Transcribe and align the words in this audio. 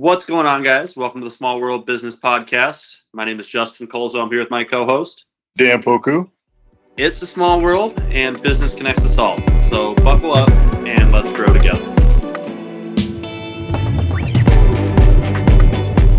What's 0.00 0.24
going 0.26 0.46
on, 0.46 0.62
guys? 0.62 0.96
Welcome 0.96 1.22
to 1.22 1.24
the 1.24 1.30
Small 1.32 1.60
World 1.60 1.84
Business 1.84 2.14
Podcast. 2.14 2.98
My 3.12 3.24
name 3.24 3.40
is 3.40 3.48
Justin 3.48 3.88
Colzo. 3.88 4.22
I'm 4.22 4.30
here 4.30 4.38
with 4.38 4.48
my 4.48 4.62
co-host 4.62 5.26
Dan 5.56 5.82
Poku. 5.82 6.30
It's 6.96 7.20
a 7.20 7.26
small 7.26 7.60
world, 7.60 8.00
and 8.12 8.40
business 8.40 8.72
connects 8.72 9.04
us 9.04 9.18
all. 9.18 9.38
So 9.64 9.96
buckle 9.96 10.36
up 10.36 10.52
and 10.86 11.10
let's 11.10 11.32
grow 11.32 11.52
together. 11.52 11.82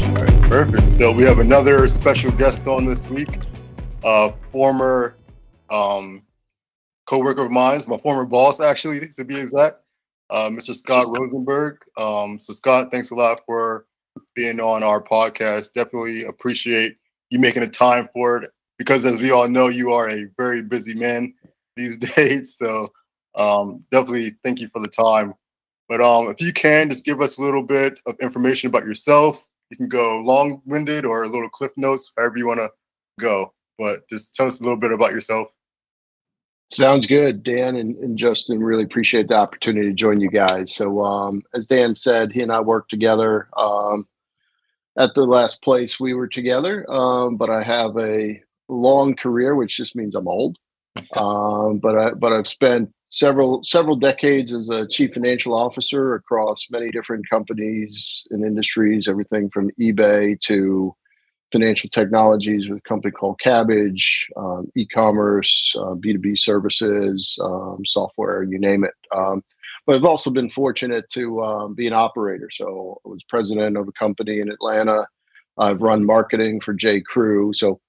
All 0.04 0.26
right, 0.26 0.42
perfect. 0.50 0.90
So 0.90 1.14
we 1.14 1.24
have 1.24 1.40
another 1.40 1.88
special 1.88 2.32
guest 2.32 2.68
on 2.68 2.86
this 2.86 3.08
week, 3.08 3.40
a 4.04 4.34
former 4.52 5.16
um, 5.70 6.24
co-worker 7.06 7.44
of 7.44 7.52
mine, 7.52 7.82
my 7.88 7.98
former 7.98 8.26
boss, 8.26 8.60
actually, 8.60 9.08
to 9.16 9.24
be 9.24 9.40
exact 9.40 9.78
uh, 10.30 10.50
Mr. 10.50 10.76
Scott 10.76 11.06
Rosenberg. 11.08 11.78
Um, 11.98 12.40
so, 12.40 12.54
Scott, 12.54 12.92
thanks 12.92 13.12
a 13.12 13.16
lot 13.16 13.42
for 13.46 13.86
being 14.36 14.60
on 14.60 14.84
our 14.84 15.02
podcast. 15.02 15.74
Definitely 15.74 16.26
appreciate 16.26 16.98
you 17.30 17.40
making 17.40 17.62
the 17.62 17.68
time 17.68 18.10
for 18.14 18.44
it 18.44 18.52
because, 18.78 19.06
as 19.06 19.18
we 19.18 19.32
all 19.32 19.48
know, 19.48 19.68
you 19.68 19.92
are 19.92 20.10
a 20.10 20.28
very 20.38 20.62
busy 20.62 20.94
man 20.94 21.34
these 21.76 21.98
days. 22.16 22.56
So, 22.58 22.88
um, 23.36 23.84
definitely 23.92 24.36
thank 24.44 24.60
you 24.60 24.70
for 24.70 24.82
the 24.82 24.88
time. 24.88 25.34
But 25.88 26.02
um, 26.02 26.30
if 26.30 26.40
you 26.40 26.54
can, 26.54 26.90
just 26.90 27.06
give 27.06 27.20
us 27.22 27.38
a 27.38 27.42
little 27.42 27.64
bit 27.64 28.00
of 28.06 28.16
information 28.20 28.70
about 28.70 28.86
yourself. 28.86 29.44
You 29.72 29.78
can 29.78 29.90
go 29.90 30.20
long 30.20 30.62
winded 30.66 31.06
or 31.06 31.24
a 31.24 31.28
little 31.28 31.50
cliff 31.50 31.72
notes, 31.78 32.12
however 32.16 32.38
you 32.38 32.48
want 32.48 32.60
to 32.60 32.70
go. 33.20 33.54
But 33.78 34.08
just 34.08 34.36
tell 34.36 34.48
us 34.48 34.60
a 34.60 34.64
little 34.64 34.78
bit 34.78 34.92
about 34.92 35.12
yourself. 35.12 35.48
Sounds 36.72 37.08
good, 37.08 37.44
Dan 37.44 37.76
and, 37.76 37.96
and, 37.98 38.18
Justin. 38.18 38.60
Really 38.60 38.84
appreciate 38.84 39.28
the 39.28 39.36
opportunity 39.36 39.88
to 39.88 39.94
join 39.94 40.22
you 40.22 40.30
guys. 40.30 40.76
So, 40.76 41.02
um, 41.02 41.42
as 41.56 41.66
Dan 41.66 41.96
said, 41.96 42.32
he 42.32 42.42
and 42.42 42.52
I 42.52 42.62
worked 42.62 42.92
together 42.92 43.48
um, 43.58 44.08
at 44.96 45.16
the 45.16 45.24
last 45.24 45.64
place 45.64 46.00
we 46.00 46.14
were 46.14 46.28
together. 46.28 46.86
Um, 46.92 47.38
but 47.38 47.50
I 47.50 47.64
have 47.64 47.98
a 47.98 48.40
long 48.68 49.16
career, 49.16 49.56
which 49.56 49.78
just 49.78 49.96
means 49.96 50.16
I'm 50.16 50.28
old. 50.28 50.58
Um, 51.16 51.80
but 51.80 51.98
I 51.98 52.12
but 52.12 52.34
I've 52.34 52.48
spent 52.48 52.92
several 53.10 53.64
several 53.64 53.96
decades 53.96 54.52
as 54.52 54.70
a 54.70 54.88
chief 54.88 55.14
financial 55.14 55.54
officer 55.54 56.16
across 56.16 56.68
many 56.70 56.90
different 56.90 57.30
companies 57.30 58.28
and 58.32 58.44
industries, 58.44 59.08
everything 59.08 59.50
from 59.50 59.72
eBay 59.80 60.40
to 60.42 60.94
financial 61.52 61.90
technologies 61.90 62.70
with 62.70 62.80
a 62.80 62.82
company 62.82 63.12
called 63.12 63.40
Kabbage, 63.44 64.26
um, 64.38 64.72
e-commerce, 64.76 65.74
uh, 65.78 65.96
B2B 65.96 66.38
services, 66.38 67.38
um, 67.44 67.84
software, 67.86 68.44
you 68.44 68.60
name 68.60 68.84
it. 68.84 68.94
Um, 69.16 69.44
but 69.86 69.96
I've 69.96 70.06
also 70.06 70.30
been 70.30 70.50
fortunate 70.50 71.10
to 71.14 71.44
um, 71.44 71.74
be 71.74 71.88
an 71.88 71.94
operator. 71.94 72.50
So 72.52 73.02
I 73.06 73.10
was 73.10 73.24
president 73.24 73.78
of 73.78 73.88
a 73.88 73.92
company 73.94 74.40
in 74.40 74.52
Atlanta. 74.52 75.08
I've 75.58 75.82
run 75.82 76.06
marketing 76.06 76.62
for 76.62 76.74
J. 76.74 77.02
Crew. 77.02 77.54
So 77.54 77.80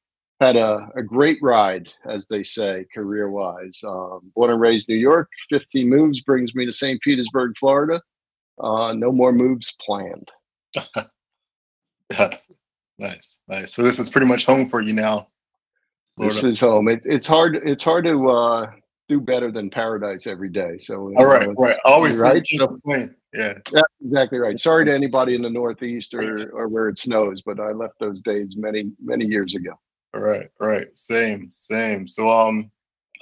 had 0.41 0.57
a, 0.57 0.89
a 0.97 1.03
great 1.03 1.39
ride, 1.43 1.89
as 2.09 2.27
they 2.27 2.43
say, 2.43 2.87
career-wise. 2.95 3.79
Um, 3.87 4.33
born 4.35 4.51
and 4.51 4.61
raised 4.61 4.89
New 4.89 4.97
York, 4.97 5.29
15 5.51 5.89
moves 5.89 6.23
brings 6.23 6.55
me 6.55 6.65
to 6.65 6.73
St. 6.73 7.01
Petersburg, 7.03 7.59
Florida. 7.59 8.01
Uh, 8.59 8.95
no 8.97 9.13
more 9.13 9.33
moves 9.33 9.75
planned. 9.85 10.31
Nice, 13.01 13.41
nice. 13.49 13.73
So 13.73 13.83
this 13.83 13.99
is 13.99 14.11
pretty 14.11 14.27
much 14.27 14.45
home 14.45 14.69
for 14.69 14.81
you 14.81 14.93
now. 14.93 15.29
Florida. 16.17 16.35
This 16.35 16.45
is 16.45 16.61
home. 16.61 16.89
It, 16.89 17.01
it's 17.05 17.27
hard. 17.27 17.57
It's 17.57 17.83
hard 17.83 18.05
to 18.05 18.29
uh, 18.29 18.71
do 19.09 19.21
better 19.21 19.51
than 19.51 19.71
paradise 19.71 20.27
every 20.27 20.51
day. 20.51 20.77
So 20.79 21.13
all 21.17 21.25
right, 21.25 21.49
know, 21.49 21.55
right. 21.55 21.79
Always 21.85 22.19
right. 22.19 22.43
So, 22.55 22.79
yeah. 23.33 23.55
yeah, 23.73 23.83
exactly 24.05 24.39
right. 24.39 24.59
Sorry 24.59 24.85
to 24.85 24.93
anybody 24.93 25.35
in 25.35 25.41
the 25.41 25.51
Northeast 25.51 26.13
or 26.13 26.51
or 26.51 26.69
where 26.69 26.89
it 26.89 26.99
snows, 26.99 27.41
but 27.41 27.59
I 27.59 27.73
left 27.73 27.99
those 28.01 28.21
days 28.21 28.55
many 28.57 28.93
many 29.03 29.25
years 29.25 29.55
ago. 29.55 29.73
All 30.13 30.21
right, 30.21 30.49
right. 30.61 30.87
Same, 30.97 31.51
same. 31.51 32.07
So 32.07 32.29
um, 32.29 32.71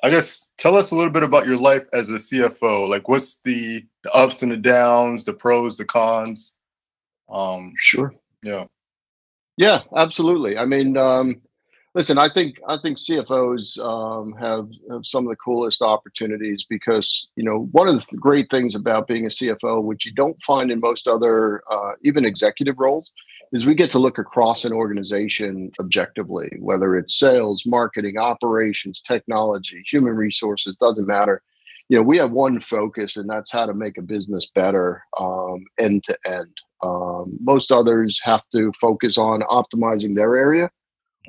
I 0.02 0.10
guess 0.10 0.52
tell 0.58 0.76
us 0.76 0.90
a 0.90 0.96
little 0.96 1.12
bit 1.12 1.22
about 1.22 1.46
your 1.46 1.56
life 1.56 1.84
as 1.92 2.08
a 2.08 2.14
CFO. 2.14 2.88
Like, 2.88 3.08
what's 3.08 3.40
the, 3.42 3.84
the 4.02 4.12
ups 4.12 4.42
and 4.42 4.50
the 4.50 4.56
downs, 4.56 5.24
the 5.24 5.34
pros, 5.34 5.76
the 5.76 5.84
cons? 5.84 6.54
Um, 7.28 7.74
sure. 7.76 8.12
Yeah. 8.42 8.64
Yeah, 9.58 9.82
absolutely. 9.96 10.56
I 10.56 10.64
mean, 10.66 10.96
um, 10.96 11.42
listen, 11.92 12.16
I 12.16 12.28
think 12.32 12.60
I 12.68 12.76
think 12.80 12.96
CFOs 12.96 13.76
um, 13.80 14.32
have, 14.34 14.68
have 14.88 15.04
some 15.04 15.26
of 15.26 15.30
the 15.30 15.36
coolest 15.36 15.82
opportunities 15.82 16.64
because 16.70 17.26
you 17.34 17.42
know 17.42 17.68
one 17.72 17.88
of 17.88 18.06
the 18.06 18.16
great 18.18 18.48
things 18.50 18.76
about 18.76 19.08
being 19.08 19.26
a 19.26 19.28
CFO, 19.28 19.82
which 19.82 20.06
you 20.06 20.12
don't 20.14 20.40
find 20.44 20.70
in 20.70 20.78
most 20.78 21.08
other 21.08 21.60
uh, 21.68 21.92
even 22.04 22.24
executive 22.24 22.78
roles, 22.78 23.10
is 23.52 23.66
we 23.66 23.74
get 23.74 23.90
to 23.90 23.98
look 23.98 24.18
across 24.18 24.64
an 24.64 24.72
organization 24.72 25.72
objectively, 25.80 26.56
whether 26.60 26.96
it's 26.96 27.18
sales, 27.18 27.64
marketing, 27.66 28.16
operations, 28.16 29.02
technology, 29.02 29.82
human 29.90 30.14
resources, 30.14 30.76
doesn't 30.76 31.08
matter. 31.08 31.42
You 31.88 31.96
know, 31.96 32.04
we 32.04 32.18
have 32.18 32.30
one 32.30 32.60
focus, 32.60 33.16
and 33.16 33.28
that's 33.28 33.50
how 33.50 33.66
to 33.66 33.74
make 33.74 33.98
a 33.98 34.02
business 34.02 34.46
better 34.54 35.02
um, 35.18 35.64
end 35.80 36.04
to 36.04 36.16
end. 36.24 36.54
Um, 36.82 37.36
most 37.40 37.72
others 37.72 38.20
have 38.22 38.42
to 38.52 38.72
focus 38.80 39.18
on 39.18 39.42
optimizing 39.42 40.14
their 40.14 40.36
area. 40.36 40.70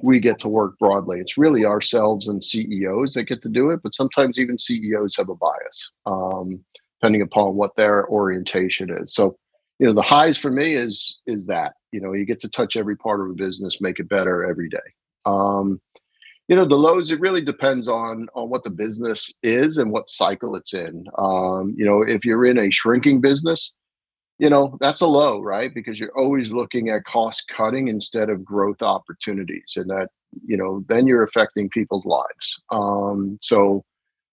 We 0.03 0.19
get 0.19 0.39
to 0.41 0.47
work 0.47 0.77
broadly. 0.79 1.19
It's 1.19 1.37
really 1.37 1.65
ourselves 1.65 2.27
and 2.27 2.43
CEOs 2.43 3.13
that 3.13 3.25
get 3.25 3.41
to 3.43 3.49
do 3.49 3.71
it, 3.71 3.81
but 3.83 3.93
sometimes 3.93 4.39
even 4.39 4.57
CEOs 4.57 5.15
have 5.17 5.29
a 5.29 5.35
bias, 5.35 5.91
um, 6.05 6.63
depending 6.99 7.21
upon 7.21 7.55
what 7.55 7.75
their 7.75 8.07
orientation 8.07 8.89
is. 9.01 9.13
So, 9.13 9.37
you 9.79 9.87
know, 9.87 9.93
the 9.93 10.01
highs 10.01 10.37
for 10.37 10.51
me 10.51 10.75
is 10.75 11.19
is 11.25 11.47
that 11.47 11.73
you 11.91 11.99
know 11.99 12.13
you 12.13 12.25
get 12.25 12.41
to 12.41 12.49
touch 12.49 12.75
every 12.75 12.95
part 12.95 13.21
of 13.21 13.29
a 13.29 13.33
business, 13.33 13.81
make 13.81 13.99
it 13.99 14.09
better 14.09 14.45
every 14.45 14.69
day. 14.69 14.77
Um, 15.25 15.81
you 16.47 16.55
know, 16.55 16.65
the 16.65 16.75
lows 16.75 17.11
it 17.11 17.19
really 17.19 17.41
depends 17.41 17.87
on 17.87 18.27
on 18.33 18.49
what 18.49 18.63
the 18.63 18.69
business 18.69 19.33
is 19.43 19.77
and 19.77 19.91
what 19.91 20.09
cycle 20.09 20.55
it's 20.55 20.73
in. 20.73 21.05
Um, 21.17 21.75
you 21.77 21.85
know, 21.85 22.01
if 22.01 22.25
you're 22.25 22.45
in 22.45 22.57
a 22.57 22.71
shrinking 22.71 23.21
business, 23.21 23.73
you 24.39 24.49
know 24.49 24.77
that's 24.79 25.01
a 25.01 25.05
low 25.05 25.41
right? 25.41 25.71
Because 25.73 25.99
you're 25.99 26.17
always 26.17 26.51
looking 26.51 26.89
at 26.89 27.03
cost 27.03 27.43
cutting 27.55 27.89
instead 27.89 28.29
of 28.29 28.43
growth 28.43 28.81
opportunities 28.81 29.73
and 29.75 29.89
that 29.89 30.09
you 30.45 30.57
know 30.57 30.83
then 30.87 31.05
you're 31.05 31.23
affecting 31.23 31.69
people's 31.69 32.05
lives. 32.05 32.61
Um, 32.71 33.37
so 33.41 33.83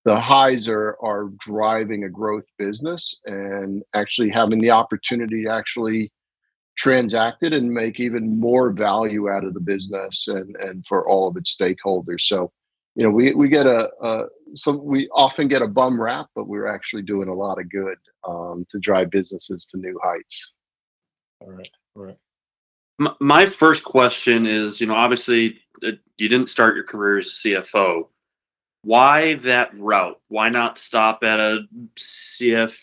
the 0.05 0.19
highs 0.19 0.69
are 0.69 0.97
are 1.03 1.31
driving 1.39 2.05
a 2.05 2.09
growth 2.09 2.45
business 2.59 3.21
and 3.27 3.83
actually 3.95 4.31
having 4.31 4.61
the 4.61 4.71
opportunity 4.71 5.43
to 5.45 5.51
actually 5.51 6.13
transact 6.79 7.43
it 7.43 7.53
and 7.53 7.73
make 7.73 7.99
even 7.99 8.39
more 8.39 8.71
value 8.71 9.29
out 9.31 9.45
of 9.45 9.55
the 9.55 9.61
business 9.61 10.29
and 10.29 10.55
and 10.57 10.87
for 10.87 11.09
all 11.09 11.29
of 11.29 11.37
its 11.37 11.57
stakeholders. 11.57 12.23
So 12.23 12.53
you 12.97 13.03
know, 13.03 13.11
we 13.11 13.35
we 13.35 13.49
get 13.49 13.67
a, 13.67 13.91
a 14.03 14.25
so 14.55 14.73
we 14.73 15.09
often 15.11 15.49
get 15.49 15.61
a 15.61 15.69
bum 15.69 16.01
rap, 16.01 16.29
but 16.35 16.49
we're 16.49 16.67
actually 16.67 17.03
doing 17.03 17.29
a 17.29 17.35
lot 17.35 17.61
of 17.61 17.71
good 17.71 17.99
um, 18.27 18.67
to 18.71 18.79
drive 18.79 19.11
businesses 19.11 19.67
to 19.67 19.77
new 19.77 20.01
heights. 20.03 20.53
All 21.41 21.51
right, 21.51 21.71
all 21.95 22.03
right. 22.05 22.17
My 23.21 23.45
first 23.45 23.85
question 23.85 24.47
is, 24.47 24.81
you 24.81 24.87
know, 24.87 24.95
obviously 24.95 25.61
uh, 25.87 25.93
you 26.17 26.31
didn't 26.31 26.49
start 26.49 26.75
your 26.75 26.85
career 26.85 27.19
as 27.19 27.27
a 27.27 27.49
CFO. 27.49 28.09
Why 28.81 29.35
that 29.35 29.79
route? 29.79 30.19
Why 30.29 30.49
not 30.49 30.79
stop 30.79 31.23
at 31.23 31.39
a 31.39 31.65
CF 31.99 32.75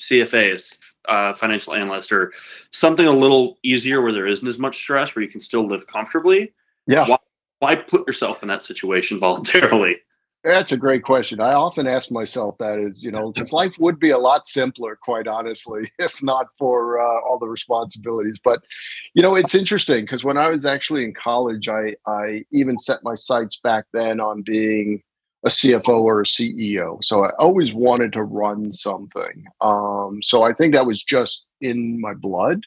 CFA 0.00 0.54
as 0.54 0.78
uh, 1.08 1.34
financial 1.34 1.74
analyst 1.74 2.12
or 2.12 2.32
something 2.70 3.06
a 3.06 3.10
little 3.10 3.58
easier 3.64 4.00
where 4.02 4.12
there 4.12 4.28
isn't 4.28 4.46
as 4.46 4.60
much 4.60 4.76
stress, 4.76 5.16
where 5.16 5.24
you 5.24 5.28
can 5.28 5.40
still 5.40 5.66
live 5.66 5.88
comfortably? 5.88 6.52
Yeah. 6.86 7.08
Why, 7.08 7.18
why 7.58 7.74
put 7.74 8.06
yourself 8.06 8.42
in 8.42 8.48
that 8.48 8.62
situation 8.62 9.18
voluntarily? 9.20 9.96
That's 10.44 10.70
a 10.70 10.76
great 10.76 11.02
question. 11.02 11.40
I 11.40 11.52
often 11.52 11.88
ask 11.88 12.12
myself 12.12 12.56
that 12.58 12.78
is, 12.78 13.02
you 13.02 13.10
know, 13.10 13.32
because 13.32 13.52
life 13.52 13.74
would 13.80 13.98
be 13.98 14.10
a 14.10 14.18
lot 14.18 14.46
simpler, 14.46 14.96
quite 15.02 15.26
honestly, 15.26 15.90
if 15.98 16.22
not 16.22 16.46
for 16.58 17.00
uh, 17.00 17.20
all 17.28 17.38
the 17.40 17.48
responsibilities. 17.48 18.38
But, 18.42 18.62
you 19.14 19.22
know, 19.22 19.34
it's 19.34 19.56
interesting 19.56 20.04
because 20.04 20.22
when 20.22 20.38
I 20.38 20.48
was 20.48 20.64
actually 20.64 21.04
in 21.04 21.12
college, 21.12 21.68
I 21.68 21.96
I 22.06 22.44
even 22.52 22.78
set 22.78 23.02
my 23.02 23.16
sights 23.16 23.58
back 23.62 23.86
then 23.92 24.20
on 24.20 24.42
being 24.42 25.02
a 25.44 25.48
CFO 25.48 26.02
or 26.02 26.20
a 26.20 26.24
CEO. 26.24 27.02
So 27.02 27.24
I 27.24 27.30
always 27.38 27.72
wanted 27.72 28.12
to 28.12 28.22
run 28.22 28.72
something. 28.72 29.44
Um, 29.60 30.20
so 30.22 30.42
I 30.42 30.52
think 30.52 30.74
that 30.74 30.86
was 30.86 31.02
just 31.02 31.46
in 31.60 32.00
my 32.00 32.14
blood. 32.14 32.62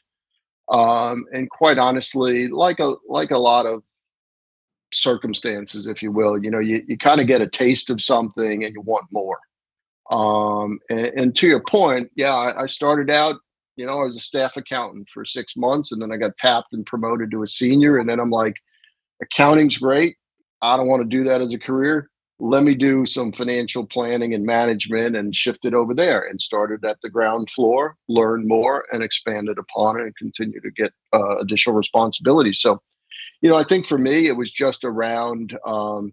Um, 0.68 1.24
and 1.32 1.50
quite 1.50 1.78
honestly, 1.78 2.48
like 2.48 2.80
a 2.80 2.94
like 3.08 3.30
a 3.30 3.38
lot 3.38 3.66
of 3.66 3.82
circumstances, 4.92 5.86
if 5.86 6.02
you 6.02 6.12
will. 6.12 6.42
You 6.42 6.50
know, 6.50 6.58
you, 6.58 6.82
you 6.86 6.98
kind 6.98 7.20
of 7.20 7.26
get 7.26 7.40
a 7.40 7.48
taste 7.48 7.90
of 7.90 8.02
something 8.02 8.64
and 8.64 8.74
you 8.74 8.80
want 8.82 9.06
more. 9.12 9.38
Um, 10.10 10.78
and, 10.90 11.06
and 11.06 11.36
to 11.36 11.46
your 11.46 11.62
point, 11.62 12.10
yeah, 12.16 12.34
I, 12.34 12.64
I, 12.64 12.66
started 12.66 13.08
out, 13.08 13.36
you 13.76 13.86
know, 13.86 14.06
as 14.06 14.16
a 14.16 14.20
staff 14.20 14.56
accountant 14.56 15.08
for 15.12 15.24
six 15.24 15.56
months, 15.56 15.92
and 15.92 16.02
then 16.02 16.12
I 16.12 16.16
got 16.16 16.36
tapped 16.36 16.72
and 16.72 16.84
promoted 16.84 17.30
to 17.30 17.42
a 17.42 17.46
senior. 17.46 17.98
And 17.98 18.08
then 18.08 18.20
I'm 18.20 18.30
like, 18.30 18.56
accounting's 19.22 19.78
great. 19.78 20.16
I 20.60 20.76
don't 20.76 20.88
want 20.88 21.02
to 21.02 21.08
do 21.08 21.24
that 21.24 21.40
as 21.40 21.54
a 21.54 21.58
career. 21.58 22.08
let 22.38 22.64
me 22.64 22.74
do 22.74 23.06
some 23.06 23.32
financial 23.32 23.86
planning 23.86 24.34
and 24.34 24.44
management 24.44 25.16
and 25.16 25.34
shifted 25.34 25.74
over 25.74 25.94
there 25.94 26.22
and 26.22 26.42
started 26.42 26.84
at 26.84 26.98
the 27.02 27.08
ground 27.08 27.48
floor, 27.50 27.96
learned 28.08 28.48
more 28.48 28.84
and 28.92 29.02
expanded 29.02 29.58
upon 29.58 29.98
it 29.98 30.02
and 30.02 30.16
continue 30.16 30.60
to 30.60 30.70
get 30.72 30.92
uh, 31.14 31.38
additional 31.38 31.76
responsibilities. 31.76 32.60
So, 32.60 32.82
you 33.42 33.50
know, 33.50 33.56
I 33.56 33.64
think 33.64 33.86
for 33.86 33.98
me, 33.98 34.28
it 34.28 34.36
was 34.36 34.50
just 34.50 34.84
around 34.84 35.56
um, 35.66 36.12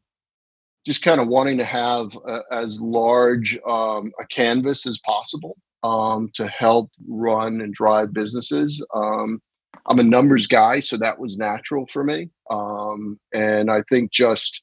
just 0.85 1.03
kind 1.03 1.21
of 1.21 1.27
wanting 1.27 1.57
to 1.59 1.65
have 1.65 2.15
a, 2.27 2.39
as 2.51 2.81
large 2.81 3.57
um, 3.67 4.11
a 4.19 4.25
canvas 4.29 4.87
as 4.87 4.99
possible 5.05 5.55
um, 5.83 6.31
to 6.33 6.47
help 6.47 6.89
run 7.07 7.61
and 7.61 7.73
drive 7.73 8.13
businesses. 8.13 8.83
Um, 8.93 9.39
I'm 9.85 9.99
a 9.99 10.03
numbers 10.03 10.47
guy, 10.47 10.79
so 10.79 10.97
that 10.97 11.19
was 11.19 11.37
natural 11.37 11.85
for 11.87 12.03
me. 12.03 12.29
Um, 12.49 13.19
and 13.33 13.71
I 13.71 13.83
think 13.89 14.11
just 14.11 14.61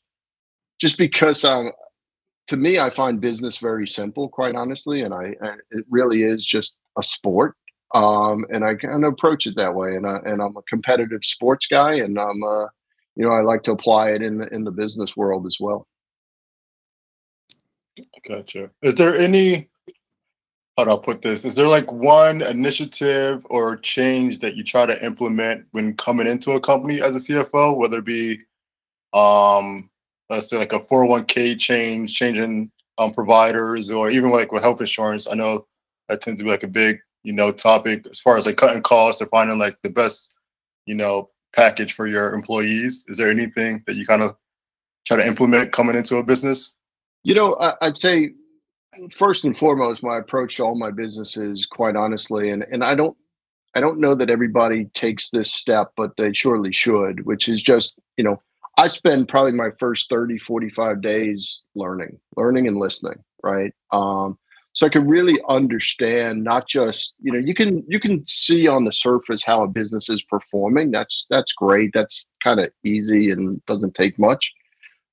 just 0.81 0.99
because 0.99 1.45
I'm 1.45 1.71
to 2.49 2.57
me, 2.57 2.79
I 2.79 2.91
find 2.91 3.21
business 3.21 3.59
very 3.59 3.89
simple, 3.89 4.29
quite 4.29 4.55
honestly, 4.57 5.03
and 5.03 5.15
I 5.15 5.35
it 5.71 5.85
really 5.89 6.23
is 6.23 6.45
just 6.45 6.75
a 6.99 7.03
sport. 7.03 7.55
Um, 7.95 8.45
and 8.51 8.65
I 8.65 8.75
kind 8.75 9.05
of 9.05 9.13
approach 9.13 9.47
it 9.47 9.57
that 9.57 9.75
way. 9.75 9.97
And 9.97 10.07
I, 10.07 10.17
and 10.25 10.43
I'm 10.43 10.57
a 10.57 10.63
competitive 10.63 11.25
sports 11.25 11.67
guy, 11.67 11.95
and 11.95 12.19
I'm 12.19 12.43
uh, 12.43 12.67
you 13.15 13.25
know 13.25 13.31
I 13.31 13.43
like 13.43 13.63
to 13.65 13.73
apply 13.73 14.11
it 14.11 14.23
in 14.23 14.39
the, 14.39 14.53
in 14.53 14.65
the 14.65 14.71
business 14.71 15.17
world 15.17 15.47
as 15.47 15.59
well. 15.61 15.87
Gotcha. 18.27 18.71
Is 18.83 18.95
there 18.97 19.17
any, 19.17 19.69
how 20.77 20.85
do 20.85 20.91
I 20.91 20.99
put 21.03 21.23
this? 21.23 21.45
Is 21.45 21.55
there 21.55 21.69
like 21.69 21.91
one 21.91 22.43
initiative 22.43 23.47
or 23.49 23.77
change 23.77 24.41
that 24.41 24.57
you 24.57 24.65
try 24.65 24.87
to 24.87 25.05
implement 25.05 25.67
when 25.73 25.97
coming 25.97 26.27
into 26.27 26.53
a 26.53 26.61
company 26.61 27.01
as 27.01 27.17
a 27.17 27.19
CFO, 27.19 27.77
whether 27.77 27.99
it 27.99 28.05
be, 28.05 28.41
um, 29.13 29.89
let's 30.29 30.51
say 30.51 30.59
like 30.59 30.73
a 30.73 30.81
401k 30.81 31.59
change, 31.59 32.15
changing 32.15 32.71
um, 32.99 33.15
providers, 33.15 33.91
or 33.91 34.11
even 34.11 34.31
like 34.31 34.53
with 34.53 34.63
health 34.63 34.81
insurance? 34.81 35.27
I 35.31 35.35
know 35.35 35.67
that 36.09 36.21
tends 36.21 36.41
to 36.41 36.45
be 36.45 36.51
like 36.51 36.65
a 36.65 36.69
big, 36.69 36.99
you 37.27 37.33
know, 37.33 37.51
topic 37.51 38.07
as 38.09 38.21
far 38.21 38.37
as 38.37 38.47
like 38.47 38.57
cutting 38.57 38.83
costs 38.83 39.21
or 39.21 39.27
finding 39.27 39.59
like 39.59 39.77
the 39.83 39.91
best, 39.91 40.33
you 40.87 40.95
know, 40.95 41.29
package 41.53 41.93
for 41.93 42.07
your 42.07 42.33
employees. 42.33 43.05
Is 43.09 43.19
there 43.19 43.29
anything 43.29 43.83
that 43.89 43.97
you 43.97 44.07
kind 44.07 44.23
of 44.23 44.37
try 45.05 45.17
to 45.17 45.27
implement 45.27 45.73
coming 45.73 45.97
into 45.97 46.19
a 46.19 46.23
business? 46.23 46.75
You 47.25 47.35
know, 47.35 47.57
I, 47.57 47.75
I'd 47.81 47.97
say 47.97 48.31
first 49.11 49.43
and 49.43 49.59
foremost, 49.59 50.05
my 50.05 50.19
approach 50.19 50.59
to 50.59 50.63
all 50.63 50.77
my 50.77 50.93
businesses, 50.93 51.67
quite 51.69 51.97
honestly, 51.97 52.51
and 52.51 52.63
and 52.71 52.85
I 52.85 52.95
don't, 52.95 53.17
I 53.75 53.81
don't 53.81 53.99
know 53.99 54.15
that 54.15 54.31
everybody 54.31 54.85
takes 54.95 55.31
this 55.31 55.53
step, 55.53 55.91
but 55.97 56.13
they 56.17 56.33
surely 56.33 56.73
should, 56.73 57.27
which 57.27 57.49
is 57.49 57.61
just, 57.61 57.99
you 58.17 58.23
know, 58.23 58.41
I 58.79 58.87
spend 58.87 59.29
probably 59.29 59.53
my 59.53 59.71
first 59.81 60.09
30, 60.11 60.39
45 60.39 61.01
days 61.03 61.65
learning, 61.75 62.21
learning 62.37 62.69
and 62.69 62.77
listening, 62.77 63.25
right? 63.43 63.73
Um, 63.91 64.39
so 64.77 64.85
I 64.85 64.91
can 64.91 65.09
really 65.09 65.41
understand 65.49 66.45
not 66.45 66.69
just, 66.69 67.15
you 67.23 67.33
know, 67.33 67.39
you 67.39 67.55
can 67.55 67.83
you 67.89 67.99
can 67.99 68.23
see 68.27 68.69
on 68.69 68.85
the 68.85 68.93
surface 68.93 69.43
how 69.43 69.63
a 69.63 69.69
business 69.69 70.11
is 70.11 70.23
performing. 70.23 70.91
That's 70.91 71.27
that's 71.31 71.55
great. 71.55 71.93
That's 71.95 72.29
kind 72.45 72.61
of 72.61 72.71
easy 72.85 73.31
and 73.31 73.65
doesn't 73.65 73.95
take 73.95 74.19
much. 74.19 74.53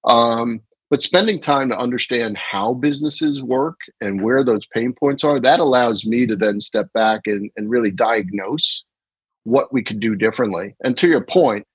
Um, 0.04 0.60
but 0.90 1.02
spending 1.02 1.40
time 1.40 1.70
to 1.70 1.78
understand 1.78 2.38
how 2.38 2.74
businesses 2.74 3.42
work 3.42 3.78
and 4.02 4.22
where 4.22 4.44
those 4.44 4.66
pain 4.74 4.94
points 4.94 5.24
are, 5.24 5.40
that 5.40 5.62
allows 5.62 6.06
me 6.06 6.28
to 6.28 6.36
then 6.36 6.60
step 6.60 6.92
back 6.94 7.22
and, 7.26 7.50
and 7.56 7.70
really 7.70 7.90
diagnose 7.90 8.84
what 9.46 9.72
we 9.72 9.82
could 9.82 10.02
do 10.02 10.14
differently. 10.14 10.76
And 10.84 10.98
to 10.98 11.08
your 11.08 11.24
point, 11.24 11.66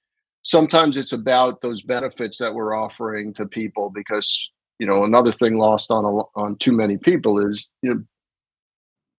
sometimes 0.43 0.99
it's 0.99 1.14
about 1.14 1.62
those 1.62 1.82
benefits 1.82 2.37
that 2.37 2.55
we're 2.55 2.75
offering 2.75 3.32
to 3.35 3.46
people 3.46 3.90
because 3.94 4.49
you 4.78 4.86
know 4.86 5.04
another 5.04 5.32
thing 5.32 5.56
lost 5.56 5.90
on 5.90 6.04
a, 6.04 6.40
on 6.40 6.56
too 6.56 6.72
many 6.72 6.96
people 6.96 7.38
is 7.38 7.66
you 7.82 7.94
know 7.94 8.02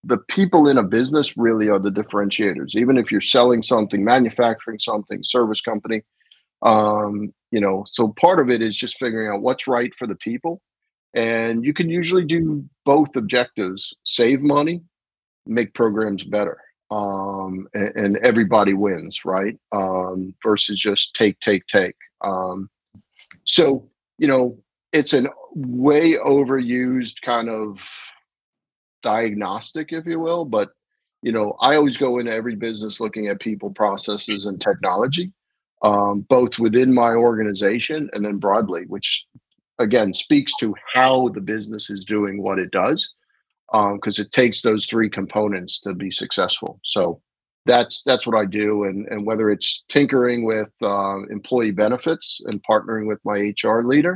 the 0.03 0.17
people 0.29 0.69
in 0.69 0.77
a 0.77 0.83
business 0.83 1.35
really 1.35 1.67
are 1.67 1.79
the 1.79 1.89
differentiators. 1.89 2.73
Even 2.73 2.97
if 2.97 3.11
you're 3.11 3.19
selling 3.19 3.61
something 3.61 4.03
manufacturing 4.03 4.79
something 4.79 5.19
service 5.23 5.61
company 5.61 6.01
um, 6.61 7.33
you 7.51 7.59
know 7.59 7.83
so 7.88 8.13
part 8.19 8.39
of 8.39 8.50
it 8.50 8.61
is 8.61 8.77
just 8.77 8.97
figuring 8.97 9.33
out 9.33 9.41
what's 9.41 9.67
right 9.67 9.91
for 9.97 10.07
the 10.07 10.15
people. 10.15 10.61
And 11.15 11.65
you 11.65 11.73
can 11.73 11.89
usually 11.89 12.23
do 12.23 12.63
both 12.85 13.15
objectives 13.15 13.94
save 14.03 14.41
money 14.41 14.81
make 15.45 15.73
programs 15.73 16.23
better 16.23 16.59
um, 16.91 17.67
and, 17.73 17.95
and, 17.95 18.17
everybody 18.17 18.73
wins 18.73 19.23
right? 19.25 19.57
Um, 19.71 20.33
versus 20.44 20.79
just 20.79 21.13
take 21.13 21.39
take 21.39 21.65
take. 21.67 21.95
Um, 22.21 22.69
so 23.45 23.88
you 24.17 24.27
know 24.27 24.57
it's 24.94 25.13
an 25.13 25.30
way 25.56 26.13
overused 26.15 27.15
kind 27.24 27.50
of 27.50 27.80
diagnostic 29.03 29.94
if 29.94 30.06
you 30.06 30.19
will 30.19 30.45
but 30.45 30.69
you 31.21 31.31
know 31.31 31.56
i 31.62 31.75
always 31.75 31.97
go 31.97 32.19
into 32.19 32.31
every 32.33 32.56
business 32.56 33.00
looking 33.00 33.27
at 33.27 33.39
people 33.39 33.71
processes 33.71 34.45
and 34.45 34.62
technology 34.62 35.31
um, 35.83 36.21
both 36.30 36.59
within 36.59 36.94
my 36.94 37.12
organization 37.13 38.09
and 38.13 38.25
then 38.25 38.38
broadly, 38.38 38.83
which 38.88 39.25
again 39.80 40.13
speaks 40.13 40.53
to 40.59 40.75
how 40.94 41.30
the 41.30 41.42
business 41.42 41.89
is 41.89 42.06
doing 42.06 42.42
what 42.44 42.59
it 42.59 42.71
does, 42.71 43.13
because 43.71 44.19
um, 44.19 44.25
it 44.25 44.31
takes 44.31 44.62
those 44.62 44.85
three 44.85 45.09
components 45.09 45.80
to 45.81 45.94
be 45.94 46.12
successful. 46.12 46.80
So 46.85 47.21
that's 47.65 48.03
that's 48.03 48.27
what 48.27 48.38
I 48.38 48.45
do, 48.45 48.85
and 48.85 49.07
and 49.09 49.25
whether 49.25 49.50
it's 49.50 49.83
tinkering 49.89 50.45
with 50.45 50.69
uh, 50.81 51.24
employee 51.30 51.71
benefits 51.71 52.42
and 52.45 52.63
partnering 52.69 53.07
with 53.07 53.19
my 53.25 53.53
HR 53.63 53.83
leader, 53.88 54.15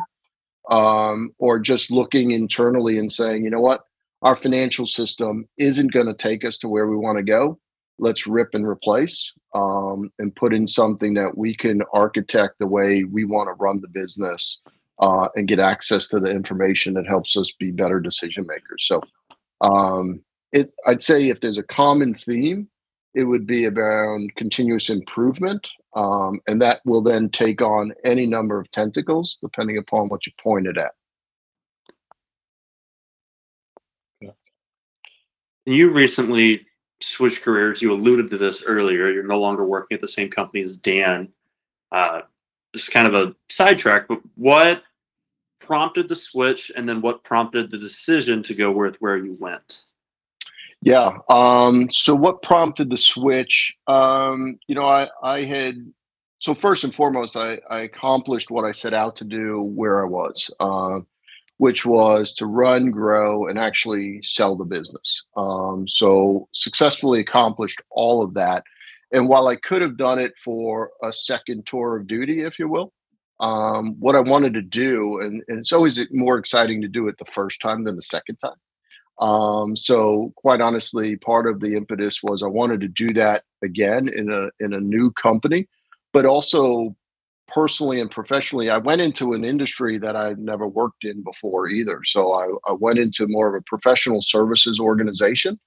um, 0.70 1.34
or 1.40 1.60
just 1.60 1.92
looking 1.92 2.32
internally 2.32 2.98
and 2.98 3.12
saying, 3.12 3.44
you 3.44 3.50
know 3.50 3.62
what, 3.62 3.86
our 4.22 4.36
financial 4.36 4.88
system 4.88 5.48
isn't 5.58 5.92
going 5.92 6.08
to 6.08 6.14
take 6.14 6.46
us 6.46 6.58
to 6.60 6.70
where 6.70 6.88
we 6.88 6.96
want 6.96 7.18
to 7.18 7.24
go 7.24 7.60
let's 8.00 8.28
rip 8.28 8.50
and 8.54 8.68
replace 8.68 9.32
um, 9.56 10.12
and 10.20 10.36
put 10.36 10.54
in 10.54 10.68
something 10.68 11.14
that 11.14 11.38
we 11.38 11.56
can 11.56 11.82
architect 11.94 12.56
the 12.60 12.68
way 12.68 13.04
we 13.04 13.26
want 13.26 13.48
to 13.48 13.64
run 13.64 13.82
the 13.82 13.88
business 13.88 14.62
uh, 15.00 15.28
and 15.36 15.48
get 15.48 15.60
access 15.60 16.08
to 16.08 16.20
the 16.20 16.30
information 16.30 16.94
that 16.94 17.08
helps 17.08 17.38
us 17.38 17.52
be 17.60 17.72
better 17.72 18.00
decision 18.00 18.46
makers. 18.48 18.86
So, 18.86 19.02
um, 19.62 20.22
it 20.52 20.72
I'd 20.86 21.02
say 21.02 21.30
if 21.30 21.42
there's 21.42 21.58
a 21.58 21.64
common 21.64 22.14
theme, 22.14 22.68
it 23.16 23.24
would 23.24 23.48
be 23.48 23.66
around 23.66 24.36
continuous 24.36 24.90
improvement, 24.90 25.68
um, 25.96 26.40
and 26.48 26.62
that 26.62 26.82
will 26.86 27.02
then 27.02 27.30
take 27.30 27.62
on 27.62 27.94
any 28.04 28.26
number 28.26 28.60
of 28.60 28.72
tentacles 28.72 29.38
depending 29.42 29.78
upon 29.78 30.10
what 30.10 30.26
you 30.26 30.32
pointed 30.42 30.78
at. 30.78 30.92
You 35.66 35.94
recently 35.94 36.66
switched 37.00 37.42
careers. 37.42 37.82
You 37.82 37.94
alluded 37.94 38.30
to 38.32 38.38
this 38.38 38.64
earlier. 38.66 39.12
You're 39.12 39.24
no 39.24 39.40
longer 39.40 39.66
working 39.66 39.96
at 39.96 40.02
the 40.02 40.08
same 40.08 40.30
company 40.30 40.62
as 40.62 40.76
Dan. 40.78 41.30
Uh, 41.92 42.22
just 42.76 42.92
kind 42.92 43.08
of 43.08 43.14
a 43.14 43.36
sidetrack, 43.50 44.08
but 44.08 44.20
what 44.36 44.84
prompted 45.60 46.10
the 46.10 46.16
switch, 46.16 46.72
and 46.76 46.90
then 46.90 47.02
what 47.02 47.24
prompted 47.24 47.72
the 47.72 47.78
decision 47.78 48.42
to 48.44 48.54
go 48.54 48.72
with 48.72 48.98
where 48.98 49.18
you 49.18 49.38
went? 49.40 49.84
Yeah. 50.84 51.18
Um, 51.30 51.90
so 51.94 52.14
what 52.14 52.42
prompted 52.42 52.90
the 52.90 52.98
switch? 52.98 53.74
Um, 53.88 54.60
you 54.68 54.76
know, 54.76 54.86
I 54.86 55.08
I 55.24 55.46
had 55.46 55.76
so 56.40 56.54
first 56.54 56.84
and 56.84 56.94
foremost, 56.94 57.38
I, 57.38 57.60
I 57.70 57.82
accomplished 57.82 58.52
what 58.52 58.66
I 58.66 58.74
set 58.74 58.94
out 58.94 59.16
to 59.18 59.24
do 59.24 59.62
where 59.62 60.04
I 60.04 60.08
was. 60.08 60.54
Uh, 60.60 61.00
which 61.58 61.86
was 61.86 62.34
to 62.34 62.46
run, 62.46 62.92
grow, 62.92 63.48
and 63.48 63.58
actually 63.58 64.20
sell 64.24 64.56
the 64.56 64.66
business. 64.66 65.24
Um, 65.38 65.88
so 65.88 66.50
successfully 66.52 67.22
accomplished 67.22 67.80
all 67.92 68.24
of 68.24 68.34
that. 68.34 68.64
And 69.14 69.30
while 69.30 69.48
I 69.48 69.56
could 69.56 69.82
have 69.82 69.96
done 69.96 70.20
it 70.20 70.34
for 70.44 70.90
a 71.04 71.14
second 71.14 71.66
tour 71.68 71.96
of 71.96 72.08
duty, 72.08 72.42
if 72.42 72.58
you 72.58 72.68
will, 72.68 72.92
um, 73.40 73.96
what 74.00 74.16
I 74.16 74.20
wanted 74.20 74.56
to 74.56 74.62
do, 74.62 75.22
and, 75.22 75.44
and, 75.48 75.60
it's 75.60 75.72
always 75.72 76.02
more 76.12 76.38
exciting 76.38 76.82
to 76.82 76.88
do 76.88 77.08
it 77.08 77.18
the 77.18 77.32
first 77.32 77.62
time 77.62 77.84
than 77.84 77.96
the 77.96 78.02
second 78.02 78.38
time. 78.38 78.58
Um, 79.20 79.76
so 79.76 80.34
quite 80.36 80.62
honestly, 80.62 81.16
part 81.18 81.48
of 81.48 81.60
the 81.60 81.76
impetus 81.76 82.20
was 82.24 82.42
I 82.42 82.48
wanted 82.48 82.82
to 82.82 82.88
do 82.88 83.14
that 83.14 83.44
again 83.64 84.10
in 84.10 84.32
a 84.32 84.50
in 84.64 84.74
a 84.74 84.80
new 84.80 85.12
company, 85.12 85.68
but 86.12 86.26
also 86.26 86.96
personally 87.48 88.00
and 88.00 88.10
professionally, 88.10 88.70
I 88.70 88.78
went 88.78 89.02
into 89.02 89.34
an 89.34 89.44
industry 89.44 89.98
that 90.00 90.16
I'd 90.16 90.40
never 90.40 90.68
worked 90.68 91.04
in 91.04 91.24
before 91.24 91.68
either. 91.68 92.02
So 92.06 92.32
I, 92.32 92.48
I 92.70 92.74
went 92.74 93.00
into 93.00 93.28
more 93.28 93.48
of 93.48 93.56
a 93.56 93.64
professional 93.68 94.22
services 94.22 94.80
organization 94.80 95.60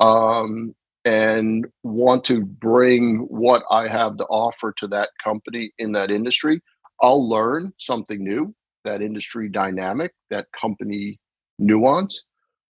um, 0.00 0.74
and 1.04 1.66
want 1.82 2.24
to 2.24 2.44
bring 2.44 3.26
what 3.28 3.62
I 3.70 3.88
have 3.88 4.16
to 4.18 4.24
offer 4.24 4.74
to 4.78 4.86
that 4.88 5.10
company 5.22 5.72
in 5.78 5.92
that 5.92 6.10
industry. 6.10 6.62
I'll 7.02 7.28
learn 7.28 7.72
something 7.78 8.22
new, 8.24 8.54
that 8.84 9.02
industry 9.02 9.48
dynamic, 9.48 10.12
that 10.30 10.46
company 10.58 11.18
nuance, 11.58 12.24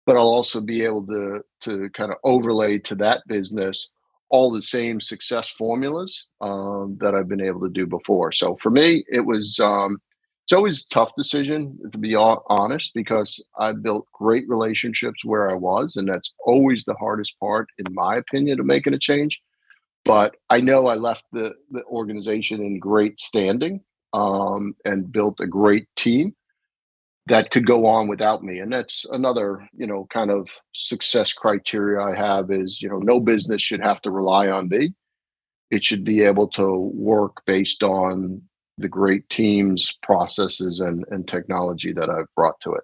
but 0.05 0.15
I'll 0.15 0.23
also 0.23 0.61
be 0.61 0.83
able 0.83 1.05
to 1.07 1.41
to 1.63 1.89
kind 1.91 2.11
of 2.11 2.17
overlay 2.23 2.79
to 2.79 2.95
that 2.95 3.21
business 3.27 3.89
all 4.29 4.49
the 4.49 4.61
same 4.61 5.01
success 5.01 5.49
formulas 5.49 6.25
um, 6.39 6.97
that 7.01 7.13
I've 7.13 7.27
been 7.27 7.41
able 7.41 7.59
to 7.61 7.69
do 7.69 7.85
before. 7.85 8.31
So 8.31 8.57
for 8.61 8.69
me, 8.69 9.03
it 9.11 9.19
was 9.19 9.59
um, 9.59 9.99
it's 10.45 10.53
always 10.53 10.85
a 10.85 10.93
tough 10.93 11.11
decision 11.17 11.77
to 11.91 11.97
be 11.97 12.15
honest 12.15 12.91
because 12.95 13.43
I 13.59 13.73
built 13.73 14.07
great 14.13 14.45
relationships 14.47 15.23
where 15.23 15.49
I 15.49 15.53
was, 15.53 15.95
and 15.97 16.07
that's 16.07 16.33
always 16.45 16.83
the 16.83 16.95
hardest 16.95 17.39
part, 17.39 17.67
in 17.77 17.93
my 17.93 18.15
opinion, 18.15 18.59
of 18.59 18.65
making 18.65 18.93
a 18.93 18.99
change. 18.99 19.39
But 20.03 20.35
I 20.49 20.61
know 20.61 20.87
I 20.87 20.95
left 20.95 21.25
the 21.31 21.53
the 21.69 21.83
organization 21.85 22.61
in 22.61 22.79
great 22.79 23.19
standing 23.19 23.81
um, 24.13 24.75
and 24.85 25.11
built 25.11 25.39
a 25.39 25.47
great 25.47 25.87
team 25.95 26.35
that 27.27 27.51
could 27.51 27.67
go 27.67 27.85
on 27.85 28.07
without 28.07 28.43
me 28.43 28.59
and 28.59 28.71
that's 28.71 29.05
another 29.11 29.67
you 29.75 29.85
know 29.85 30.07
kind 30.09 30.31
of 30.31 30.49
success 30.73 31.33
criteria 31.33 32.01
i 32.01 32.15
have 32.15 32.51
is 32.51 32.81
you 32.81 32.89
know 32.89 32.99
no 32.99 33.19
business 33.19 33.61
should 33.61 33.81
have 33.81 34.01
to 34.01 34.11
rely 34.11 34.47
on 34.47 34.67
me 34.69 34.93
it 35.69 35.85
should 35.85 36.03
be 36.03 36.21
able 36.21 36.47
to 36.47 36.91
work 36.93 37.37
based 37.45 37.83
on 37.83 38.41
the 38.77 38.89
great 38.89 39.29
teams 39.29 39.93
processes 40.01 40.79
and, 40.79 41.05
and 41.11 41.27
technology 41.27 41.93
that 41.93 42.09
i've 42.09 42.33
brought 42.35 42.59
to 42.59 42.73
it 42.73 42.83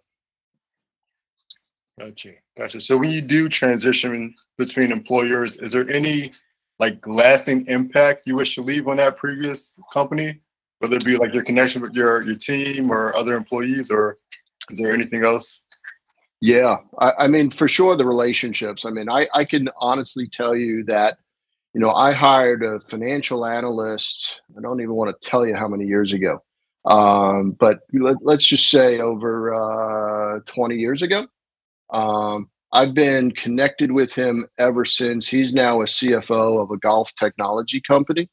Gotcha. 2.00 2.34
Gotcha. 2.58 2.82
So 2.82 2.98
when 2.98 3.10
you 3.10 3.22
do 3.22 3.50
transition 3.50 4.36
between 4.58 4.92
employers, 4.92 5.58
is 5.58 5.72
there 5.72 5.90
any 5.90 6.32
like 6.80 7.06
lasting 7.08 7.66
impact 7.68 8.28
you 8.28 8.36
wish 8.36 8.54
to 8.56 8.62
leave 8.62 8.88
on 8.88 8.98
that 8.98 9.18
previous 9.18 9.80
company? 9.92 10.40
Whether 10.80 10.98
it 10.98 11.06
be 11.06 11.18
like 11.18 11.34
your 11.34 11.44
connection 11.44 11.82
with 11.82 11.94
your 11.94 12.22
your 12.24 12.36
team 12.36 12.92
or 12.92 13.16
other 13.16 13.36
employees, 13.36 13.90
or 13.90 14.18
is 14.70 14.78
there 14.78 14.94
anything 14.94 15.24
else? 15.24 15.64
Yeah, 16.42 16.78
I, 17.00 17.12
I 17.20 17.28
mean, 17.28 17.50
for 17.50 17.68
sure, 17.68 17.96
the 17.96 18.06
relationships. 18.06 18.86
I 18.86 18.92
mean, 18.92 19.10
I, 19.10 19.28
I 19.34 19.44
can 19.44 19.70
honestly 19.80 20.28
tell 20.28 20.56
you 20.56 20.84
that, 20.84 21.18
you 21.74 21.82
know, 21.82 21.92
I 21.92 22.12
hired 22.12 22.64
a 22.64 22.80
financial 22.82 23.44
analyst. 23.44 24.40
I 24.56 24.62
don't 24.62 24.80
even 24.80 24.94
want 24.94 25.20
to 25.20 25.30
tell 25.30 25.48
you 25.48 25.56
how 25.56 25.68
many 25.68 25.86
years 25.86 26.14
ago, 26.14 26.44
um, 26.86 27.52
but 27.60 27.80
let, 27.92 28.18
let's 28.22 28.46
just 28.46 28.70
say 28.70 29.00
over 29.00 29.54
uh, 30.38 30.40
20 30.46 30.76
years 30.76 31.02
ago. 31.02 31.26
Um, 31.92 32.50
I've 32.74 32.94
been 32.94 33.32
connected 33.32 33.92
with 33.92 34.14
him 34.14 34.46
ever 34.60 34.86
since. 34.86 35.28
He's 35.28 35.54
now 35.54 35.82
a 35.82 35.86
CFO 35.86 36.62
of 36.62 36.70
a 36.70 36.78
golf 36.78 37.12
technology 37.18 37.82
company. 37.82 38.30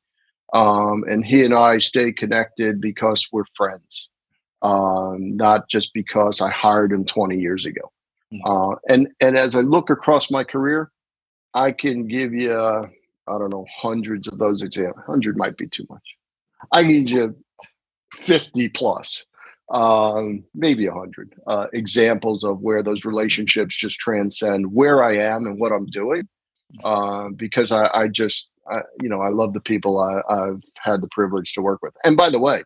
Um, 0.52 1.04
and 1.08 1.24
he 1.24 1.44
and 1.44 1.54
I 1.54 1.78
stay 1.78 2.12
connected 2.12 2.80
because 2.80 3.26
we're 3.32 3.44
friends 3.56 4.10
um, 4.64 5.36
not 5.36 5.68
just 5.68 5.92
because 5.92 6.40
I 6.40 6.50
hired 6.50 6.90
him 6.90 7.04
20 7.04 7.38
years 7.38 7.66
ago. 7.66 7.92
Mhm. 8.32 8.40
Uh, 8.44 8.76
and 8.88 9.08
and 9.20 9.36
as 9.36 9.54
I 9.54 9.60
look 9.60 9.90
across 9.90 10.30
my 10.30 10.42
career, 10.42 10.90
I 11.52 11.70
can 11.70 12.08
give 12.08 12.32
you 12.32 12.52
uh, 12.52 12.88
I 13.28 13.38
don't 13.38 13.50
know 13.50 13.66
hundreds 13.76 14.26
of 14.26 14.38
those 14.38 14.62
examples. 14.62 15.04
Hundred 15.06 15.36
might 15.36 15.56
be 15.56 15.68
too 15.68 15.86
much. 15.90 16.02
I 16.72 16.82
need 16.82 17.10
you 17.10 17.36
50 18.20 18.70
plus, 18.70 19.24
um, 19.70 20.44
maybe 20.54 20.86
a 20.86 20.94
hundred 20.94 21.34
uh, 21.46 21.66
examples 21.74 22.42
of 22.42 22.60
where 22.60 22.82
those 22.82 23.04
relationships 23.04 23.76
just 23.76 23.98
transcend 23.98 24.72
where 24.72 25.04
I 25.04 25.16
am 25.16 25.46
and 25.46 25.60
what 25.60 25.72
I'm 25.72 25.86
doing. 25.86 26.26
Uh, 26.82 27.28
because 27.36 27.70
I, 27.70 27.88
I 27.94 28.08
just 28.08 28.50
I, 28.70 28.80
you 29.02 29.08
know 29.08 29.20
I 29.20 29.28
love 29.28 29.52
the 29.52 29.60
people 29.60 30.00
I, 30.00 30.32
I've 30.32 30.62
had 30.82 31.00
the 31.00 31.08
privilege 31.08 31.52
to 31.54 31.62
work 31.62 31.82
with. 31.82 31.94
And 32.04 32.16
by 32.16 32.30
the 32.30 32.38
way, 32.38 32.64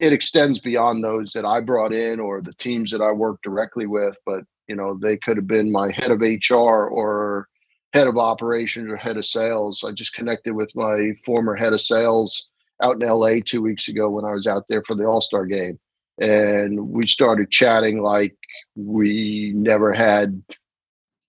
it 0.00 0.12
extends 0.12 0.58
beyond 0.58 1.02
those 1.02 1.32
that 1.32 1.44
I 1.44 1.60
brought 1.60 1.92
in 1.92 2.20
or 2.20 2.40
the 2.40 2.54
teams 2.54 2.90
that 2.90 3.00
I 3.00 3.12
work 3.12 3.40
directly 3.42 3.86
with, 3.86 4.16
but 4.26 4.44
you 4.68 4.76
know, 4.76 4.98
they 5.00 5.16
could 5.16 5.36
have 5.36 5.46
been 5.46 5.70
my 5.70 5.90
head 5.90 6.10
of 6.10 6.20
HR 6.20 6.86
or 6.86 7.48
head 7.92 8.06
of 8.06 8.18
operations 8.18 8.90
or 8.90 8.96
head 8.96 9.16
of 9.16 9.26
sales. 9.26 9.84
I 9.86 9.92
just 9.92 10.14
connected 10.14 10.54
with 10.54 10.74
my 10.74 11.12
former 11.24 11.54
head 11.54 11.72
of 11.72 11.80
sales 11.80 12.48
out 12.82 13.00
in 13.00 13.08
LA 13.08 13.36
two 13.44 13.62
weeks 13.62 13.88
ago 13.88 14.10
when 14.10 14.24
I 14.24 14.32
was 14.32 14.46
out 14.46 14.64
there 14.68 14.82
for 14.84 14.96
the 14.96 15.04
All 15.04 15.20
Star 15.20 15.46
game. 15.46 15.78
And 16.18 16.88
we 16.88 17.06
started 17.06 17.50
chatting 17.50 18.00
like 18.00 18.36
we 18.76 19.52
never 19.54 19.92
had 19.92 20.42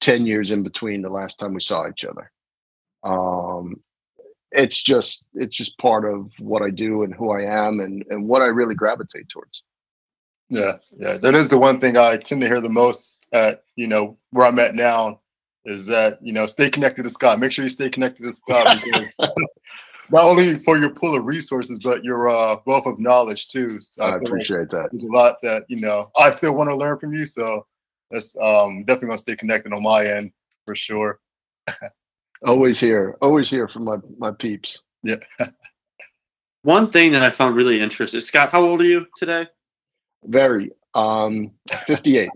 10 0.05 0.27
years 0.27 0.51
in 0.51 0.61
between 0.61 1.01
the 1.01 1.09
last 1.09 1.39
time 1.39 1.55
we 1.55 1.61
saw 1.61 1.89
each 1.89 2.05
other. 2.05 2.31
Um, 3.03 3.81
it's 4.51 4.81
just 4.81 5.25
it's 5.33 5.57
just 5.57 5.77
part 5.79 6.05
of 6.05 6.31
what 6.37 6.61
I 6.61 6.69
do 6.69 7.01
and 7.01 7.13
who 7.13 7.31
I 7.31 7.41
am 7.41 7.79
and 7.79 8.05
and 8.11 8.27
what 8.27 8.43
I 8.43 8.45
really 8.45 8.75
gravitate 8.75 9.29
towards. 9.29 9.63
Yeah, 10.49 10.77
yeah. 10.95 11.17
That 11.17 11.33
is 11.33 11.49
the 11.49 11.57
one 11.57 11.79
thing 11.79 11.97
I 11.97 12.17
tend 12.17 12.41
to 12.41 12.47
hear 12.47 12.61
the 12.61 12.69
most 12.69 13.27
at 13.33 13.63
you 13.75 13.87
know 13.87 14.17
where 14.29 14.45
I'm 14.45 14.59
at 14.59 14.75
now 14.75 15.21
is 15.65 15.87
that 15.87 16.19
you 16.21 16.33
know 16.33 16.45
stay 16.45 16.69
connected 16.69 17.03
to 17.03 17.09
Scott. 17.09 17.39
Make 17.39 17.51
sure 17.51 17.65
you 17.65 17.69
stay 17.69 17.89
connected 17.89 18.23
to 18.23 18.31
Scott 18.31 18.77
not 20.11 20.23
only 20.23 20.59
for 20.59 20.77
your 20.77 20.91
pool 20.91 21.17
of 21.17 21.25
resources 21.25 21.79
but 21.79 22.03
your 22.03 22.29
uh, 22.29 22.57
wealth 22.67 22.85
of 22.85 22.99
knowledge 22.99 23.49
too. 23.49 23.79
So 23.81 24.03
I 24.03 24.11
like 24.11 24.21
appreciate 24.21 24.69
that. 24.69 24.89
there's 24.91 25.03
a 25.03 25.11
lot 25.11 25.37
that 25.41 25.65
you 25.67 25.81
know 25.81 26.11
I 26.15 26.29
still 26.29 26.53
want 26.53 26.69
to 26.69 26.75
learn 26.75 26.99
from 26.99 27.11
you. 27.13 27.25
So 27.25 27.65
that's 28.11 28.37
um, 28.39 28.83
definitely 28.85 29.07
gonna 29.09 29.17
stay 29.17 29.35
connected 29.35 29.73
on 29.73 29.83
my 29.83 30.05
end 30.05 30.31
for 30.65 30.75
sure. 30.75 31.19
Always 32.43 32.79
here, 32.79 33.17
always 33.21 33.49
here 33.49 33.67
for 33.67 33.79
my 33.79 33.97
my 34.17 34.31
peeps. 34.31 34.81
Yeah. 35.03 35.15
One 36.63 36.91
thing 36.91 37.11
that 37.11 37.23
I 37.23 37.29
found 37.29 37.55
really 37.55 37.79
interesting, 37.79 38.19
Scott, 38.21 38.49
how 38.49 38.63
old 38.63 38.81
are 38.81 38.85
you 38.85 39.07
today? 39.17 39.47
Very 40.23 40.71
um 40.93 41.51
58. 41.85 42.29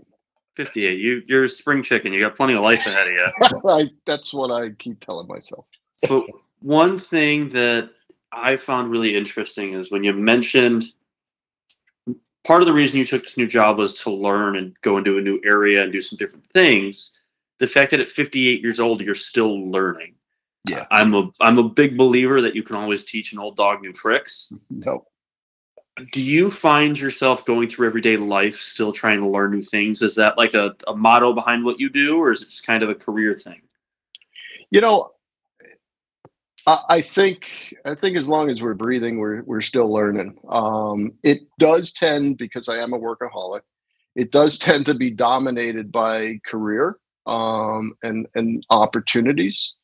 58. 0.56 0.98
You, 0.98 1.22
you're 1.26 1.44
a 1.44 1.48
spring 1.48 1.82
chicken. 1.82 2.12
You 2.12 2.20
got 2.20 2.36
plenty 2.36 2.54
of 2.54 2.62
life 2.62 2.84
ahead 2.86 3.08
of 3.08 3.12
you. 3.12 3.60
I, 3.70 3.88
that's 4.06 4.34
what 4.34 4.50
I 4.50 4.70
keep 4.78 5.00
telling 5.00 5.26
myself. 5.26 5.66
but 6.08 6.26
one 6.60 6.98
thing 6.98 7.50
that 7.50 7.90
I 8.32 8.56
found 8.56 8.90
really 8.90 9.16
interesting 9.16 9.74
is 9.74 9.90
when 9.90 10.04
you 10.04 10.12
mentioned 10.12 10.84
part 12.44 12.62
of 12.62 12.66
the 12.66 12.72
reason 12.72 12.98
you 12.98 13.04
took 13.04 13.22
this 13.22 13.36
new 13.36 13.46
job 13.46 13.78
was 13.78 14.02
to 14.02 14.10
learn 14.10 14.56
and 14.56 14.74
go 14.82 14.98
into 14.98 15.18
a 15.18 15.22
new 15.22 15.40
area 15.44 15.82
and 15.82 15.92
do 15.92 16.00
some 16.00 16.16
different 16.16 16.46
things. 16.52 17.18
The 17.58 17.66
fact 17.66 17.90
that 17.90 18.00
at 18.00 18.08
58 18.08 18.62
years 18.62 18.80
old 18.80 19.00
you're 19.00 19.14
still 19.14 19.70
learning. 19.70 20.14
Yeah. 20.66 20.86
I'm 20.90 21.14
a 21.14 21.30
I'm 21.40 21.58
a 21.58 21.68
big 21.68 21.96
believer 21.96 22.40
that 22.42 22.54
you 22.54 22.62
can 22.62 22.76
always 22.76 23.04
teach 23.04 23.32
an 23.32 23.38
old 23.38 23.56
dog 23.56 23.82
new 23.82 23.92
tricks. 23.92 24.52
No. 24.70 25.06
Do 26.12 26.22
you 26.22 26.50
find 26.50 26.98
yourself 26.98 27.44
going 27.44 27.68
through 27.68 27.86
everyday 27.86 28.16
life 28.16 28.58
still 28.58 28.90
trying 28.90 29.20
to 29.20 29.28
learn 29.28 29.50
new 29.50 29.62
things? 29.62 30.00
Is 30.00 30.14
that 30.14 30.38
like 30.38 30.54
a, 30.54 30.74
a 30.86 30.96
motto 30.96 31.34
behind 31.34 31.62
what 31.62 31.78
you 31.78 31.90
do, 31.90 32.18
or 32.18 32.30
is 32.30 32.40
it 32.40 32.48
just 32.48 32.66
kind 32.66 32.82
of 32.82 32.88
a 32.88 32.94
career 32.94 33.34
thing? 33.34 33.60
You 34.70 34.80
know, 34.80 35.10
I, 36.88 37.02
think 37.02 37.44
I 37.84 37.94
think 37.94 38.16
as 38.16 38.28
long 38.28 38.50
as 38.50 38.60
we're 38.60 38.74
breathing, 38.74 39.18
we're 39.18 39.42
we're 39.42 39.60
still 39.60 39.92
learning. 39.92 40.38
Um, 40.48 41.12
it 41.22 41.40
does 41.58 41.92
tend 41.92 42.38
because 42.38 42.68
I 42.68 42.78
am 42.78 42.92
a 42.92 42.98
workaholic. 42.98 43.62
It 44.14 44.30
does 44.30 44.58
tend 44.66 44.86
to 44.86 44.94
be 44.94 45.10
dominated 45.10 45.90
by 45.90 46.40
career 46.46 46.96
um, 47.26 47.94
and 48.02 48.26
and 48.34 48.64
opportunities. 48.70 49.74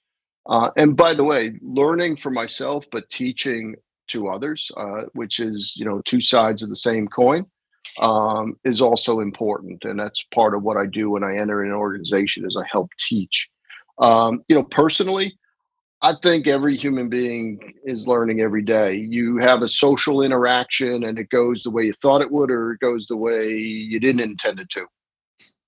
Uh, 0.48 0.70
and 0.76 0.96
by 0.96 1.12
the 1.12 1.24
way, 1.24 1.58
learning 1.60 2.16
for 2.16 2.30
myself, 2.30 2.84
but 2.92 3.10
teaching 3.10 3.74
to 4.08 4.28
others, 4.28 4.70
uh, 4.76 5.02
which 5.14 5.40
is 5.40 5.72
you 5.76 5.84
know 5.84 6.00
two 6.04 6.20
sides 6.20 6.62
of 6.62 6.68
the 6.68 6.76
same 6.76 7.08
coin, 7.08 7.46
um, 8.00 8.54
is 8.64 8.80
also 8.80 9.20
important, 9.20 9.84
and 9.84 9.98
that's 9.98 10.24
part 10.34 10.54
of 10.54 10.62
what 10.62 10.76
I 10.76 10.86
do 10.86 11.10
when 11.10 11.24
I 11.24 11.36
enter 11.36 11.62
an 11.62 11.72
organization. 11.72 12.44
Is 12.46 12.56
I 12.60 12.66
help 12.70 12.90
teach. 12.98 13.48
Um, 13.98 14.42
you 14.48 14.54
know, 14.54 14.64
personally, 14.64 15.38
I 16.02 16.14
think 16.22 16.46
every 16.46 16.76
human 16.76 17.08
being 17.08 17.74
is 17.84 18.06
learning 18.06 18.40
every 18.40 18.62
day. 18.62 18.94
You 18.94 19.38
have 19.38 19.62
a 19.62 19.68
social 19.68 20.22
interaction, 20.22 21.04
and 21.04 21.18
it 21.18 21.30
goes 21.30 21.62
the 21.62 21.70
way 21.70 21.84
you 21.84 21.94
thought 21.94 22.20
it 22.20 22.30
would, 22.30 22.50
or 22.50 22.72
it 22.72 22.80
goes 22.80 23.06
the 23.06 23.16
way 23.16 23.54
you 23.54 23.98
didn't 23.98 24.20
intend 24.20 24.60
it 24.60 24.68
to. 24.70 24.86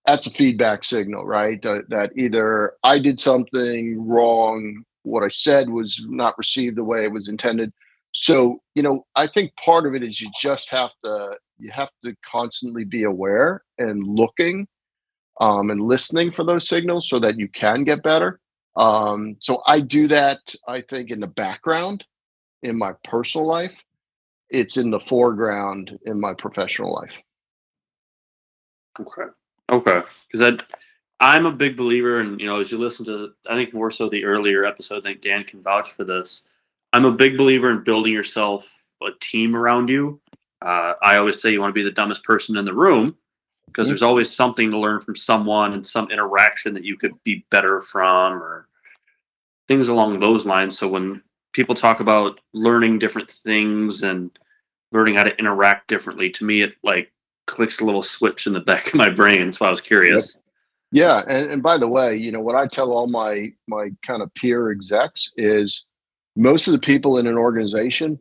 That's 0.07 0.27
a 0.27 0.31
feedback 0.31 0.85
signal, 0.85 1.25
right? 1.25 1.65
Uh, 1.65 1.81
that 1.89 2.13
either 2.17 2.75
I 2.83 2.99
did 2.99 3.21
something 3.21 4.07
wrong, 4.07 4.85
what 5.03 5.23
I 5.23 5.29
said 5.29 5.71
was 5.71 6.05
not 6.09 6.39
received 6.39 6.77
the 6.77 6.85
way 6.85 7.05
it 7.05 7.13
was 7.13 7.29
intended. 7.29 7.73
So, 8.13 8.61
you 8.75 8.83
know, 8.83 9.07
I 9.17 9.27
think 9.27 9.53
part 9.57 9.87
of 9.87 9.95
it 9.95 10.03
is 10.03 10.21
you 10.21 10.31
just 10.41 10.71
have 10.71 10.91
to 11.05 11.39
you 11.59 11.71
have 11.73 11.91
to 12.05 12.15
constantly 12.25 12.85
be 12.85 13.03
aware 13.05 13.63
and 13.79 14.07
looking 14.07 14.67
um, 15.41 15.71
and 15.71 15.81
listening 15.81 16.31
for 16.31 16.45
those 16.45 16.69
signals 16.69 17.09
so 17.09 17.19
that 17.19 17.39
you 17.39 17.49
can 17.49 17.85
get 17.85 18.03
better. 18.03 18.41
Um, 18.79 19.37
so 19.41 19.61
I 19.67 19.81
do 19.81 20.07
that, 20.09 20.55
I 20.67 20.81
think, 20.83 21.11
in 21.11 21.21
the 21.21 21.27
background 21.27 22.05
in 22.63 22.79
my 22.79 22.93
personal 23.05 23.47
life. 23.47 23.73
It's 24.51 24.77
in 24.77 24.91
the 24.91 25.01
foreground 25.01 25.99
in 26.07 26.19
my 26.19 26.33
professional 26.33 26.95
life. 26.95 27.13
Okay. 29.01 29.31
Okay. 29.71 30.03
Because 30.33 30.61
I'm 31.21 31.47
a 31.47 31.53
big 31.53 31.77
believer, 31.77 32.21
and 32.21 32.41
you 32.41 32.47
know, 32.47 32.61
as 32.61 32.71
you 32.71 32.79
listen 32.79 33.05
to, 33.07 33.33
I 33.51 33.55
think 33.57 33.75
more 33.75 33.91
so 33.91 34.09
the 34.09 34.25
earlier 34.25 34.65
episodes, 34.65 35.05
I 35.05 35.11
think 35.11 35.23
Dan 35.23 35.43
can 35.43 35.63
vouch 35.63 35.91
for 35.91 36.05
this. 36.05 36.49
I'm 36.93 37.05
a 37.05 37.13
big 37.13 37.37
believer 37.37 37.71
in 37.71 37.85
building 37.85 38.13
yourself 38.13 38.87
a 39.03 39.11
team 39.21 39.55
around 39.55 39.89
you. 39.89 40.21
Uh, 40.63 40.95
I 41.03 41.19
always 41.19 41.43
say 41.43 41.53
you 41.53 41.61
want 41.61 41.71
to 41.71 41.79
be 41.79 41.83
the 41.83 41.91
dumbest 41.91 42.25
person 42.25 42.57
in 42.57 42.65
the 42.65 42.75
room 42.75 43.17
because 43.67 43.87
Mhm. 43.87 43.91
there's 43.91 44.03
always 44.03 44.35
something 44.35 44.71
to 44.71 44.79
learn 44.79 45.01
from 45.01 45.17
someone 45.17 45.73
and 45.73 45.87
some 45.87 46.11
interaction 46.11 46.75
that 46.75 46.85
you 46.85 46.97
could 46.97 47.23
be 47.25 47.45
better 47.51 47.81
from 47.81 48.43
or 48.43 48.68
things 49.69 49.89
along 49.89 50.19
those 50.19 50.45
lines. 50.45 50.79
So 50.79 50.89
when 50.89 51.23
people 51.53 51.75
talk 51.75 52.01
about 52.01 52.41
learning 52.53 52.99
different 52.99 53.31
things 53.31 54.03
and 54.03 54.31
learning 54.93 55.15
how 55.15 55.25
to 55.25 55.37
interact 55.37 55.89
differently. 55.89 56.31
To 56.31 56.45
me, 56.45 56.63
it 56.63 56.75
like 56.83 57.13
clicks 57.47 57.81
a 57.81 57.85
little 57.85 58.03
switch 58.03 58.47
in 58.47 58.53
the 58.53 58.61
back 58.61 58.89
of 58.89 58.95
my 58.95 59.11
brain. 59.11 59.53
So 59.53 59.67
I 59.67 59.71
was 59.71 59.81
curious. 59.81 60.39
Yeah, 60.91 61.23
and, 61.29 61.51
and 61.51 61.63
by 61.63 61.77
the 61.77 61.89
way, 61.89 62.17
you 62.17 62.33
know 62.33 62.41
what 62.41 62.55
I 62.55 62.67
tell 62.67 62.93
all 62.93 63.09
my 63.09 63.53
my 63.67 63.91
kind 64.07 64.23
of 64.23 64.33
peer 64.35 64.71
execs 64.71 65.31
is 65.37 65.85
most 66.37 66.67
of 66.67 66.73
the 66.73 66.79
people 66.79 67.19
in 67.19 67.27
an 67.27 67.37
organization 67.37 68.19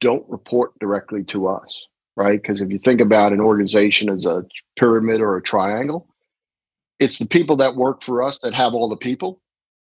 don't 0.00 0.28
report 0.28 0.78
directly 0.80 1.24
to 1.24 1.46
us, 1.46 1.74
right? 2.16 2.42
Because 2.42 2.60
if 2.60 2.70
you 2.70 2.78
think 2.78 3.00
about 3.00 3.32
an 3.32 3.40
organization 3.40 4.10
as 4.10 4.26
a 4.26 4.44
pyramid 4.78 5.20
or 5.20 5.36
a 5.36 5.42
triangle, 5.42 6.08
it's 6.98 7.18
the 7.18 7.26
people 7.26 7.56
that 7.56 7.76
work 7.76 8.02
for 8.02 8.22
us 8.22 8.38
that 8.40 8.52
have 8.54 8.74
all 8.74 8.88
the 8.88 8.96
people. 8.96 9.40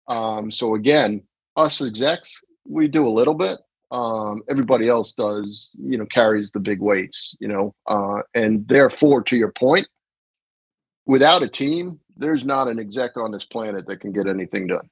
Um, 0.08 0.50
so 0.50 0.74
again, 0.74 1.22
us 1.56 1.80
execs, 1.80 2.34
we 2.66 2.88
do 2.88 3.06
a 3.06 3.10
little 3.10 3.34
bit. 3.34 3.58
Um, 3.90 4.42
everybody 4.50 4.88
else 4.88 5.12
does, 5.12 5.74
you 5.80 5.96
know, 5.96 6.06
carries 6.06 6.50
the 6.50 6.60
big 6.60 6.80
weights, 6.80 7.34
you 7.40 7.48
know, 7.48 7.74
uh, 7.86 8.20
and 8.34 8.66
therefore, 8.68 9.22
to 9.22 9.36
your 9.36 9.52
point, 9.52 9.86
without 11.06 11.42
a 11.42 11.48
team, 11.48 11.98
there's 12.16 12.44
not 12.44 12.68
an 12.68 12.78
exec 12.78 13.16
on 13.16 13.32
this 13.32 13.44
planet 13.44 13.86
that 13.86 14.00
can 14.00 14.12
get 14.12 14.26
anything 14.26 14.66
done. 14.66 14.88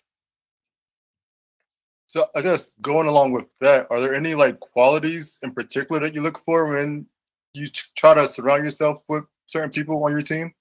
So 2.07 2.27
I 2.35 2.41
guess 2.41 2.73
going 2.81 3.09
along 3.09 3.33
with 3.33 3.45
that, 3.61 3.89
are 3.91 4.01
there 4.01 4.15
any 4.15 4.35
like 4.35 4.61
qualities 4.61 5.39
in 5.43 5.53
particular 5.53 6.01
that 6.01 6.15
you 6.15 6.23
look 6.23 6.43
for 6.45 6.67
when 6.67 7.07
you 7.53 7.69
try 7.97 8.15
to 8.15 8.29
surround 8.29 8.65
yourself 8.65 9.03
with 9.09 9.25
certain 9.47 9.71
people 9.71 10.03
on 10.05 10.13
your 10.13 10.23
team? 10.23 10.55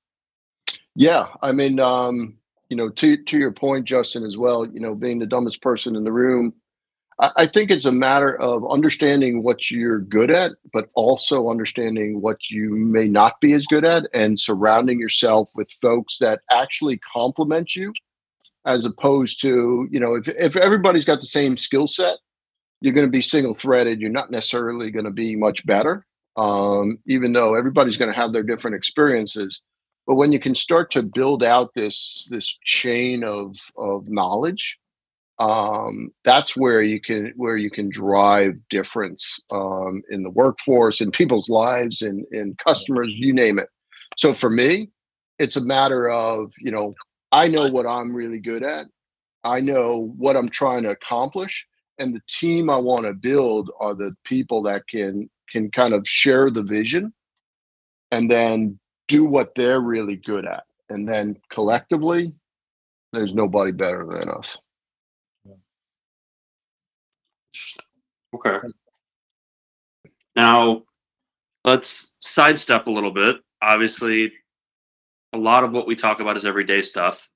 Yeah, 0.96 1.28
I 1.42 1.52
mean, 1.52 1.80
um, 1.80 2.38
you 2.70 2.78
know, 2.78 2.90
to 2.90 3.24
to 3.24 3.38
your 3.38 3.52
point, 3.52 3.86
Justin, 3.86 4.24
as 4.24 4.38
well. 4.38 4.66
You 4.66 4.80
know, 4.80 4.96
being 4.96 5.20
the 5.20 5.26
dumbest 5.26 5.62
person 5.62 5.96
in 5.96 6.04
the 6.04 6.12
room, 6.12 6.54
I, 7.20 7.30
I 7.38 7.46
think 7.46 7.72
it's 7.72 7.86
a 7.86 7.92
matter 7.92 8.36
of 8.40 8.70
understanding 8.70 9.44
what 9.44 9.70
you're 9.70 10.00
good 10.00 10.32
at, 10.32 10.54
but 10.74 10.90
also 10.96 11.50
understanding 11.50 12.22
what 12.22 12.38
you 12.50 12.72
may 12.72 13.08
not 13.08 13.40
be 13.40 13.54
as 13.54 13.66
good 13.68 13.86
at, 13.86 14.04
and 14.14 14.40
surrounding 14.40 15.00
yourself 15.00 15.52
with 15.56 15.70
folks 15.72 16.18
that 16.20 16.42
actually 16.52 16.98
complement 17.00 17.76
you 17.76 17.94
as 18.66 18.86
opposed 18.86 19.42
to 19.42 19.88
you 19.92 20.00
know 20.00 20.16
if, 20.16 20.28
if 20.28 20.56
everybody's 20.58 21.06
got 21.06 21.20
the 21.20 21.28
same 21.28 21.56
skill 21.56 21.88
set 21.88 22.18
you're 22.82 22.94
going 22.94 23.06
to 23.06 23.12
be 23.12 23.22
single 23.22 23.54
threaded 23.54 24.02
you're 24.02 24.10
not 24.10 24.32
necessarily 24.32 24.92
going 24.92 25.06
to 25.06 25.12
be 25.12 25.36
much 25.36 25.66
better 25.66 26.06
um, 26.38 26.98
even 27.08 27.32
though 27.32 27.56
everybody's 27.56 27.98
going 27.98 28.12
to 28.12 28.18
have 28.18 28.34
their 28.34 28.44
different 28.44 28.76
experiences 28.76 29.62
but 30.08 30.16
when 30.16 30.32
you 30.32 30.40
can 30.40 30.56
start 30.56 30.92
to 30.92 31.02
build 31.02 31.44
out 31.44 31.72
this 31.76 32.28
this 32.30 32.58
chain 32.64 33.24
of 33.24 33.56
of 33.78 34.10
knowledge 34.10 34.78
um, 35.38 36.12
that's 36.24 36.56
where 36.56 36.82
you 36.82 37.02
can 37.02 37.34
where 37.36 37.58
you 37.58 37.70
can 37.70 37.90
drive 37.90 38.54
difference 38.70 39.38
um, 39.52 40.02
in 40.10 40.24
the 40.24 40.30
workforce 40.30 41.02
in 41.02 41.12
people's 41.12 41.50
lives 41.50 42.02
in 42.02 42.26
in 42.32 42.56
customers 42.66 43.10
you 43.12 43.34
name 43.34 43.60
it. 43.60 43.70
So 44.18 44.34
for 44.34 44.50
me 44.50 44.90
it's 45.38 45.58
a 45.58 45.62
matter 45.62 46.10
of 46.10 46.52
you 46.60 46.72
know 46.72 46.96
I 47.32 47.48
know 47.48 47.70
what 47.70 47.86
I'm 47.86 48.16
really 48.16 48.40
good 48.40 48.64
at. 48.64 48.86
I 49.44 49.60
know 49.60 50.14
what 50.18 50.38
I'm 50.38 50.50
trying 50.50 50.84
to 50.84 50.90
accomplish, 50.90 51.66
and 52.00 52.16
the 52.16 52.22
team 52.30 52.70
I 52.70 52.78
want 52.78 53.06
to 53.06 53.14
build 53.14 53.72
are 53.80 53.94
the 53.94 54.16
people 54.24 54.64
that 54.64 54.88
can 54.88 55.30
can 55.50 55.70
kind 55.70 55.94
of 55.94 56.08
share 56.08 56.50
the 56.50 56.64
vision, 56.64 57.14
and 58.10 58.32
then 58.32 58.80
do 59.08 59.26
what 59.26 59.54
they're 59.56 59.82
really 59.82 60.16
good 60.16 60.46
at, 60.46 60.64
and 60.90 61.08
then 61.08 61.38
collectively, 61.50 62.34
there's 63.14 63.34
nobody 63.34 63.72
better 63.72 64.06
than 64.06 64.30
us. 64.30 64.58
Okay. 68.34 68.68
Now, 70.36 70.84
let's 71.64 72.16
sidestep 72.20 72.88
a 72.88 72.92
little 72.92 73.12
bit. 73.12 73.38
Obviously, 73.62 74.34
a 75.34 75.38
lot 75.38 75.64
of 75.64 75.72
what 75.72 75.88
we 75.88 75.96
talk 75.96 76.20
about 76.20 76.36
is 76.36 76.46
everyday 76.46 76.82
stuff. 76.82 77.30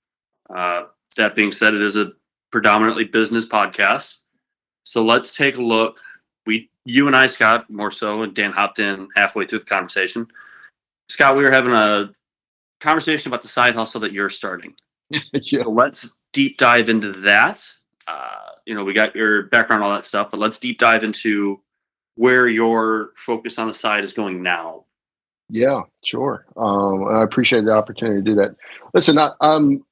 Uh, 0.53 0.83
that 1.15 1.35
being 1.35 1.51
said, 1.51 1.73
it 1.73 1.81
is 1.81 1.95
a 1.95 2.11
predominantly 2.51 3.05
business 3.05 3.47
podcast. 3.47 4.23
So 4.83 5.03
let's 5.03 5.37
take 5.37 5.57
a 5.57 5.63
look. 5.63 6.01
We, 6.45 6.69
you 6.83 7.07
and 7.07 7.15
I, 7.15 7.27
Scott, 7.27 7.69
more 7.69 7.91
so, 7.91 8.23
and 8.23 8.33
Dan 8.33 8.51
hopped 8.51 8.79
in 8.79 9.07
halfway 9.15 9.45
through 9.45 9.59
the 9.59 9.65
conversation. 9.65 10.27
Scott, 11.09 11.35
we 11.35 11.43
were 11.43 11.51
having 11.51 11.73
a 11.73 12.09
conversation 12.79 13.29
about 13.29 13.41
the 13.41 13.47
side 13.47 13.75
hustle 13.75 14.01
that 14.01 14.13
you're 14.13 14.29
starting. 14.29 14.73
yeah. 15.09 15.59
So 15.59 15.71
let's 15.71 16.27
deep 16.33 16.57
dive 16.57 16.89
into 16.89 17.11
that. 17.21 17.65
Uh, 18.07 18.51
you 18.65 18.75
know, 18.75 18.83
we 18.83 18.93
got 18.93 19.15
your 19.15 19.43
background, 19.43 19.83
all 19.83 19.93
that 19.93 20.05
stuff, 20.05 20.29
but 20.31 20.39
let's 20.39 20.59
deep 20.59 20.79
dive 20.79 21.03
into 21.03 21.61
where 22.15 22.47
your 22.47 23.11
focus 23.15 23.57
on 23.57 23.67
the 23.67 23.73
side 23.73 24.03
is 24.03 24.13
going 24.13 24.43
now. 24.43 24.85
Yeah, 25.49 25.81
sure. 26.05 26.45
Um, 26.55 27.07
I 27.07 27.23
appreciate 27.23 27.65
the 27.65 27.71
opportunity 27.71 28.17
to 28.17 28.23
do 28.23 28.35
that. 28.35 28.55
Listen, 28.93 29.17
I, 29.17 29.31
I'm 29.41 29.83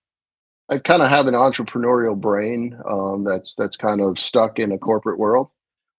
I 0.69 0.77
kind 0.79 1.01
of 1.01 1.09
have 1.09 1.27
an 1.27 1.33
entrepreneurial 1.33 2.19
brain 2.19 2.77
um, 2.87 3.23
that's 3.23 3.55
that's 3.55 3.77
kind 3.77 4.01
of 4.01 4.19
stuck 4.19 4.59
in 4.59 4.71
a 4.71 4.77
corporate 4.77 5.17
world. 5.17 5.49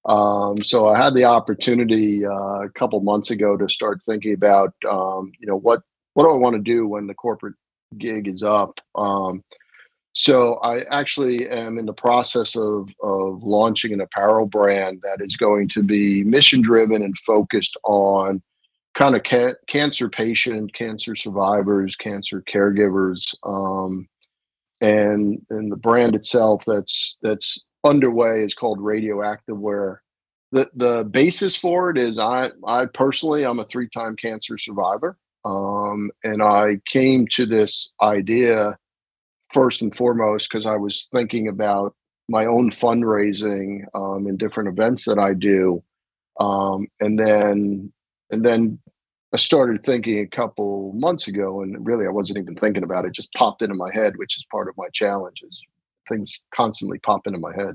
Um, 0.08 0.56
so 0.62 0.88
I 0.88 0.96
had 0.96 1.14
the 1.14 1.24
opportunity 1.24 2.24
uh, 2.24 2.62
a 2.62 2.70
couple 2.70 2.98
months 3.00 3.30
ago 3.30 3.56
to 3.58 3.68
start 3.68 4.00
thinking 4.04 4.32
about 4.32 4.74
um, 4.88 5.32
you 5.38 5.46
know 5.46 5.58
what 5.58 5.82
what 6.14 6.24
do 6.24 6.30
I 6.30 6.36
want 6.36 6.56
to 6.56 6.62
do 6.62 6.88
when 6.88 7.06
the 7.06 7.14
corporate 7.14 7.54
gig 7.98 8.26
is 8.26 8.42
up. 8.42 8.78
Um, 8.94 9.44
so 10.14 10.54
I 10.54 10.80
actually 10.90 11.48
am 11.48 11.78
in 11.78 11.84
the 11.84 11.92
process 11.92 12.56
of 12.56 12.88
of 13.02 13.42
launching 13.42 13.92
an 13.92 14.00
apparel 14.00 14.46
brand 14.46 15.00
that 15.02 15.20
is 15.20 15.36
going 15.36 15.68
to 15.70 15.82
be 15.82 16.24
mission 16.24 16.62
driven 16.62 17.02
and 17.02 17.16
focused 17.18 17.76
on 17.84 18.42
kind 18.94 19.14
of 19.14 19.22
ca- 19.22 19.54
cancer 19.68 20.08
patient, 20.08 20.72
cancer 20.72 21.14
survivors, 21.14 21.94
cancer 21.96 22.42
caregivers, 22.52 23.34
um, 23.44 24.08
and 24.80 25.40
and 25.50 25.70
the 25.70 25.76
brand 25.76 26.14
itself 26.14 26.64
that's 26.66 27.18
that's 27.20 27.62
underway 27.84 28.44
is 28.44 28.54
called 28.54 28.80
Radioactive. 28.80 29.58
Where 29.58 30.02
the 30.52 30.70
the 30.74 31.04
basis 31.04 31.56
for 31.56 31.90
it 31.90 31.98
is 31.98 32.18
I 32.18 32.50
I 32.66 32.86
personally 32.86 33.44
I'm 33.44 33.58
a 33.58 33.64
three 33.64 33.88
time 33.88 34.16
cancer 34.16 34.58
survivor, 34.58 35.16
um, 35.44 36.10
and 36.24 36.42
I 36.42 36.80
came 36.86 37.26
to 37.32 37.46
this 37.46 37.92
idea 38.02 38.78
first 39.52 39.82
and 39.82 39.94
foremost 39.94 40.50
because 40.50 40.66
I 40.66 40.76
was 40.76 41.08
thinking 41.12 41.48
about 41.48 41.94
my 42.28 42.44
own 42.44 42.70
fundraising 42.70 43.84
um, 43.94 44.26
in 44.26 44.36
different 44.36 44.68
events 44.68 45.04
that 45.06 45.18
I 45.18 45.34
do, 45.34 45.82
um, 46.40 46.88
and 47.00 47.18
then 47.18 47.92
and 48.30 48.44
then 48.44 48.78
I 49.32 49.36
started 49.36 49.84
thinking 49.84 50.20
a 50.20 50.26
couple 50.26 50.92
months 50.94 51.28
ago, 51.28 51.60
and 51.60 51.86
really 51.86 52.06
I 52.06 52.10
wasn't 52.10 52.38
even 52.38 52.54
thinking 52.54 52.82
about 52.82 53.04
it. 53.04 53.12
Just 53.12 53.32
popped 53.34 53.60
into 53.60 53.74
my 53.74 53.90
head, 53.92 54.16
which 54.16 54.38
is 54.38 54.46
part 54.50 54.68
of 54.68 54.74
my 54.78 54.88
challenge. 54.94 55.42
Is 55.46 55.66
things 56.08 56.38
constantly 56.54 56.98
pop 57.00 57.26
into 57.26 57.38
my 57.38 57.54
head, 57.54 57.74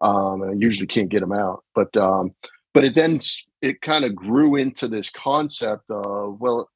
um, 0.00 0.42
and 0.42 0.50
I 0.50 0.54
usually 0.54 0.86
can't 0.86 1.08
get 1.08 1.20
them 1.20 1.32
out. 1.32 1.64
But 1.74 1.94
um, 1.96 2.34
but 2.74 2.84
it 2.84 2.94
then 2.94 3.20
it 3.62 3.80
kind 3.80 4.04
of 4.04 4.14
grew 4.14 4.56
into 4.56 4.88
this 4.88 5.10
concept 5.10 5.90
of 5.90 6.40
well, 6.40 6.68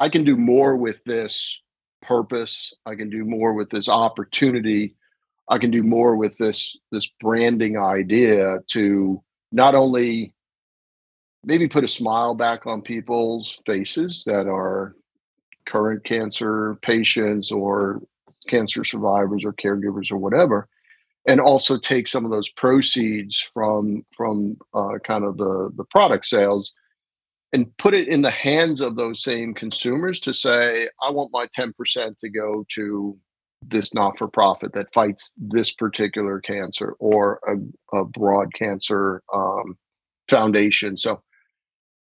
I 0.00 0.08
can 0.08 0.24
do 0.24 0.36
more 0.36 0.76
with 0.76 1.02
this 1.04 1.60
purpose. 2.02 2.72
I 2.86 2.94
can 2.94 3.10
do 3.10 3.24
more 3.24 3.54
with 3.54 3.70
this 3.70 3.88
opportunity. 3.88 4.96
I 5.48 5.58
can 5.58 5.70
do 5.70 5.82
more 5.82 6.16
with 6.16 6.36
this 6.38 6.76
this 6.90 7.08
branding 7.20 7.76
idea 7.76 8.58
to 8.72 9.22
not 9.52 9.74
only 9.74 10.34
maybe 11.44 11.68
put 11.68 11.84
a 11.84 11.88
smile 11.88 12.34
back 12.34 12.66
on 12.66 12.82
people's 12.82 13.58
faces 13.66 14.24
that 14.24 14.46
are 14.46 14.94
current 15.66 16.04
cancer 16.04 16.76
patients 16.82 17.50
or 17.50 18.00
cancer 18.44 18.84
survivors 18.84 19.44
or 19.44 19.52
caregivers 19.52 20.10
or 20.10 20.16
whatever 20.16 20.68
and 21.26 21.40
also 21.40 21.78
take 21.78 22.06
some 22.06 22.24
of 22.24 22.30
those 22.30 22.48
proceeds 22.50 23.42
from 23.52 24.04
from 24.16 24.56
uh, 24.74 24.98
kind 25.04 25.24
of 25.24 25.36
the 25.36 25.70
the 25.76 25.84
product 25.84 26.26
sales 26.26 26.72
and 27.52 27.76
put 27.76 27.94
it 27.94 28.08
in 28.08 28.22
the 28.22 28.30
hands 28.30 28.80
of 28.80 28.96
those 28.96 29.22
same 29.22 29.54
consumers 29.54 30.20
to 30.20 30.32
say 30.32 30.88
i 31.02 31.10
want 31.10 31.30
my 31.32 31.46
10% 31.56 32.18
to 32.18 32.28
go 32.28 32.64
to 32.68 33.18
this 33.66 33.94
not-for-profit 33.94 34.74
that 34.74 34.92
fights 34.92 35.32
this 35.38 35.72
particular 35.72 36.38
cancer 36.40 36.94
or 36.98 37.40
a, 37.48 37.96
a 37.96 38.04
broad 38.04 38.52
cancer 38.54 39.22
um, 39.32 39.78
foundation 40.28 40.98
so 40.98 41.22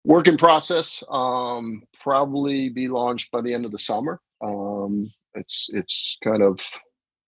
work 0.05 0.27
in 0.27 0.37
process. 0.37 1.03
Um, 1.09 1.83
probably 2.01 2.69
be 2.69 2.87
launched 2.87 3.31
by 3.31 3.41
the 3.41 3.53
end 3.53 3.65
of 3.65 3.71
the 3.71 3.79
summer. 3.79 4.19
Um, 4.41 5.05
it's 5.35 5.69
it's 5.73 6.17
kind 6.23 6.41
of 6.41 6.59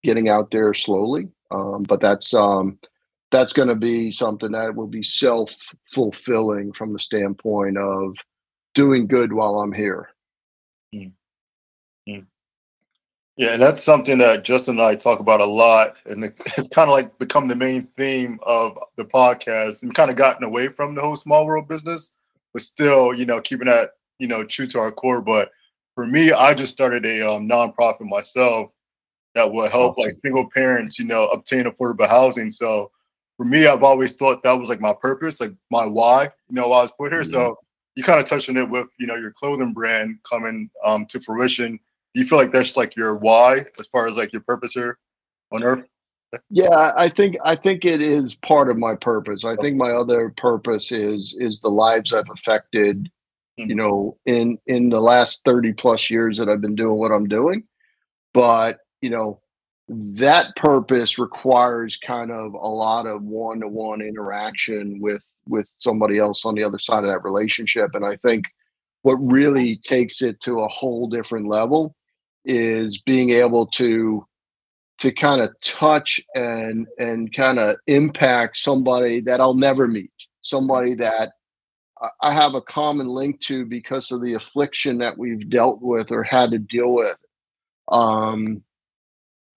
getting 0.03 0.29
out 0.29 0.51
there 0.51 0.73
slowly, 0.73 1.29
um, 1.51 1.83
but 1.83 2.01
that's 2.01 2.33
um, 2.33 2.79
that's 3.31 3.53
going 3.53 3.69
to 3.69 3.75
be 3.75 4.11
something 4.11 4.51
that 4.51 4.75
will 4.75 4.87
be 4.87 5.03
self 5.03 5.55
fulfilling 5.83 6.73
from 6.73 6.93
the 6.93 6.99
standpoint 6.99 7.77
of 7.77 8.15
doing 8.75 9.07
good 9.07 9.33
while 9.33 9.59
I'm 9.61 9.71
here. 9.71 10.09
Mm. 10.93 11.13
Mm. 12.07 12.25
Yeah, 13.37 13.53
and 13.53 13.61
that's 13.61 13.83
something 13.83 14.17
that 14.17 14.43
Justin 14.43 14.77
and 14.77 14.85
I 14.85 14.95
talk 14.95 15.19
about 15.19 15.39
a 15.39 15.45
lot, 15.45 15.95
and 16.05 16.23
it's 16.23 16.69
kind 16.69 16.89
of 16.89 16.93
like 16.93 17.17
become 17.17 17.47
the 17.47 17.55
main 17.55 17.87
theme 17.97 18.39
of 18.43 18.77
the 18.97 19.05
podcast, 19.05 19.83
and 19.83 19.95
kind 19.95 20.11
of 20.11 20.17
gotten 20.17 20.43
away 20.43 20.67
from 20.67 20.95
the 20.95 21.01
whole 21.01 21.15
small 21.15 21.45
world 21.45 21.67
business, 21.67 22.13
but 22.53 22.61
still, 22.61 23.13
you 23.13 23.25
know, 23.25 23.39
keeping 23.41 23.67
that 23.67 23.91
you 24.19 24.27
know 24.27 24.43
true 24.43 24.67
to 24.67 24.79
our 24.79 24.91
core. 24.91 25.21
But 25.21 25.51
for 26.01 26.07
me, 26.07 26.31
I 26.31 26.53
just 26.53 26.73
started 26.73 27.05
a 27.05 27.21
um, 27.21 27.47
nonprofit 27.47 28.01
myself 28.01 28.71
that 29.35 29.51
will 29.51 29.69
help 29.69 29.97
like 29.97 30.13
single 30.13 30.49
parents, 30.49 30.99
you 30.99 31.05
know, 31.05 31.27
obtain 31.27 31.65
affordable 31.65 32.09
housing. 32.09 32.51
So 32.51 32.91
for 33.37 33.45
me, 33.45 33.67
I've 33.67 33.83
always 33.83 34.13
thought 34.13 34.43
that 34.43 34.53
was 34.53 34.67
like 34.67 34.81
my 34.81 34.93
purpose, 34.93 35.39
like 35.39 35.53
my 35.69 35.85
why, 35.85 36.23
you 36.23 36.55
know, 36.55 36.67
why 36.67 36.79
I 36.79 36.81
was 36.81 36.91
put 36.97 37.13
here. 37.13 37.23
So 37.23 37.57
you 37.95 38.03
kind 38.03 38.19
of 38.19 38.25
touched 38.25 38.49
on 38.49 38.57
it 38.57 38.69
with 38.69 38.87
you 38.97 39.07
know 39.07 39.15
your 39.15 39.31
clothing 39.31 39.73
brand 39.73 40.17
coming 40.27 40.69
um, 40.83 41.05
to 41.07 41.19
fruition 41.19 41.79
do 42.13 42.21
you 42.21 42.25
feel 42.25 42.37
like 42.37 42.51
that's 42.51 42.77
like 42.77 42.95
your 42.95 43.15
why 43.15 43.65
as 43.79 43.87
far 43.91 44.07
as 44.07 44.15
like 44.15 44.31
your 44.33 44.41
purpose 44.41 44.73
here 44.73 44.97
on 45.51 45.63
earth 45.63 45.85
Yeah, 46.49 46.93
I 46.95 47.09
think 47.09 47.37
I 47.43 47.55
think 47.55 47.83
it 47.83 48.01
is 48.01 48.35
part 48.35 48.69
of 48.69 48.77
my 48.77 48.95
purpose. 48.95 49.43
I 49.43 49.57
think 49.57 49.75
my 49.75 49.91
other 49.91 50.33
purpose 50.37 50.93
is 50.93 51.35
is 51.37 51.59
the 51.59 51.69
lives 51.69 52.13
I've 52.13 52.29
affected, 52.29 53.11
you 53.65 53.75
Mhm. 53.75 53.77
know, 53.77 54.17
in 54.25 54.57
in 54.67 54.89
the 54.89 54.99
last 55.01 55.41
30 55.45 55.73
plus 55.73 56.09
years 56.09 56.37
that 56.37 56.49
I've 56.49 56.61
been 56.61 56.75
doing 56.75 56.97
what 56.97 57.11
I'm 57.11 57.27
doing. 57.27 57.63
But, 58.33 58.79
you 59.01 59.09
know, 59.09 59.41
that 59.89 60.55
purpose 60.55 61.17
requires 61.19 61.97
kind 61.97 62.31
of 62.31 62.53
a 62.53 62.57
lot 62.57 63.07
of 63.07 63.23
one-to-one 63.23 64.01
interaction 64.01 64.99
with 65.01 65.23
with 65.47 65.67
somebody 65.77 66.19
else 66.19 66.45
on 66.45 66.55
the 66.55 66.63
other 66.63 66.79
side 66.79 67.03
of 67.03 67.09
that 67.09 67.23
relationship. 67.23 67.91
And 67.95 68.05
I 68.05 68.17
think 68.17 68.45
what 69.03 69.15
really 69.15 69.77
takes 69.85 70.21
it 70.21 70.39
to 70.41 70.61
a 70.61 70.67
whole 70.69 71.09
different 71.09 71.47
level 71.49 71.95
is 72.45 72.99
being 73.05 73.31
able 73.31 73.67
to 73.67 74.25
to 74.99 75.11
kind 75.11 75.41
of 75.41 75.51
touch 75.63 76.21
and 76.35 76.87
and 76.99 77.33
kind 77.35 77.59
of 77.59 77.77
impact 77.87 78.57
somebody 78.57 79.19
that 79.21 79.41
I'll 79.41 79.55
never 79.55 79.87
meet, 79.87 80.11
somebody 80.41 80.95
that 80.95 81.31
I- 82.21 82.33
have 82.33 82.55
a 82.55 82.61
common 82.61 83.07
link 83.07 83.41
to 83.41 83.65
because 83.65 84.11
of 84.11 84.21
the 84.21 84.33
affliction 84.33 84.97
that 84.99 85.17
we've 85.17 85.49
dealt 85.49 85.81
with 85.81 86.11
or 86.11 86.23
had 86.23 86.51
to 86.51 86.57
deal 86.57 86.93
with. 86.93 87.17
Um, 87.91 88.63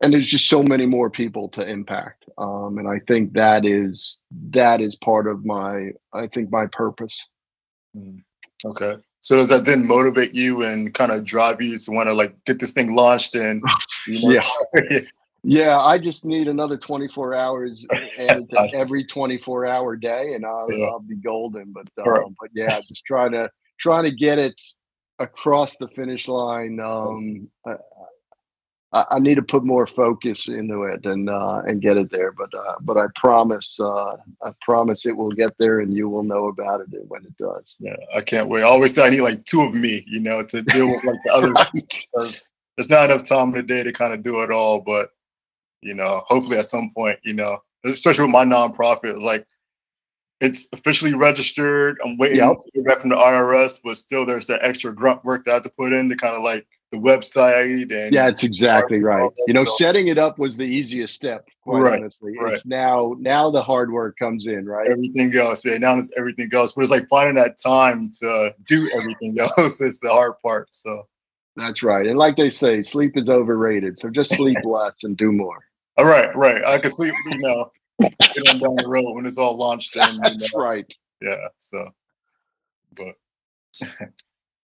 and 0.02 0.12
there's 0.12 0.26
just 0.26 0.48
so 0.48 0.62
many 0.62 0.86
more 0.86 1.08
people 1.08 1.48
to 1.50 1.66
impact. 1.66 2.24
Um, 2.36 2.78
and 2.78 2.88
I 2.88 3.00
think 3.06 3.32
that 3.34 3.64
is 3.64 4.20
that 4.50 4.80
is 4.80 4.96
part 4.96 5.26
of 5.26 5.44
my 5.44 5.90
I 6.12 6.26
think 6.26 6.50
my 6.50 6.66
purpose. 6.66 7.18
okay 8.64 8.96
so 9.20 9.36
does 9.36 9.48
that 9.48 9.64
then 9.64 9.86
motivate 9.86 10.34
you 10.34 10.62
and 10.64 10.92
kind 10.92 11.10
of 11.10 11.24
drive 11.24 11.62
you 11.62 11.78
to 11.78 11.90
want 11.92 12.08
to 12.08 12.12
like 12.12 12.34
get 12.44 12.58
this 12.58 12.72
thing 12.72 12.94
launched 12.94 13.34
and 13.34 13.62
you 14.06 14.28
know, 14.28 14.42
Yeah. 14.80 15.00
Yeah, 15.44 15.78
I 15.78 15.98
just 15.98 16.24
need 16.24 16.48
another 16.48 16.78
24 16.78 17.34
hours 17.34 17.86
to 18.16 18.70
every 18.72 19.04
24 19.04 19.66
hour 19.66 19.94
day, 19.96 20.32
and 20.34 20.44
I'll, 20.44 20.72
Yeah. 20.72 20.86
I'll 20.86 21.00
be 21.00 21.16
golden. 21.16 21.72
But 21.72 21.88
Right. 21.98 22.24
um, 22.24 22.34
but 22.40 22.50
yeah, 22.54 22.80
just 22.88 23.04
trying 23.04 23.32
to 23.32 23.50
trying 23.78 24.04
to 24.04 24.10
get 24.10 24.38
it 24.38 24.58
across 25.18 25.76
the 25.76 25.88
finish 25.88 26.28
line. 26.28 26.80
Um, 26.80 27.48
I, 28.92 29.04
I, 29.10 29.18
need 29.18 29.34
to 29.34 29.42
put 29.42 29.64
more 29.64 29.86
focus 29.86 30.48
into 30.48 30.84
it 30.84 31.04
and 31.04 31.28
uh, 31.28 31.62
and 31.66 31.82
get 31.82 31.96
it 31.96 32.10
there. 32.10 32.32
But 32.32 32.54
uh, 32.54 32.76
but 32.80 32.96
I 32.96 33.06
promise 33.16 33.78
uh, 33.80 34.16
I 34.42 34.52
promise 34.62 35.04
it 35.04 35.16
will 35.16 35.32
get 35.32 35.52
there, 35.58 35.80
and 35.80 35.94
you 35.94 36.08
will 36.08 36.22
know 36.22 36.46
about 36.46 36.80
it 36.80 36.88
when 37.08 37.24
it 37.24 37.36
does. 37.36 37.76
yeah 37.80 37.96
i 38.14 38.20
can't 38.20 38.48
wait 38.48 38.60
i 38.62 38.64
always 38.64 38.94
say 38.94 39.04
i 39.04 39.10
need 39.10 39.20
like 39.20 39.44
two 39.44 39.62
of 39.62 39.74
me 39.74 40.04
you 40.06 40.20
know 40.20 40.42
to 40.42 40.62
deal 40.62 40.88
with 40.88 41.04
like 41.04 41.18
the 41.24 41.32
other 41.32 41.52
because 41.74 42.40
there's 42.76 42.88
not 42.88 43.10
enough 43.10 43.26
time 43.26 43.48
in 43.48 43.54
the 43.54 43.62
day 43.62 43.82
to 43.82 43.92
kind 43.92 44.12
of 44.14 44.22
do 44.22 44.40
it 44.42 44.50
all 44.50 44.80
but 44.80 45.10
you 45.84 45.94
know 45.94 46.22
hopefully 46.26 46.58
at 46.58 46.66
some 46.66 46.90
point 46.94 47.18
you 47.24 47.32
know 47.34 47.58
especially 47.84 48.24
with 48.24 48.32
my 48.32 48.44
nonprofit 48.44 49.20
like 49.22 49.46
it's 50.40 50.66
officially 50.72 51.14
registered 51.14 51.98
i'm 52.04 52.16
waiting 52.18 52.38
Yep. 52.38 52.56
to 52.64 52.70
get 52.74 52.84
back 52.86 53.00
from 53.00 53.10
the 53.10 53.16
irs 53.16 53.78
but 53.84 53.96
still 53.98 54.26
there's 54.26 54.46
that 54.48 54.60
extra 54.62 54.92
grunt 54.94 55.24
work 55.24 55.44
that 55.44 55.50
i 55.50 55.54
have 55.54 55.62
to 55.64 55.68
put 55.70 55.92
in 55.92 56.08
to 56.08 56.16
kind 56.16 56.34
of 56.34 56.42
like 56.42 56.66
the 56.92 56.98
website 56.98 57.90
and 57.92 58.14
Yeah, 58.14 58.28
it's 58.28 58.44
exactly 58.44 59.00
right. 59.02 59.28
You 59.48 59.54
know, 59.54 59.64
setting 59.64 60.06
it 60.06 60.16
up 60.16 60.38
was 60.38 60.56
the 60.56 60.62
easiest 60.64 61.12
step. 61.14 61.48
Quite 61.64 61.80
Right, 61.80 61.98
honestly, 62.00 62.34
right. 62.40 62.52
it's 62.52 62.66
now 62.66 63.16
now 63.18 63.50
the 63.50 63.60
hard 63.62 63.90
work 63.90 64.16
comes 64.16 64.46
in. 64.46 64.64
Right. 64.66 64.88
everything 64.88 65.34
else. 65.36 65.64
Yeah, 65.64 65.76
now 65.78 65.98
it's 65.98 66.12
everything 66.16 66.50
else. 66.52 66.70
But 66.70 66.82
it's 66.82 66.92
like 66.92 67.08
finding 67.08 67.34
that 67.34 67.58
time 67.58 68.12
to 68.20 68.54
do 68.68 68.88
everything 68.94 69.36
else 69.58 69.80
is 69.80 69.98
the 69.98 70.10
hard 70.10 70.34
part. 70.40 70.68
So, 70.72 71.08
That's 71.56 71.82
right. 71.82 72.06
And 72.06 72.16
like 72.16 72.36
they 72.36 72.50
say, 72.50 72.80
sleep 72.82 73.16
is 73.16 73.28
overrated. 73.28 73.98
So 73.98 74.08
just 74.08 74.32
sleep 74.36 74.58
less 74.64 75.02
and 75.02 75.16
do 75.16 75.32
more. 75.32 75.64
All 75.96 76.04
right, 76.04 76.34
right. 76.36 76.64
I 76.64 76.78
can 76.78 76.90
see 76.92 77.06
you 77.06 77.38
know, 77.38 77.70
get 78.00 78.48
on 78.48 78.58
down 78.58 78.76
the 78.76 78.88
road 78.88 79.14
when 79.14 79.26
it's 79.26 79.38
all 79.38 79.56
launched. 79.56 79.96
In, 79.96 80.14
you 80.14 80.20
That's 80.22 80.54
know. 80.54 80.60
right. 80.60 80.94
Yeah. 81.20 81.48
So, 81.58 81.90
but 82.96 83.14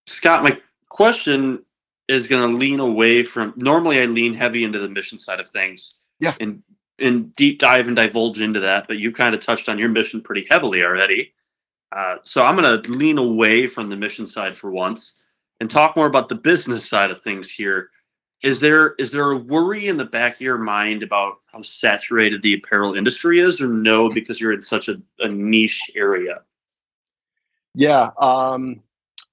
Scott, 0.05 0.43
my 0.43 0.57
question 0.89 1.63
is 2.07 2.27
going 2.27 2.51
to 2.51 2.57
lean 2.57 2.79
away 2.79 3.23
from. 3.23 3.53
Normally, 3.55 4.01
I 4.01 4.05
lean 4.05 4.33
heavy 4.33 4.63
into 4.63 4.79
the 4.79 4.89
mission 4.89 5.17
side 5.17 5.39
of 5.39 5.47
things. 5.49 5.99
Yeah. 6.19 6.35
And 6.39 6.63
and 6.99 7.33
deep 7.35 7.59
dive 7.59 7.87
and 7.87 7.95
divulge 7.95 8.41
into 8.41 8.59
that, 8.59 8.87
but 8.87 8.97
you 8.97 9.11
kind 9.11 9.33
of 9.33 9.41
touched 9.41 9.67
on 9.69 9.79
your 9.79 9.89
mission 9.89 10.21
pretty 10.21 10.45
heavily 10.49 10.83
already. 10.83 11.33
Uh, 11.91 12.17
so 12.23 12.45
I'm 12.45 12.55
going 12.55 12.81
to 12.81 12.91
lean 12.91 13.17
away 13.17 13.67
from 13.67 13.89
the 13.89 13.95
mission 13.95 14.27
side 14.27 14.55
for 14.55 14.71
once 14.71 15.25
and 15.59 15.69
talk 15.69 15.95
more 15.95 16.05
about 16.05 16.29
the 16.29 16.35
business 16.35 16.87
side 16.87 17.11
of 17.11 17.21
things 17.21 17.51
here. 17.51 17.89
Is 18.43 18.59
there 18.59 18.95
is 18.97 19.11
there 19.11 19.31
a 19.31 19.37
worry 19.37 19.87
in 19.87 19.97
the 19.97 20.05
back 20.05 20.35
of 20.35 20.41
your 20.41 20.57
mind 20.57 21.03
about 21.03 21.41
how 21.45 21.61
saturated 21.61 22.41
the 22.41 22.55
apparel 22.55 22.95
industry 22.95 23.39
is, 23.39 23.61
or 23.61 23.67
no, 23.67 24.09
because 24.09 24.41
you're 24.41 24.53
in 24.53 24.63
such 24.63 24.89
a, 24.89 24.99
a 25.19 25.27
niche 25.27 25.91
area? 25.95 26.41
Yeah. 27.75 28.09
Um, 28.19 28.81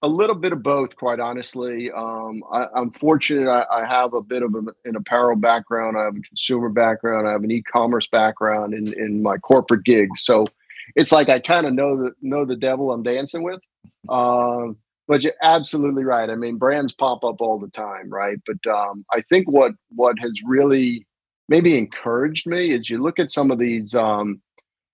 a 0.02 0.08
little 0.08 0.36
bit 0.36 0.52
of 0.52 0.62
both, 0.62 0.94
quite 0.94 1.18
honestly. 1.20 1.90
Um, 1.90 2.44
I, 2.52 2.66
I'm 2.74 2.90
fortunate. 2.92 3.48
I, 3.48 3.64
I 3.82 3.86
have 3.86 4.14
a 4.14 4.22
bit 4.22 4.42
of 4.42 4.54
a, 4.54 4.62
an 4.84 4.94
apparel 4.94 5.36
background. 5.36 5.96
I 5.96 6.04
have 6.04 6.16
a 6.16 6.20
consumer 6.20 6.68
background. 6.68 7.26
I 7.26 7.32
have 7.32 7.42
an 7.42 7.50
e-commerce 7.50 8.06
background 8.12 8.74
in, 8.74 8.92
in 8.92 9.22
my 9.22 9.38
corporate 9.38 9.84
gigs. 9.84 10.22
So 10.22 10.46
it's 10.94 11.12
like 11.12 11.28
I 11.28 11.40
kind 11.40 11.66
of 11.66 11.74
know 11.74 11.96
the 11.96 12.12
know 12.22 12.44
the 12.44 12.56
devil 12.56 12.92
I'm 12.92 13.02
dancing 13.02 13.42
with. 13.42 13.60
Um, 14.08 14.76
but 15.08 15.22
you're 15.22 15.32
absolutely 15.42 16.04
right. 16.04 16.28
I 16.30 16.36
mean, 16.36 16.58
brands 16.58 16.92
pop 16.92 17.24
up 17.24 17.40
all 17.40 17.58
the 17.58 17.70
time, 17.70 18.10
right? 18.10 18.38
But 18.46 18.70
um, 18.70 19.04
I 19.12 19.22
think 19.22 19.50
what 19.50 19.72
what 19.88 20.18
has 20.20 20.32
really 20.46 21.06
maybe 21.48 21.76
encouraged 21.78 22.46
me 22.46 22.70
is 22.72 22.90
you 22.90 23.02
look 23.02 23.18
at 23.18 23.32
some 23.32 23.50
of 23.50 23.58
these 23.58 23.94
um, 23.94 24.40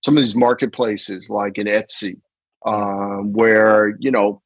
some 0.03 0.17
of 0.17 0.23
these 0.23 0.35
marketplaces 0.35 1.29
like 1.29 1.57
in 1.57 1.67
Etsy, 1.67 2.15
um, 2.65 3.33
where 3.33 3.95
you 3.99 4.09
know, 4.09 4.41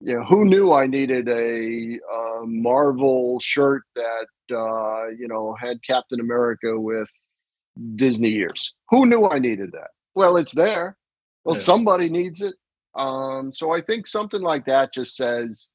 you 0.00 0.14
know, 0.14 0.24
who 0.24 0.44
knew 0.44 0.72
I 0.72 0.86
needed 0.86 1.26
a, 1.28 1.98
uh 2.14 2.44
Marvel 2.44 3.40
shirt 3.40 3.82
that 3.96 4.26
uh, 4.54 5.08
you 5.18 5.26
know 5.26 5.56
had 5.58 5.78
Captain 5.88 6.20
America 6.20 6.78
with 6.78 7.08
Disney 7.96 8.34
ears? 8.34 8.72
Who 8.90 9.06
knew 9.06 9.26
I 9.26 9.38
needed 9.38 9.72
that? 9.72 9.88
Well, 10.14 10.36
it's 10.36 10.54
there. 10.54 10.96
Well, 11.44 11.56
Yeah. 11.56 11.62
somebody 11.62 12.08
needs 12.10 12.42
it. 12.42 12.54
Um, 12.96 13.52
so 13.54 13.72
I 13.72 13.82
think 13.82 14.06
something 14.06 14.40
like 14.40 14.64
that 14.66 14.92
just 14.92 15.16
says 15.16 15.68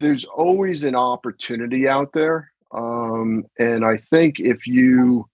there's 0.00 0.24
always 0.24 0.82
an 0.82 0.94
opportunity 0.94 1.88
out 1.88 2.10
there. 2.12 2.50
Um, 2.74 3.44
and 3.58 3.84
I 3.84 3.98
think 4.10 4.36
if 4.38 4.66
you 4.66 5.28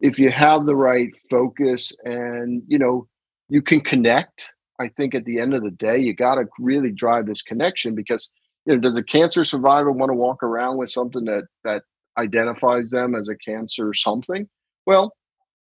if 0.00 0.18
you 0.18 0.30
have 0.30 0.64
the 0.64 0.74
right 0.74 1.10
focus 1.30 1.94
and 2.04 2.62
you 2.66 2.78
know 2.78 3.06
you 3.48 3.60
can 3.60 3.80
connect, 3.80 4.46
I 4.80 4.88
think 4.88 5.14
at 5.14 5.24
the 5.26 5.38
end 5.40 5.54
of 5.54 5.62
the 5.62 5.70
day 5.72 5.98
you 5.98 6.14
got 6.14 6.36
to 6.36 6.46
really 6.58 6.90
drive 6.90 7.26
this 7.26 7.42
connection 7.42 7.94
because 7.94 8.30
you 8.64 8.74
know 8.74 8.80
does 8.80 8.96
a 8.96 9.04
cancer 9.04 9.44
survivor 9.44 9.92
want 9.92 10.10
to 10.10 10.14
walk 10.14 10.42
around 10.42 10.78
with 10.78 10.90
something 10.90 11.24
that 11.26 11.44
that 11.64 11.82
identifies 12.16 12.90
them 12.90 13.14
as 13.14 13.28
a 13.28 13.36
cancer 13.36 13.92
something? 13.92 14.48
Well, 14.86 15.12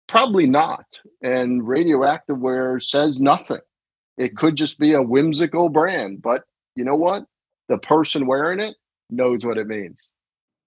probably 0.09 0.47
not. 0.47 0.85
And 1.23 1.67
radioactive 1.67 2.39
wear 2.39 2.81
says 2.81 3.21
nothing. 3.21 3.61
It 4.19 4.37
could 4.37 4.57
just 4.57 4.79
be 4.79 4.95
a 4.95 5.03
whimsical 5.03 5.69
brand, 5.69 6.23
but 6.23 6.45
you 6.75 6.85
know 6.85 6.97
what? 6.97 7.27
The 7.69 7.79
person 7.79 8.27
wearing 8.27 8.61
it 8.61 8.77
knows 9.11 9.45
what 9.45 9.59
it 9.59 9.67
means. 9.67 10.11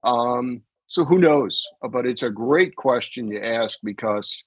Um, 0.03 0.61
so 0.87 1.05
who 1.05 1.17
knows? 1.17 1.63
But 1.91 2.05
it's 2.05 2.23
a 2.23 2.29
great 2.29 2.75
question 2.75 3.27
you 3.27 3.39
ask 3.39 3.77
because 3.83 4.43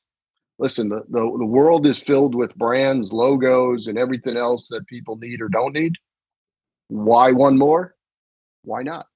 listen, 0.58 0.88
the, 0.88 1.02
the, 1.08 1.20
the 1.20 1.46
world 1.46 1.86
is 1.86 1.98
filled 1.98 2.34
with 2.34 2.54
brands, 2.56 3.12
logos, 3.12 3.86
and 3.86 3.98
everything 3.98 4.36
else 4.36 4.68
that 4.68 4.86
people 4.86 5.16
need 5.16 5.40
or 5.40 5.48
don't 5.48 5.74
need. 5.74 5.94
Why 6.88 7.32
one 7.32 7.58
more? 7.58 7.94
Why 8.64 8.82
not? 8.82 9.06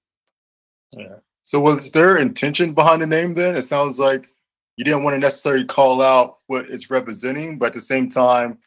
yeah. 0.92 1.16
So 1.44 1.60
was 1.60 1.92
there 1.92 2.16
intention 2.16 2.72
behind 2.72 3.02
the 3.02 3.06
name 3.06 3.34
then? 3.34 3.56
It 3.56 3.62
sounds 3.62 3.98
like 4.00 4.28
you 4.76 4.84
didn't 4.84 5.04
want 5.04 5.14
to 5.14 5.20
necessarily 5.20 5.64
call 5.64 6.02
out 6.02 6.38
what 6.48 6.68
it's 6.68 6.90
representing, 6.90 7.58
but 7.58 7.66
at 7.66 7.74
the 7.74 7.80
same 7.80 8.08
time 8.08 8.58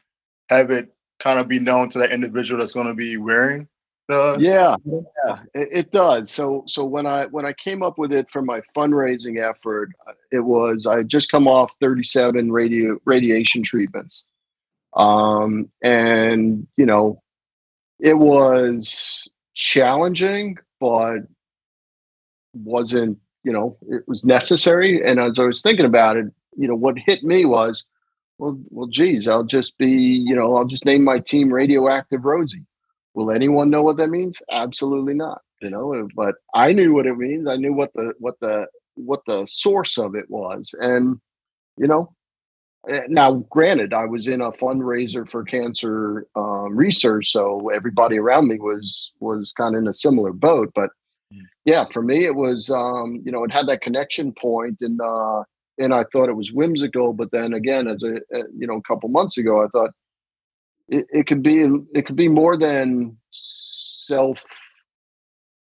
have 0.50 0.72
it 0.72 0.94
kind 1.20 1.40
of 1.40 1.48
be 1.48 1.60
known 1.60 1.90
to 1.90 2.00
that 2.00 2.12
individual 2.12 2.60
that's 2.60 2.72
going 2.72 2.88
to 2.88 2.94
be 2.94 3.18
wearing 3.18 3.68
The 4.10 4.38
yeah, 4.40 4.76
yeah, 4.86 5.40
it, 5.54 5.68
it 5.72 5.92
does. 5.92 6.32
So, 6.32 6.64
so 6.66 6.84
when 6.84 7.06
I 7.06 7.28
when 7.28 7.46
I 7.46 7.54
came 7.54 7.84
up 7.84 8.00
with 8.00 8.12
it 8.12 8.28
for 8.32 8.42
my 8.42 8.60
fundraising 8.76 9.38
effort, 9.38 9.92
uh, 10.08 10.14
it 10.32 10.40
was 10.40 10.88
I 10.88 10.98
had 10.98 11.10
just 11.10 11.32
come 11.32 11.48
off 11.48 11.72
37 11.80 12.52
radio 12.52 12.98
radiation 13.06 13.62
treatments, 13.62 14.26
um, 14.96 15.70
and 15.84 16.66
you 16.76 16.88
know, 16.88 17.22
it 18.00 18.18
was 18.18 19.30
challenging, 19.54 20.58
but 20.80 21.20
wasn't 22.56 23.20
you 23.44 23.54
know 23.54 23.78
it 23.88 24.02
was 24.08 24.26
necessary. 24.26 25.06
And 25.06 25.20
as 25.20 25.38
I 25.38 25.44
was 25.44 25.62
thinking 25.62 25.86
about 25.86 26.18
it, 26.18 26.26
you 26.58 26.68
know, 26.68 26.74
what 26.76 26.98
hit 26.98 27.24
me 27.24 27.46
was, 27.46 27.84
well, 28.40 28.60
well, 28.70 28.88
geez, 28.88 29.28
I'll 29.28 29.46
just 29.46 29.78
be 29.78 29.90
you 29.90 30.36
know 30.36 30.56
I'll 30.56 30.66
just 30.66 30.86
name 30.86 31.04
my 31.04 31.20
team 31.20 31.54
Radioactive 31.54 32.26
Rosie 32.26 32.66
Will 33.20 33.32
anyone 33.32 33.70
know 33.70 33.82
what 33.82 33.98
that 33.98 34.10
means? 34.10 34.38
Absolutely 34.52 35.14
not. 35.14 35.42
You 35.62 35.70
know, 35.70 36.08
but 36.16 36.36
I 36.54 36.72
knew 36.72 36.94
what 36.94 37.06
it 37.06 37.18
means. 37.18 37.48
I 37.48 37.58
knew 37.58 37.74
what 37.74 37.92
the 37.94 38.14
what 38.20 38.36
the 38.40 38.66
what 38.96 39.20
the 39.28 39.46
source 39.46 39.98
of 39.98 40.16
it 40.16 40.30
was, 40.30 40.74
and 40.80 41.20
you 41.76 41.88
know, 41.88 42.14
eh, 42.88 43.02
now 43.10 43.46
granted, 43.50 43.94
I 43.94 44.06
was 44.06 44.28
in 44.28 44.40
a 44.40 44.54
fundraiser 44.54 45.30
for 45.30 45.44
cancer 45.44 46.28
um, 46.38 46.78
research, 46.78 47.32
so 47.32 47.70
everybody 47.76 48.18
around 48.18 48.48
me 48.48 48.58
was 48.58 49.12
was 49.20 49.52
kind 49.58 49.76
of 49.76 49.82
in 49.82 49.90
a 49.90 49.94
similar 49.94 50.32
boat. 50.32 50.72
But 50.74 50.92
hmm. 51.34 51.42
yeah, 51.66 51.84
for 51.92 52.02
me, 52.02 52.26
it 52.26 52.36
was 52.36 52.70
um, 52.70 53.22
you 53.26 53.32
know, 53.34 53.44
it 53.44 53.52
had 53.52 53.68
that 53.68 53.82
connection 53.82 54.34
point, 54.40 54.78
and 54.80 55.02
uh, 55.02 55.44
and 55.80 55.94
I 55.94 56.04
thought 56.12 56.30
it 56.30 56.36
was 56.36 56.52
whimsical. 56.52 57.14
But 57.14 57.32
then 57.32 57.54
again, 57.54 57.88
as 57.88 58.04
a 58.04 58.16
eh, 58.34 58.44
you 58.58 58.68
know, 58.68 58.76
a 58.76 58.82
couple 58.82 59.10
months 59.10 59.38
ago, 59.38 59.64
I 59.64 59.68
thought 59.70 59.92
it, 60.90 61.06
it 61.12 61.28
could 61.28 61.42
be 61.42 61.68
it 61.94 62.06
could 62.06 62.16
be 62.16 62.28
more 62.28 62.58
than 62.58 63.18
self 63.32 64.42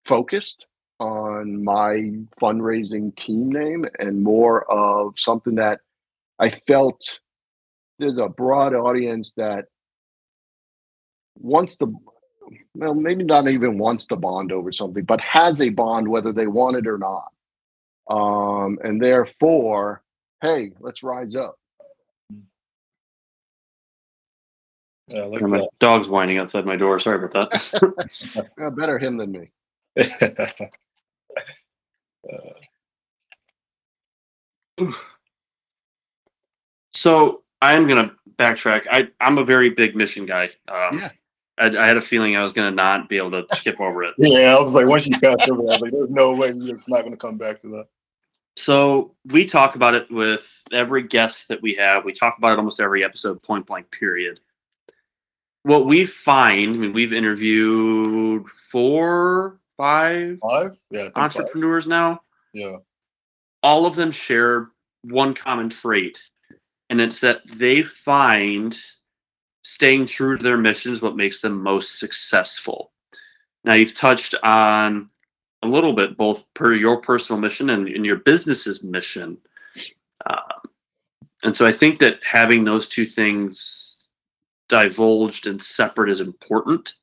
focused 0.04 0.66
on 1.00 1.64
my 1.64 2.12
fundraising 2.40 3.14
team 3.16 3.50
name 3.50 3.84
and 3.98 4.22
more 4.22 4.70
of 4.70 5.14
something 5.16 5.56
that 5.56 5.80
I 6.38 6.50
felt 6.50 7.00
there's 7.98 8.18
a 8.18 8.28
broad 8.28 8.74
audience 8.74 9.32
that 9.36 9.66
wants 11.36 11.76
to 11.76 11.92
well 12.76 12.94
maybe 12.94 13.24
not 13.24 13.48
even 13.48 13.78
wants 13.78 14.06
to 14.06 14.16
bond 14.16 14.52
over 14.52 14.70
something 14.70 15.04
but 15.04 15.20
has 15.20 15.60
a 15.60 15.70
bond 15.70 16.06
whether 16.06 16.32
they 16.32 16.46
want 16.46 16.76
it 16.76 16.86
or 16.86 16.98
not 16.98 17.32
um 18.08 18.78
and 18.84 19.02
therefore 19.02 20.03
hey 20.44 20.70
let's 20.80 21.02
rise 21.02 21.34
up 21.34 21.58
Yeah, 25.08 25.24
like 25.24 25.42
my 25.42 25.66
dog's 25.80 26.08
whining 26.08 26.38
outside 26.38 26.64
my 26.64 26.76
door. 26.76 26.98
Sorry 26.98 27.22
about 27.22 27.50
that. 27.50 28.32
yeah, 28.58 28.70
better 28.70 28.98
him 28.98 29.18
than 29.18 29.32
me. 29.32 29.50
so 36.94 37.42
I'm 37.60 37.86
gonna 37.86 38.12
backtrack. 38.38 38.86
I 38.90 39.08
I'm 39.20 39.36
a 39.38 39.44
very 39.44 39.70
big 39.70 39.94
mission 39.94 40.24
guy. 40.24 40.44
Um, 40.68 40.98
yeah. 40.98 41.10
I, 41.58 41.76
I, 41.76 41.86
had 41.86 41.96
a 41.96 42.02
feeling 42.02 42.34
I 42.34 42.42
was 42.42 42.52
gonna 42.52 42.70
not 42.70 43.08
be 43.08 43.18
able 43.18 43.30
to 43.32 43.44
skip 43.54 43.80
over 43.80 44.04
it. 44.04 44.14
Yeah, 44.18 44.56
I 44.56 44.60
was 44.60 44.74
like, 44.74 44.86
once 44.86 45.06
you 45.06 45.18
pass 45.20 45.48
over, 45.48 45.62
I 45.62 45.66
was 45.66 45.80
like, 45.80 45.92
there's 45.92 46.10
no 46.10 46.32
way 46.32 46.50
you're 46.50 46.74
just 46.74 46.88
not 46.88 47.02
gonna 47.02 47.16
come 47.16 47.36
back 47.36 47.60
to 47.60 47.68
that. 47.68 47.86
So 48.64 49.14
we 49.26 49.44
talk 49.44 49.74
about 49.74 49.94
it 49.94 50.10
with 50.10 50.62
every 50.72 51.02
guest 51.02 51.48
that 51.48 51.60
we 51.60 51.74
have. 51.74 52.04
We 52.04 52.12
talk 52.12 52.38
about 52.38 52.52
it 52.52 52.58
almost 52.58 52.80
every 52.80 53.04
episode, 53.04 53.42
point 53.42 53.66
blank, 53.66 53.90
period 53.90 54.40
what 55.64 55.86
we 55.86 56.04
find, 56.04 56.74
I 56.74 56.78
mean, 56.78 56.92
we've 56.92 57.12
interviewed 57.12 58.48
four, 58.48 59.58
five, 59.76 60.38
five, 60.40 60.78
yeah, 60.90 61.08
entrepreneurs 61.16 61.84
five. 61.84 61.90
now. 61.90 62.20
Yeah, 62.52 62.76
all 63.62 63.86
of 63.86 63.96
them 63.96 64.12
share 64.12 64.68
one 65.02 65.34
common 65.34 65.70
trait, 65.70 66.22
and 66.90 67.00
it's 67.00 67.20
that 67.20 67.40
they 67.48 67.82
find 67.82 68.78
staying 69.62 70.06
true 70.06 70.36
to 70.36 70.44
their 70.44 70.58
mission 70.58 70.92
is 70.92 71.02
what 71.02 71.16
makes 71.16 71.40
them 71.40 71.62
most 71.62 71.98
successful. 71.98 72.92
Now, 73.64 73.72
you've 73.72 73.94
touched 73.94 74.34
on 74.42 75.08
a 75.64 75.68
little 75.68 75.92
bit 75.92 76.16
both 76.16 76.44
per 76.54 76.74
your 76.74 77.00
personal 77.00 77.40
mission 77.40 77.70
and, 77.70 77.88
and 77.88 78.04
your 78.04 78.16
business's 78.16 78.84
mission. 78.84 79.38
Uh, 80.26 80.60
and 81.42 81.56
so 81.56 81.66
I 81.66 81.72
think 81.72 81.98
that 82.00 82.20
having 82.24 82.64
those 82.64 82.88
two 82.88 83.04
things 83.04 84.08
divulged 84.68 85.46
and 85.46 85.60
separate 85.60 86.10
is 86.10 86.20
important. 86.20 86.94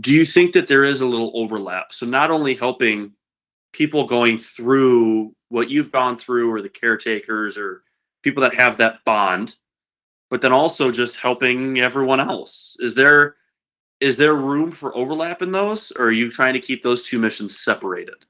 Do 0.00 0.12
you 0.12 0.24
think 0.24 0.52
that 0.52 0.68
there 0.68 0.84
is 0.84 1.00
a 1.00 1.06
little 1.06 1.32
overlap? 1.34 1.92
So 1.92 2.06
not 2.06 2.30
only 2.30 2.54
helping 2.54 3.12
people 3.72 4.06
going 4.06 4.38
through 4.38 5.34
what 5.48 5.70
you've 5.70 5.92
gone 5.92 6.16
through 6.16 6.50
or 6.52 6.62
the 6.62 6.68
caretakers 6.68 7.58
or 7.58 7.82
people 8.22 8.42
that 8.42 8.54
have 8.54 8.78
that 8.78 9.04
bond, 9.04 9.56
but 10.30 10.40
then 10.40 10.52
also 10.52 10.90
just 10.90 11.20
helping 11.20 11.80
everyone 11.80 12.20
else. 12.20 12.76
Is 12.80 12.94
there 12.94 13.36
is 14.00 14.16
there 14.16 14.34
room 14.34 14.70
for 14.70 14.96
overlap 14.96 15.42
in 15.42 15.52
those 15.52 15.92
or 15.92 16.06
are 16.06 16.12
you 16.12 16.30
trying 16.30 16.54
to 16.54 16.60
keep 16.60 16.82
those 16.82 17.02
two 17.02 17.18
missions 17.18 17.58
separated? 17.58 18.24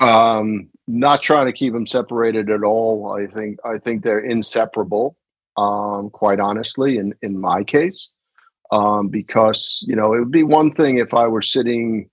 Um 0.00 0.68
not 0.88 1.22
trying 1.22 1.46
to 1.46 1.52
keep 1.52 1.72
them 1.72 1.86
separated 1.86 2.50
at 2.50 2.64
all. 2.64 3.12
I 3.12 3.26
think 3.26 3.58
I 3.64 3.78
think 3.78 4.02
they're 4.02 4.18
inseparable 4.18 5.16
um, 5.56 6.10
quite 6.10 6.40
honestly, 6.40 6.98
in, 6.98 7.14
in 7.22 7.40
my 7.40 7.64
case, 7.64 8.08
um, 8.70 9.08
because, 9.08 9.84
you 9.86 9.96
know, 9.96 10.14
it 10.14 10.20
would 10.20 10.30
be 10.30 10.42
one 10.42 10.72
thing 10.72 10.98
if 10.98 11.14
I 11.14 11.26
were 11.26 11.42
sitting 11.42 12.08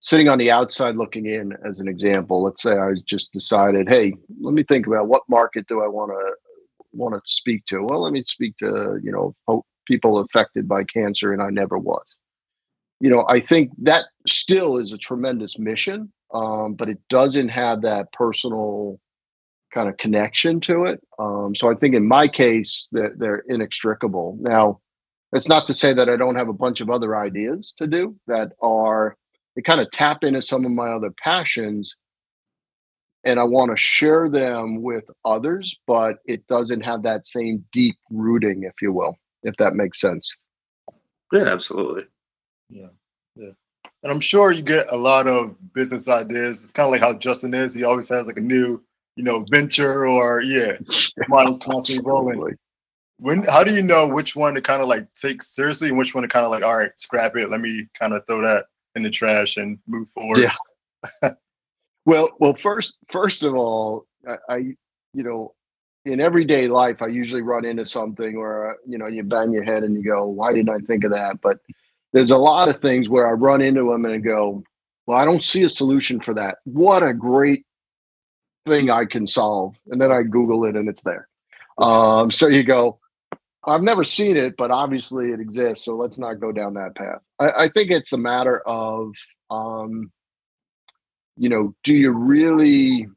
sitting 0.00 0.28
on 0.28 0.36
the 0.36 0.50
outside 0.50 0.96
looking 0.96 1.26
in 1.26 1.56
as 1.64 1.78
an 1.78 1.86
example 1.86 2.42
let's 2.42 2.60
say 2.60 2.72
i 2.72 2.90
just 3.06 3.32
decided 3.32 3.88
hey 3.88 4.12
let 4.40 4.52
me 4.52 4.64
think 4.64 4.88
about 4.88 5.06
what 5.06 5.22
market 5.28 5.64
do 5.68 5.80
i 5.80 5.86
want 5.86 6.10
to 6.10 6.32
want 6.92 7.14
to 7.14 7.20
speak 7.24 7.64
to 7.66 7.84
well 7.84 8.02
let 8.02 8.12
me 8.12 8.20
speak 8.26 8.52
to 8.58 8.98
you 9.00 9.12
know 9.12 9.64
people 9.86 10.18
affected 10.18 10.68
by 10.68 10.84
cancer 10.84 11.32
and 11.32 11.42
i 11.42 11.50
never 11.50 11.78
was 11.78 12.16
you 13.00 13.10
know 13.10 13.24
i 13.28 13.40
think 13.40 13.70
that 13.78 14.04
still 14.26 14.78
is 14.78 14.92
a 14.92 14.98
tremendous 14.98 15.58
mission 15.58 16.12
um, 16.34 16.74
but 16.74 16.88
it 16.88 16.98
doesn't 17.08 17.48
have 17.48 17.82
that 17.82 18.10
personal 18.12 18.98
kind 19.72 19.88
of 19.88 19.96
connection 19.96 20.60
to 20.60 20.84
it. 20.84 21.02
Um, 21.18 21.54
so 21.54 21.70
I 21.70 21.74
think 21.74 21.94
in 21.94 22.06
my 22.06 22.28
case 22.28 22.88
that 22.92 23.18
they're, 23.18 23.42
they're 23.46 23.54
inextricable. 23.54 24.36
Now, 24.40 24.80
it's 25.32 25.48
not 25.48 25.66
to 25.66 25.74
say 25.74 25.94
that 25.94 26.08
I 26.08 26.16
don't 26.16 26.36
have 26.36 26.48
a 26.48 26.54
bunch 26.54 26.80
of 26.80 26.90
other 26.90 27.16
ideas 27.16 27.74
to 27.78 27.86
do 27.86 28.14
that 28.26 28.52
are 28.60 29.16
they 29.56 29.62
kind 29.62 29.80
of 29.80 29.90
tap 29.90 30.24
into 30.24 30.42
some 30.42 30.64
of 30.64 30.70
my 30.70 30.90
other 30.90 31.12
passions 31.22 31.96
and 33.24 33.38
I 33.38 33.44
want 33.44 33.70
to 33.70 33.76
share 33.76 34.28
them 34.28 34.82
with 34.82 35.04
others, 35.24 35.76
but 35.86 36.16
it 36.26 36.46
doesn't 36.48 36.80
have 36.80 37.04
that 37.04 37.26
same 37.26 37.64
deep 37.72 37.96
rooting, 38.10 38.64
if 38.64 38.74
you 38.82 38.92
will, 38.92 39.16
if 39.42 39.56
that 39.56 39.74
makes 39.74 40.00
sense. 40.00 40.34
Yeah, 41.32 41.44
absolutely. 41.44 42.04
Yeah. 42.68 42.88
Yeah. 43.36 43.50
And 44.02 44.12
I'm 44.12 44.20
sure 44.20 44.52
you 44.52 44.62
get 44.62 44.92
a 44.92 44.96
lot 44.96 45.26
of 45.26 45.54
business 45.72 46.08
ideas. 46.08 46.62
It's 46.62 46.72
kind 46.72 46.86
of 46.86 46.92
like 46.92 47.00
how 47.00 47.14
Justin 47.14 47.54
is. 47.54 47.74
He 47.74 47.84
always 47.84 48.08
has 48.08 48.26
like 48.26 48.36
a 48.36 48.40
new 48.40 48.82
you 49.16 49.24
know, 49.24 49.44
venture 49.50 50.06
or 50.06 50.42
yeah, 50.42 50.72
mine's 51.28 51.58
constantly 51.58 52.08
rolling. 52.08 52.56
When 53.18 53.44
how 53.44 53.62
do 53.62 53.72
you 53.72 53.82
know 53.82 54.06
which 54.06 54.34
one 54.34 54.54
to 54.54 54.62
kind 54.62 54.82
of 54.82 54.88
like 54.88 55.06
take 55.14 55.42
seriously 55.42 55.88
and 55.88 55.98
which 55.98 56.14
one 56.14 56.22
to 56.22 56.28
kind 56.28 56.44
of 56.44 56.50
like, 56.50 56.64
all 56.64 56.76
right, 56.76 56.90
scrap 56.96 57.36
it. 57.36 57.50
Let 57.50 57.60
me 57.60 57.86
kind 57.98 58.14
of 58.14 58.26
throw 58.26 58.40
that 58.40 58.66
in 58.94 59.02
the 59.02 59.10
trash 59.10 59.58
and 59.58 59.78
move 59.86 60.08
forward. 60.10 60.38
Yeah. 60.38 61.30
well, 62.06 62.30
well, 62.40 62.56
first, 62.62 62.96
first 63.10 63.42
of 63.42 63.54
all, 63.54 64.06
I, 64.26 64.36
I, 64.48 64.56
you 65.14 65.22
know, 65.22 65.54
in 66.04 66.20
everyday 66.20 66.68
life, 66.68 67.00
I 67.00 67.06
usually 67.06 67.42
run 67.42 67.64
into 67.64 67.86
something 67.86 68.38
where 68.38 68.76
you 68.86 68.98
know 68.98 69.06
you 69.06 69.22
bang 69.22 69.52
your 69.52 69.62
head 69.62 69.84
and 69.84 69.94
you 69.94 70.02
go, 70.02 70.26
"Why 70.26 70.52
didn't 70.52 70.70
I 70.70 70.78
think 70.78 71.04
of 71.04 71.10
that?" 71.12 71.40
But 71.42 71.58
there's 72.12 72.30
a 72.30 72.36
lot 72.36 72.68
of 72.68 72.80
things 72.80 73.08
where 73.08 73.26
I 73.26 73.32
run 73.32 73.60
into 73.60 73.90
them 73.90 74.04
and 74.04 74.22
go, 74.22 74.62
"Well, 75.06 75.18
I 75.18 75.24
don't 75.24 75.44
see 75.44 75.62
a 75.62 75.68
solution 75.68 76.20
for 76.20 76.34
that." 76.34 76.58
What 76.64 77.02
a 77.02 77.14
great 77.14 77.64
thing 78.66 78.90
I 78.90 79.04
can 79.04 79.26
solve. 79.26 79.76
And 79.88 80.00
then 80.00 80.12
I 80.12 80.22
Google 80.22 80.64
it 80.64 80.76
and 80.76 80.88
it's 80.88 81.02
there. 81.02 81.28
Um, 81.78 82.30
so 82.30 82.48
you 82.48 82.64
go, 82.64 82.98
I've 83.64 83.82
never 83.82 84.04
seen 84.04 84.36
it, 84.36 84.56
but 84.56 84.70
obviously 84.70 85.30
it 85.30 85.40
exists. 85.40 85.84
So 85.84 85.96
let's 85.96 86.18
not 86.18 86.40
go 86.40 86.52
down 86.52 86.74
that 86.74 86.94
path. 86.94 87.20
I, 87.38 87.64
I 87.64 87.68
think 87.68 87.90
it's 87.90 88.12
a 88.12 88.18
matter 88.18 88.60
of, 88.60 89.12
um, 89.50 90.10
you 91.36 91.48
know, 91.48 91.74
do 91.82 91.94
you 91.94 92.12
really, 92.12 93.08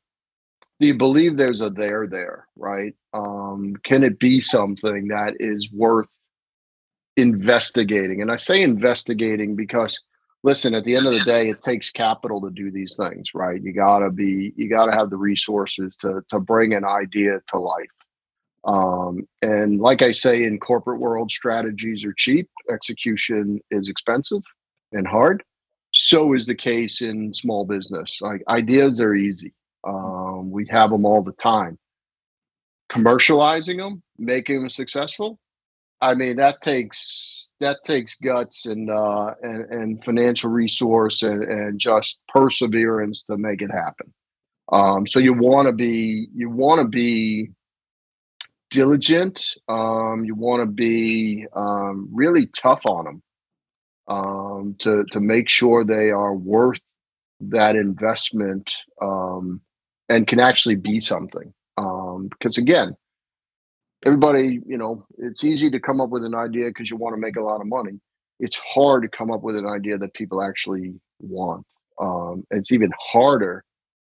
do 0.79 0.87
you 0.87 0.95
believe 0.95 1.37
there's 1.37 1.61
a 1.61 1.69
there 1.69 2.07
there, 2.07 2.47
right? 2.55 2.93
Um, 3.13 3.75
can 3.85 4.03
it 4.03 4.19
be 4.19 4.41
something 4.41 5.07
that 5.07 5.35
is 5.39 5.69
worth 5.71 6.09
investigating? 7.15 8.21
And 8.21 8.31
I 8.31 8.35
say 8.35 8.61
investigating 8.61 9.55
because 9.55 9.97
listen, 10.43 10.75
at 10.75 10.83
the 10.83 10.95
end 10.95 11.07
of 11.07 11.13
the 11.13 11.23
day, 11.23 11.49
it 11.49 11.63
takes 11.63 11.89
capital 11.89 12.39
to 12.41 12.51
do 12.51 12.71
these 12.71 12.95
things, 12.95 13.29
right? 13.33 13.61
You 13.61 13.73
gotta 13.73 14.11
be, 14.11 14.53
you 14.55 14.69
gotta 14.69 14.91
have 14.91 15.09
the 15.09 15.17
resources 15.17 15.95
to 16.01 16.21
to 16.29 16.39
bring 16.39 16.73
an 16.73 16.85
idea 16.85 17.39
to 17.51 17.59
life. 17.59 17.87
Um, 18.65 19.27
and 19.41 19.79
like 19.79 20.01
I 20.01 20.11
say, 20.11 20.43
in 20.43 20.59
corporate 20.59 20.99
world, 20.99 21.31
strategies 21.31 22.03
are 22.03 22.13
cheap, 22.13 22.49
execution 22.71 23.59
is 23.71 23.89
expensive 23.89 24.41
and 24.91 25.07
hard. 25.07 25.43
so 25.95 26.33
is 26.33 26.45
the 26.45 26.55
case 26.55 27.01
in 27.01 27.33
small 27.33 27.65
business. 27.65 28.17
Like 28.21 28.43
ideas 28.49 28.99
are 28.99 29.15
easy. 29.15 29.53
Um, 29.85 30.51
we 30.51 30.67
have 30.67 30.89
them 30.89 31.05
all 31.05 31.21
the 31.21 31.33
time. 31.33 31.77
Commercializing 32.91 33.77
them, 33.77 34.03
making 34.17 34.61
them 34.61 34.69
successful. 34.69 35.39
I 36.01 36.13
mean, 36.13 36.35
that 36.37 36.61
takes 36.61 37.49
that 37.59 37.77
takes 37.85 38.15
guts 38.15 38.65
and 38.65 38.89
uh, 38.89 39.33
and, 39.41 39.65
and 39.71 40.03
financial 40.03 40.49
resource 40.49 41.23
and, 41.23 41.43
and 41.43 41.79
just 41.79 42.19
perseverance 42.27 43.23
to 43.23 43.37
make 43.37 43.61
it 43.61 43.71
happen. 43.71 44.13
Um, 44.71 45.07
so 45.07 45.19
you 45.19 45.33
want 45.33 45.67
to 45.67 45.71
be 45.71 46.27
you 46.33 46.49
want 46.49 46.81
to 46.81 46.87
be 46.87 47.49
diligent. 48.69 49.55
Um, 49.67 50.25
you 50.25 50.35
want 50.35 50.61
to 50.61 50.65
be 50.65 51.45
um, 51.53 52.09
really 52.11 52.47
tough 52.47 52.85
on 52.85 53.05
them 53.05 53.23
um, 54.07 54.75
to 54.79 55.05
to 55.05 55.19
make 55.19 55.49
sure 55.49 55.83
they 55.83 56.11
are 56.11 56.35
worth 56.35 56.81
that 57.39 57.75
investment 57.75 58.73
um, 59.01 59.61
and 60.09 60.27
can 60.27 60.39
actually 60.39 60.75
be 60.75 60.99
something. 60.99 61.53
Um, 61.77 62.29
because 62.29 62.57
again, 62.57 62.95
everybody, 64.05 64.61
you 64.65 64.77
know, 64.77 65.05
it's 65.17 65.43
easy 65.43 65.69
to 65.71 65.79
come 65.79 65.99
up 65.99 66.09
with 66.09 66.23
an 66.23 66.35
idea 66.35 66.67
because 66.67 66.89
you 66.89 66.97
want 66.97 67.15
to 67.15 67.21
make 67.21 67.35
a 67.35 67.41
lot 67.41 67.61
of 67.61 67.67
money. 67.67 67.99
It's 68.39 68.57
hard 68.57 69.03
to 69.03 69.09
come 69.09 69.31
up 69.31 69.41
with 69.41 69.55
an 69.55 69.65
idea 69.65 69.97
that 69.97 70.13
people 70.13 70.41
actually 70.41 70.93
want. 71.19 71.65
Um, 71.99 72.45
it's 72.51 72.71
even 72.71 72.91
harder 72.99 73.63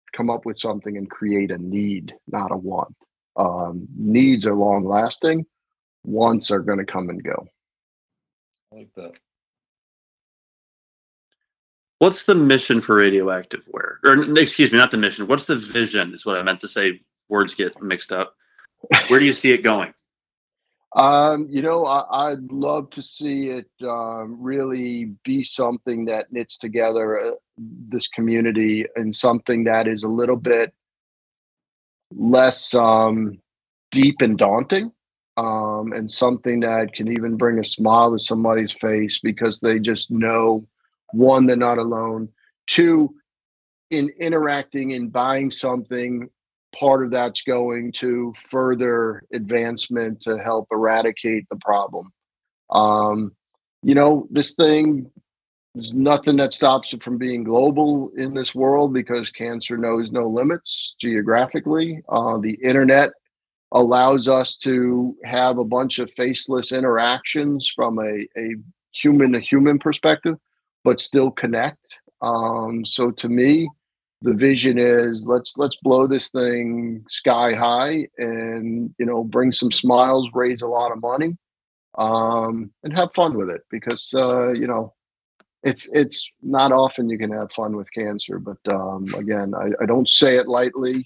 to 0.05 0.17
come 0.17 0.29
up 0.29 0.45
with 0.45 0.57
something 0.57 0.97
and 0.97 1.09
create 1.09 1.51
a 1.51 1.57
need, 1.57 2.13
not 2.27 2.51
a 2.51 2.57
want. 2.57 2.93
Um, 3.37 3.87
needs 3.95 4.45
are 4.45 4.55
long 4.55 4.85
lasting. 4.85 5.45
Wants 6.03 6.51
are 6.51 6.59
going 6.59 6.79
to 6.79 6.85
come 6.85 7.09
and 7.09 7.23
go. 7.23 7.47
I 8.71 8.77
like 8.77 8.93
that. 8.95 9.13
What's 11.99 12.25
the 12.25 12.35
mission 12.35 12.79
for 12.81 12.95
Radioactive 12.95 13.67
Wear? 13.71 13.99
Or 14.03 14.37
excuse 14.37 14.71
me, 14.71 14.77
not 14.77 14.91
the 14.91 14.97
mission. 14.97 15.27
What's 15.27 15.45
the 15.45 15.55
vision? 15.55 16.13
Is 16.13 16.25
what 16.25 16.37
I 16.37 16.43
meant 16.43 16.59
to 16.61 16.67
say. 16.67 17.01
Words 17.29 17.55
get 17.55 17.81
mixed 17.81 18.11
up. 18.11 18.35
Where 19.07 19.19
do 19.19 19.25
you 19.25 19.33
see 19.33 19.51
it 19.51 19.63
going? 19.63 19.93
Um, 20.95 21.47
you 21.49 21.61
know, 21.61 21.85
I, 21.85 22.31
I'd 22.31 22.51
love 22.51 22.89
to 22.91 23.01
see 23.01 23.49
it 23.49 23.69
um, 23.83 24.37
really 24.39 25.11
be 25.23 25.43
something 25.43 26.05
that 26.05 26.31
knits 26.31 26.57
together 26.57 27.19
uh, 27.19 27.31
this 27.57 28.07
community 28.07 28.85
and 28.95 29.15
something 29.15 29.65
that 29.65 29.87
is 29.87 30.03
a 30.03 30.07
little 30.07 30.37
bit 30.37 30.73
less 32.15 32.73
um, 32.73 33.39
deep 33.91 34.21
and 34.21 34.37
daunting, 34.37 34.91
um, 35.35 35.91
and 35.93 36.09
something 36.09 36.61
that 36.61 36.93
can 36.93 37.11
even 37.11 37.35
bring 37.35 37.59
a 37.59 37.63
smile 37.63 38.13
to 38.13 38.19
somebody's 38.19 38.71
face 38.71 39.19
because 39.21 39.59
they 39.59 39.79
just 39.79 40.09
know 40.09 40.63
one, 41.11 41.45
they're 41.45 41.55
not 41.55 41.77
alone. 41.77 42.29
Two, 42.67 43.15
in 43.89 44.09
interacting 44.19 44.93
and 44.93 45.11
buying 45.11 45.49
something 45.49 46.29
part 46.75 47.03
of 47.03 47.11
that's 47.11 47.41
going 47.43 47.91
to 47.93 48.33
further 48.37 49.23
advancement 49.33 50.21
to 50.21 50.37
help 50.37 50.67
eradicate 50.71 51.47
the 51.49 51.55
problem. 51.57 52.11
Um, 52.69 53.31
you 53.81 53.95
know, 53.95 54.27
this 54.29 54.53
thing, 54.55 55.09
there's 55.73 55.93
nothing 55.93 56.37
that 56.37 56.53
stops 56.53 56.93
it 56.93 57.03
from 57.03 57.17
being 57.17 57.43
global 57.43 58.11
in 58.17 58.33
this 58.33 58.53
world 58.53 58.93
because 58.93 59.29
cancer 59.29 59.77
knows 59.77 60.11
no 60.11 60.27
limits 60.27 60.95
geographically. 60.99 62.01
Uh, 62.09 62.37
the 62.37 62.57
internet 62.63 63.11
allows 63.71 64.27
us 64.27 64.57
to 64.57 65.15
have 65.23 65.57
a 65.57 65.63
bunch 65.63 65.99
of 65.99 66.11
faceless 66.13 66.71
interactions 66.71 67.71
from 67.75 67.99
a, 67.99 68.27
a 68.37 68.55
human 68.93 69.33
to 69.33 69.39
human 69.39 69.77
perspective, 69.77 70.35
but 70.83 71.01
still 71.01 71.31
connect. 71.31 71.85
Um, 72.21 72.85
so 72.85 73.11
to 73.11 73.29
me, 73.29 73.69
the 74.21 74.33
vision 74.33 74.77
is 74.77 75.25
let's 75.27 75.57
let's 75.57 75.75
blow 75.77 76.07
this 76.07 76.29
thing 76.29 77.05
sky 77.07 77.53
high 77.53 78.07
and 78.17 78.93
you 78.97 79.05
know 79.05 79.23
bring 79.23 79.51
some 79.51 79.71
smiles 79.71 80.27
raise 80.33 80.61
a 80.61 80.67
lot 80.67 80.91
of 80.91 81.01
money 81.01 81.37
um 81.97 82.71
and 82.83 82.95
have 82.95 83.13
fun 83.13 83.37
with 83.37 83.49
it 83.49 83.61
because 83.69 84.11
uh 84.15 84.51
you 84.51 84.65
know 84.67 84.93
it's 85.63 85.87
it's 85.93 86.29
not 86.41 86.71
often 86.71 87.09
you 87.09 87.17
can 87.17 87.31
have 87.31 87.51
fun 87.51 87.75
with 87.75 87.91
cancer 87.91 88.39
but 88.39 88.57
um 88.73 89.13
again 89.15 89.53
i, 89.53 89.69
I 89.81 89.85
don't 89.85 90.09
say 90.09 90.37
it 90.37 90.47
lightly 90.47 91.05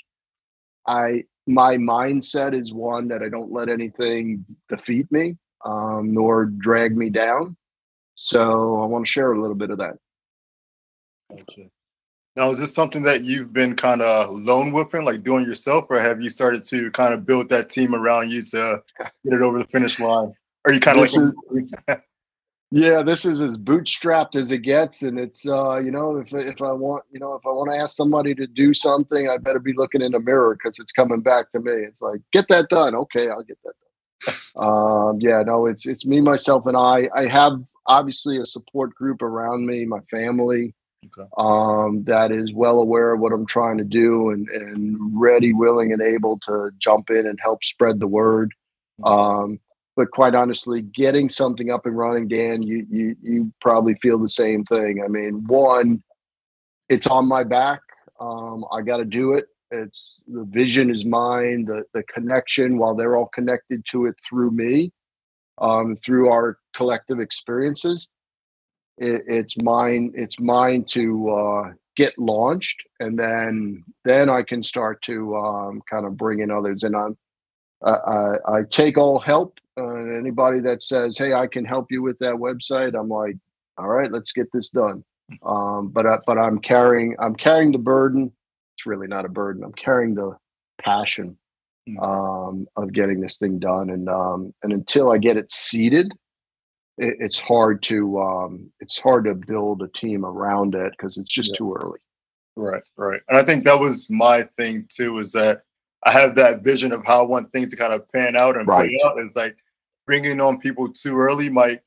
i 0.87 1.23
my 1.47 1.75
mindset 1.75 2.57
is 2.57 2.73
one 2.73 3.09
that 3.09 3.21
i 3.21 3.29
don't 3.29 3.51
let 3.51 3.67
anything 3.67 4.45
defeat 4.69 5.11
me 5.11 5.37
um 5.65 6.13
nor 6.13 6.45
drag 6.45 6.95
me 6.95 7.09
down 7.09 7.57
so 8.23 8.81
i 8.81 8.85
want 8.85 9.05
to 9.05 9.11
share 9.11 9.31
a 9.31 9.41
little 9.41 9.55
bit 9.55 9.71
of 9.71 9.77
that 9.77 9.95
Gotcha. 11.31 11.69
Now, 12.35 12.49
is 12.51 12.59
this 12.59 12.73
something 12.73 13.03
that 13.03 13.23
you've 13.23 13.51
been 13.51 13.75
kind 13.75 14.01
of 14.01 14.33
lone 14.33 14.71
wolfing, 14.71 15.03
like 15.03 15.23
doing 15.23 15.45
yourself, 15.45 15.85
or 15.89 15.99
have 15.99 16.21
you 16.21 16.29
started 16.29 16.63
to 16.65 16.89
kind 16.91 17.13
of 17.13 17.25
build 17.25 17.49
that 17.49 17.69
team 17.69 17.93
around 17.93 18.31
you 18.31 18.41
to 18.43 18.81
get 18.99 19.33
it 19.33 19.41
over 19.41 19.57
the 19.57 19.67
finish 19.67 19.99
line? 19.99 20.33
Are 20.65 20.71
you 20.71 20.79
kind 20.79 20.99
of 20.99 21.11
like, 21.11 22.09
Yeah, 22.73 23.03
this 23.03 23.25
is 23.25 23.41
as 23.41 23.57
bootstrapped 23.57 24.35
as 24.35 24.51
it 24.51 24.59
gets, 24.59 25.01
and 25.01 25.19
it's 25.19 25.45
uh, 25.45 25.79
you 25.79 25.91
know, 25.91 26.15
if 26.17 26.33
if 26.33 26.61
I 26.61 26.71
want, 26.71 27.03
you 27.11 27.19
know, 27.19 27.33
if 27.33 27.45
I 27.45 27.49
want 27.49 27.69
to 27.69 27.75
ask 27.75 27.97
somebody 27.97 28.33
to 28.35 28.47
do 28.47 28.73
something, 28.73 29.27
I 29.27 29.37
better 29.37 29.59
be 29.59 29.73
looking 29.73 30.01
in 30.01 30.13
the 30.13 30.21
mirror 30.21 30.55
because 30.55 30.79
it's 30.79 30.93
coming 30.93 31.19
back 31.19 31.51
to 31.51 31.59
me. 31.59 31.73
It's 31.73 32.01
like, 32.01 32.21
get 32.31 32.47
that 32.47 32.69
done. 32.69 32.95
Okay, 32.95 33.29
I'll 33.29 33.43
get 33.43 33.57
that 33.65 33.73
done. 33.81 33.90
Um, 34.55 35.19
yeah, 35.19 35.43
no, 35.43 35.65
it's 35.65 35.85
it's 35.85 36.05
me, 36.05 36.21
myself, 36.21 36.65
and 36.65 36.77
I. 36.77 37.09
I 37.15 37.27
have 37.27 37.61
obviously 37.87 38.37
a 38.37 38.45
support 38.45 38.93
group 38.95 39.21
around 39.21 39.65
me, 39.65 39.85
my 39.85 39.99
family, 40.11 40.73
Okay. 41.07 41.27
um, 41.37 42.03
that 42.03 42.31
is 42.31 42.53
well 42.53 42.79
aware 42.79 43.13
of 43.13 43.19
what 43.19 43.33
I'm 43.33 43.45
trying 43.47 43.77
to 43.79 43.83
do 43.83 44.29
and 44.29 44.47
and 44.49 44.97
ready, 45.19 45.53
willing, 45.53 45.91
and 45.93 46.01
able 46.01 46.39
to 46.47 46.69
jump 46.77 47.09
in 47.09 47.25
and 47.27 47.39
help 47.41 47.63
spread 47.63 47.99
the 47.99 48.07
word. 48.07 48.53
Um, 49.03 49.59
but 49.95 50.11
quite 50.11 50.35
honestly, 50.35 50.81
getting 50.83 51.27
something 51.27 51.71
up 51.71 51.85
and 51.85 51.97
running, 51.97 52.27
Dan, 52.27 52.61
you 52.61 52.85
you 52.89 53.15
you 53.21 53.53
probably 53.61 53.95
feel 53.95 54.19
the 54.19 54.29
same 54.29 54.63
thing. 54.65 55.01
I 55.03 55.07
mean, 55.07 55.45
one, 55.47 56.03
it's 56.87 57.07
on 57.07 57.27
my 57.27 57.43
back. 57.43 57.81
Um, 58.19 58.65
I 58.71 58.81
got 58.81 58.97
to 58.97 59.05
do 59.05 59.33
it. 59.33 59.47
It's 59.71 60.23
the 60.27 60.43
vision 60.43 60.89
is 60.89 61.05
mine. 61.05 61.65
The 61.65 61.83
the 61.93 62.03
connection, 62.03 62.77
while 62.77 62.95
they're 62.95 63.15
all 63.15 63.29
connected 63.33 63.83
to 63.91 64.05
it 64.05 64.15
through 64.27 64.51
me, 64.51 64.91
um, 65.59 65.95
through 65.97 66.29
our 66.29 66.57
collective 66.75 67.19
experiences, 67.19 68.09
it, 68.97 69.23
it's 69.27 69.55
mine. 69.61 70.11
It's 70.15 70.39
mine 70.39 70.83
to 70.89 71.29
uh, 71.29 71.71
get 71.95 72.17
launched, 72.17 72.81
and 72.99 73.17
then 73.17 73.83
then 74.03 74.29
I 74.29 74.43
can 74.43 74.61
start 74.63 75.01
to 75.03 75.35
um, 75.35 75.81
kind 75.89 76.05
of 76.05 76.17
bring 76.17 76.39
in 76.39 76.51
others. 76.51 76.83
And 76.83 76.95
I'm 76.95 77.17
I, 77.83 78.35
I, 78.45 78.59
take 78.69 78.97
all 78.97 79.19
help. 79.19 79.57
Uh, 79.77 80.17
anybody 80.17 80.59
that 80.59 80.83
says, 80.83 81.17
"Hey, 81.17 81.33
I 81.33 81.47
can 81.47 81.65
help 81.65 81.87
you 81.89 82.01
with 82.01 82.19
that 82.19 82.35
website," 82.35 82.99
I'm 82.99 83.09
like, 83.09 83.37
"All 83.77 83.89
right, 83.89 84.11
let's 84.11 84.31
get 84.31 84.47
this 84.53 84.69
done." 84.69 85.03
Um, 85.43 85.89
but 85.89 86.05
but 86.25 86.37
I'm 86.37 86.59
carrying 86.59 87.15
I'm 87.19 87.35
carrying 87.35 87.71
the 87.71 87.77
burden. 87.77 88.31
It's 88.81 88.87
really 88.87 89.05
not 89.05 89.25
a 89.25 89.29
burden. 89.29 89.63
I'm 89.63 89.73
carrying 89.73 90.15
the 90.15 90.35
passion 90.81 91.37
Mm. 91.89 91.99
um, 92.03 92.67
of 92.75 92.93
getting 92.93 93.19
this 93.19 93.39
thing 93.39 93.57
done, 93.57 93.89
and 93.89 94.07
um, 94.07 94.53
and 94.61 94.71
until 94.71 95.11
I 95.11 95.17
get 95.17 95.35
it 95.35 95.51
seated, 95.51 96.11
it, 96.99 97.17
it's 97.19 97.39
hard 97.39 97.81
to 97.83 98.21
um, 98.21 98.71
it's 98.79 98.99
hard 98.99 99.25
to 99.25 99.33
build 99.33 99.81
a 99.81 99.87
team 99.87 100.23
around 100.23 100.75
it 100.75 100.91
because 100.91 101.17
it's 101.17 101.29
just 101.33 101.53
Yeah. 101.53 101.57
too 101.57 101.73
early. 101.73 101.99
Right, 102.55 102.83
right. 102.97 103.19
And 103.29 103.37
I 103.37 103.43
think 103.43 103.65
that 103.65 103.79
was 103.79 104.11
my 104.11 104.43
thing 104.57 104.85
too, 104.89 105.17
is 105.17 105.31
that 105.31 105.63
I 106.03 106.11
have 106.11 106.35
that 106.35 106.61
vision 106.61 106.91
of 106.91 107.03
how 107.03 107.21
I 107.21 107.25
want 107.25 107.51
things 107.51 107.71
to 107.71 107.77
kind 107.77 107.93
of 107.93 108.07
pan 108.11 108.35
out 108.35 108.55
and 108.57 108.67
Right. 108.67 108.91
play 108.91 108.99
out. 109.03 109.17
It's 109.17 109.35
like 109.35 109.57
bringing 110.05 110.39
on 110.39 110.59
people 110.59 110.91
too 110.93 111.17
early 111.17 111.49
might 111.49 111.81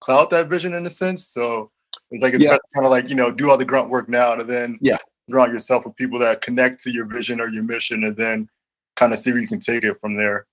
cloud 0.00 0.30
that 0.30 0.48
vision 0.48 0.74
in 0.74 0.84
a 0.84 0.90
sense. 0.90 1.28
So 1.28 1.70
it's 2.10 2.24
like 2.24 2.34
it's 2.34 2.42
Yeah. 2.42 2.58
kind 2.74 2.86
of 2.86 2.90
like, 2.90 3.08
you 3.08 3.14
know, 3.14 3.30
do 3.30 3.50
all 3.52 3.56
the 3.56 3.64
grunt 3.64 3.88
work 3.88 4.08
now 4.08 4.32
and 4.32 4.50
then 4.50 4.78
Yeah. 4.80 4.98
Surround 5.30 5.52
yourself 5.52 5.84
with 5.84 5.96
people 5.96 6.18
that 6.18 6.40
connect 6.40 6.82
to 6.82 6.90
your 6.90 7.04
vision 7.04 7.40
or 7.40 7.48
your 7.48 7.62
mission 7.62 8.04
and 8.04 8.16
then 8.16 8.48
kind 8.96 9.12
of 9.12 9.18
see 9.18 9.32
where 9.32 9.40
you 9.40 9.48
can 9.48 9.60
take 9.60 9.84
it 9.84 10.00
from 10.00 10.16
there. 10.16 10.46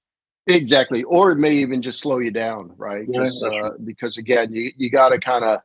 Exactly, 0.47 1.03
or 1.03 1.31
it 1.31 1.37
may 1.37 1.53
even 1.53 1.81
just 1.81 1.99
slow 1.99 2.19
you 2.19 2.31
down, 2.31 2.73
right? 2.77 3.05
Yeah, 3.07 3.25
Just, 3.25 3.43
uh, 3.43 3.71
because 3.83 4.17
again, 4.17 4.51
you 4.51 4.71
you 4.77 4.89
got 4.89 5.09
to 5.09 5.19
kind 5.19 5.45
of 5.45 5.59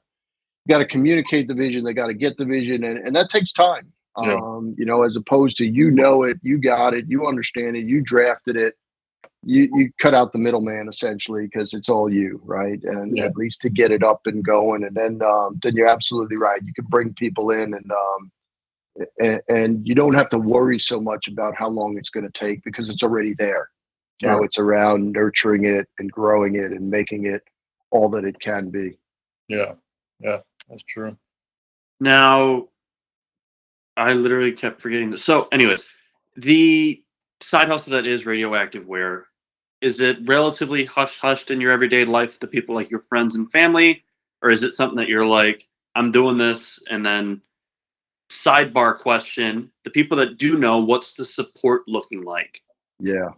got 0.68 0.78
to 0.78 0.84
communicate 0.84 1.48
the 1.48 1.54
vision. 1.54 1.84
They 1.84 1.94
got 1.94 2.08
to 2.08 2.14
get 2.14 2.36
the 2.36 2.44
vision, 2.44 2.84
and 2.84 2.98
and 2.98 3.16
that 3.16 3.30
takes 3.30 3.52
time. 3.52 3.90
Yeah. 4.22 4.34
Um, 4.34 4.74
you 4.78 4.84
know, 4.84 5.02
as 5.02 5.16
opposed 5.16 5.56
to 5.56 5.64
you 5.64 5.90
know 5.90 6.22
it, 6.22 6.38
you 6.42 6.58
got 6.58 6.94
it, 6.94 7.06
you 7.08 7.26
understand 7.26 7.76
it, 7.76 7.84
you 7.84 8.00
drafted 8.02 8.56
it. 8.56 8.74
You 9.42 9.70
you 9.74 9.90
cut 9.98 10.12
out 10.12 10.32
the 10.32 10.38
middleman 10.38 10.86
essentially 10.88 11.46
because 11.46 11.72
it's 11.72 11.88
all 11.88 12.12
you, 12.12 12.40
right? 12.44 12.82
And 12.84 13.16
Yeah. 13.16 13.24
at 13.24 13.36
least 13.36 13.62
to 13.62 13.70
get 13.70 13.90
it 13.90 14.02
up 14.02 14.26
and 14.26 14.44
going, 14.44 14.84
and 14.84 14.94
then 14.94 15.22
um, 15.22 15.58
then 15.62 15.74
you're 15.76 15.88
absolutely 15.88 16.36
right. 16.36 16.60
You 16.62 16.74
can 16.74 16.86
bring 16.86 17.14
people 17.14 17.52
in 17.52 17.72
and. 17.74 17.90
Um, 17.90 18.30
and, 19.18 19.40
and 19.48 19.86
you 19.86 19.94
don't 19.94 20.14
have 20.14 20.28
to 20.30 20.38
worry 20.38 20.78
so 20.78 21.00
much 21.00 21.28
about 21.28 21.54
how 21.54 21.68
long 21.68 21.98
it's 21.98 22.10
going 22.10 22.30
to 22.30 22.38
take 22.38 22.62
because 22.64 22.88
it's 22.88 23.02
already 23.02 23.34
there. 23.34 23.70
You 24.20 24.28
know, 24.28 24.42
it's 24.44 24.58
around 24.58 25.12
nurturing 25.12 25.64
it 25.64 25.88
and 25.98 26.10
growing 26.10 26.54
it 26.54 26.72
and 26.72 26.88
making 26.88 27.26
it 27.26 27.42
all 27.90 28.08
that 28.10 28.24
it 28.24 28.38
can 28.40 28.70
be. 28.70 28.98
Yeah, 29.48 29.72
yeah, 30.20 30.38
that's 30.68 30.84
true. 30.84 31.16
Now, 32.00 32.68
I 33.96 34.12
literally 34.14 34.52
kept 34.52 34.80
forgetting 34.80 35.10
this. 35.10 35.24
So, 35.24 35.48
anyways, 35.52 35.84
the 36.36 37.02
side 37.40 37.68
hustle 37.68 37.92
that 37.92 38.06
is 38.06 38.24
radioactive 38.24 38.86
wear 38.86 39.26
is 39.80 40.00
it 40.00 40.16
relatively 40.24 40.84
hush 40.84 41.18
hushed 41.18 41.50
in 41.50 41.60
your 41.60 41.70
everyday 41.70 42.04
life 42.04 42.38
to 42.38 42.46
people 42.46 42.74
like 42.74 42.90
your 42.90 43.04
friends 43.08 43.36
and 43.36 43.50
family, 43.52 44.04
or 44.42 44.50
is 44.50 44.62
it 44.62 44.72
something 44.74 44.96
that 44.96 45.08
you're 45.08 45.26
like, 45.26 45.68
I'm 45.94 46.10
doing 46.10 46.38
this, 46.38 46.82
and 46.88 47.04
then 47.04 47.42
sidebar 48.34 48.98
question: 48.98 49.70
the 49.84 49.90
people 49.90 50.16
that 50.18 50.38
do 50.38 50.58
know, 50.58 50.78
what's 50.78 51.14
the 51.14 51.24
support 51.24 51.82
looking 51.86 52.22
like? 52.22 52.60
Yeah. 52.98 53.30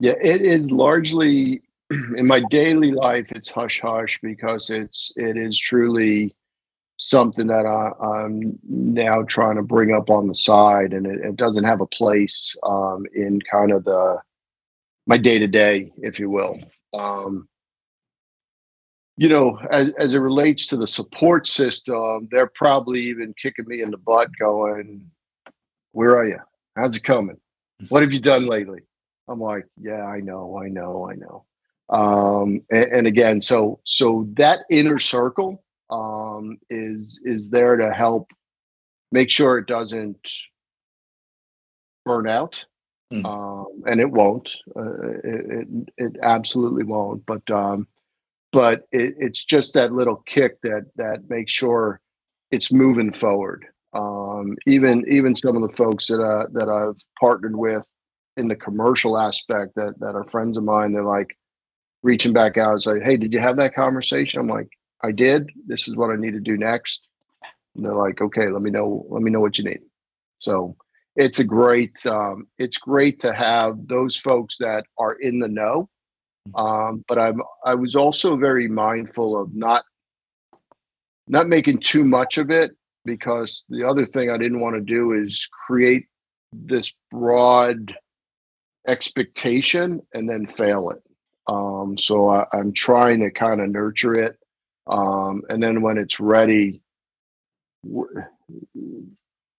Yeah, 0.00 0.14
it 0.22 0.42
is 0.42 0.70
largely 0.70 1.62
in 2.16 2.26
my 2.26 2.42
daily 2.50 2.92
life 2.92 3.26
it's 3.30 3.50
hush 3.50 3.80
hush 3.80 4.18
because 4.22 4.70
it's 4.70 5.12
it 5.16 5.36
is 5.36 5.58
truly 5.58 6.34
something 6.98 7.46
that 7.46 7.64
I, 7.64 7.92
I'm 8.04 8.58
now 8.64 9.22
trying 9.22 9.56
to 9.56 9.62
bring 9.62 9.92
up 9.92 10.10
on 10.10 10.26
the 10.26 10.34
side 10.34 10.92
and 10.92 11.06
it, 11.06 11.20
it 11.20 11.36
doesn't 11.36 11.64
have 11.64 11.80
a 11.80 11.86
place 11.86 12.56
um, 12.64 13.06
in 13.14 13.40
kind 13.50 13.72
of 13.72 13.84
the 13.84 14.20
my 15.06 15.16
day 15.16 15.38
to 15.38 15.46
day, 15.46 15.90
if 15.98 16.20
you 16.20 16.28
will. 16.28 16.58
Um, 16.92 17.48
you 19.18 19.28
know, 19.28 19.58
as, 19.70 19.90
as 19.98 20.14
it 20.14 20.18
relates 20.18 20.66
to 20.68 20.76
the 20.76 20.86
support 20.86 21.46
system, 21.46 22.26
they're 22.30 22.50
probably 22.54 23.00
even 23.00 23.34
kicking 23.40 23.66
me 23.66 23.82
in 23.82 23.90
the 23.90 23.96
butt 23.98 24.30
going, 24.38 25.10
Where 25.92 26.16
are 26.16 26.26
you? 26.26 26.38
How's 26.76 26.96
it 26.96 27.02
coming? 27.02 27.36
What 27.88 28.02
have 28.02 28.12
you 28.12 28.20
done 28.20 28.46
lately? 28.46 28.80
I'm 29.28 29.40
like, 29.40 29.66
yeah, 29.76 30.04
I 30.06 30.20
know, 30.20 30.58
I 30.64 30.68
know, 30.68 31.10
I 31.10 31.14
know. 31.16 31.44
Um, 31.90 32.62
and, 32.70 32.92
and 32.92 33.06
again, 33.06 33.42
so 33.42 33.80
so 33.84 34.26
that 34.36 34.60
inner 34.70 34.98
circle 34.98 35.64
um, 35.90 36.58
is 36.70 37.20
is 37.24 37.50
there 37.50 37.76
to 37.76 37.92
help 37.92 38.30
make 39.10 39.30
sure 39.30 39.58
it 39.58 39.66
doesn't 39.66 40.18
burn 42.04 42.28
out, 42.28 42.54
Mm. 43.12 43.24
um, 43.24 43.82
and 43.86 44.00
it 44.00 44.10
won't. 44.10 44.50
Uh, 44.76 45.12
it, 45.24 45.46
it 45.50 45.68
it 45.96 46.16
absolutely 46.22 46.84
won't. 46.84 47.24
But 47.24 47.48
um, 47.50 47.88
but 48.52 48.82
it, 48.92 49.14
it's 49.18 49.44
just 49.44 49.74
that 49.74 49.92
little 49.92 50.22
kick 50.26 50.60
that 50.62 50.86
that 50.96 51.28
makes 51.28 51.52
sure 51.52 52.00
it's 52.50 52.72
moving 52.72 53.12
forward. 53.12 53.66
Um, 53.92 54.56
even 54.66 55.04
even 55.08 55.34
some 55.34 55.56
of 55.56 55.68
the 55.68 55.76
folks 55.76 56.06
that 56.08 56.22
uh, 56.22 56.46
that 56.52 56.68
I've 56.68 57.00
partnered 57.18 57.56
with 57.56 57.82
in 58.36 58.48
the 58.48 58.56
commercial 58.56 59.18
aspect 59.18 59.74
that 59.76 59.98
that 60.00 60.14
are 60.14 60.24
friends 60.24 60.56
of 60.56 60.64
mine 60.64 60.92
they're 60.92 61.02
like 61.02 61.36
reaching 62.02 62.32
back 62.32 62.56
out 62.56 62.74
and 62.74 62.82
say 62.82 63.00
hey 63.00 63.16
did 63.16 63.32
you 63.32 63.40
have 63.40 63.56
that 63.56 63.74
conversation? 63.74 64.40
I'm 64.40 64.48
like 64.48 64.68
i 65.02 65.12
did. 65.12 65.50
This 65.66 65.88
is 65.88 65.96
what 65.96 66.10
i 66.10 66.16
need 66.16 66.32
to 66.32 66.40
do 66.40 66.56
next. 66.56 67.06
And 67.74 67.84
they're 67.84 67.94
like 67.94 68.20
okay 68.20 68.48
let 68.48 68.62
me 68.62 68.70
know 68.70 69.06
let 69.08 69.22
me 69.22 69.30
know 69.30 69.40
what 69.40 69.58
you 69.58 69.64
need. 69.64 69.80
So 70.38 70.76
it's 71.16 71.40
a 71.40 71.44
great 71.44 72.04
um, 72.06 72.46
it's 72.58 72.78
great 72.78 73.20
to 73.20 73.34
have 73.34 73.88
those 73.88 74.16
folks 74.16 74.56
that 74.58 74.84
are 74.98 75.14
in 75.14 75.40
the 75.40 75.48
know 75.48 75.88
um, 76.54 77.04
but 77.08 77.18
i'm 77.18 77.40
i 77.64 77.74
was 77.74 77.94
also 77.94 78.36
very 78.36 78.68
mindful 78.68 79.40
of 79.40 79.54
not 79.54 79.84
not 81.26 81.48
making 81.48 81.78
too 81.80 82.04
much 82.04 82.38
of 82.38 82.50
it 82.50 82.72
because 83.04 83.64
the 83.68 83.84
other 83.84 84.06
thing 84.06 84.30
i 84.30 84.38
didn't 84.38 84.60
want 84.60 84.74
to 84.74 84.80
do 84.80 85.12
is 85.12 85.48
create 85.66 86.06
this 86.52 86.92
broad 87.10 87.94
expectation 88.86 90.00
and 90.14 90.28
then 90.28 90.46
fail 90.46 90.90
it. 90.90 91.02
Um, 91.46 91.96
so 91.98 92.28
I, 92.28 92.46
I'm 92.52 92.72
trying 92.72 93.20
to 93.20 93.30
kind 93.30 93.60
of 93.60 93.68
nurture 93.70 94.14
it. 94.14 94.38
Um, 94.86 95.42
and 95.48 95.62
then 95.62 95.82
when 95.82 95.98
it's 95.98 96.18
ready, 96.18 96.80
w- 97.84 98.24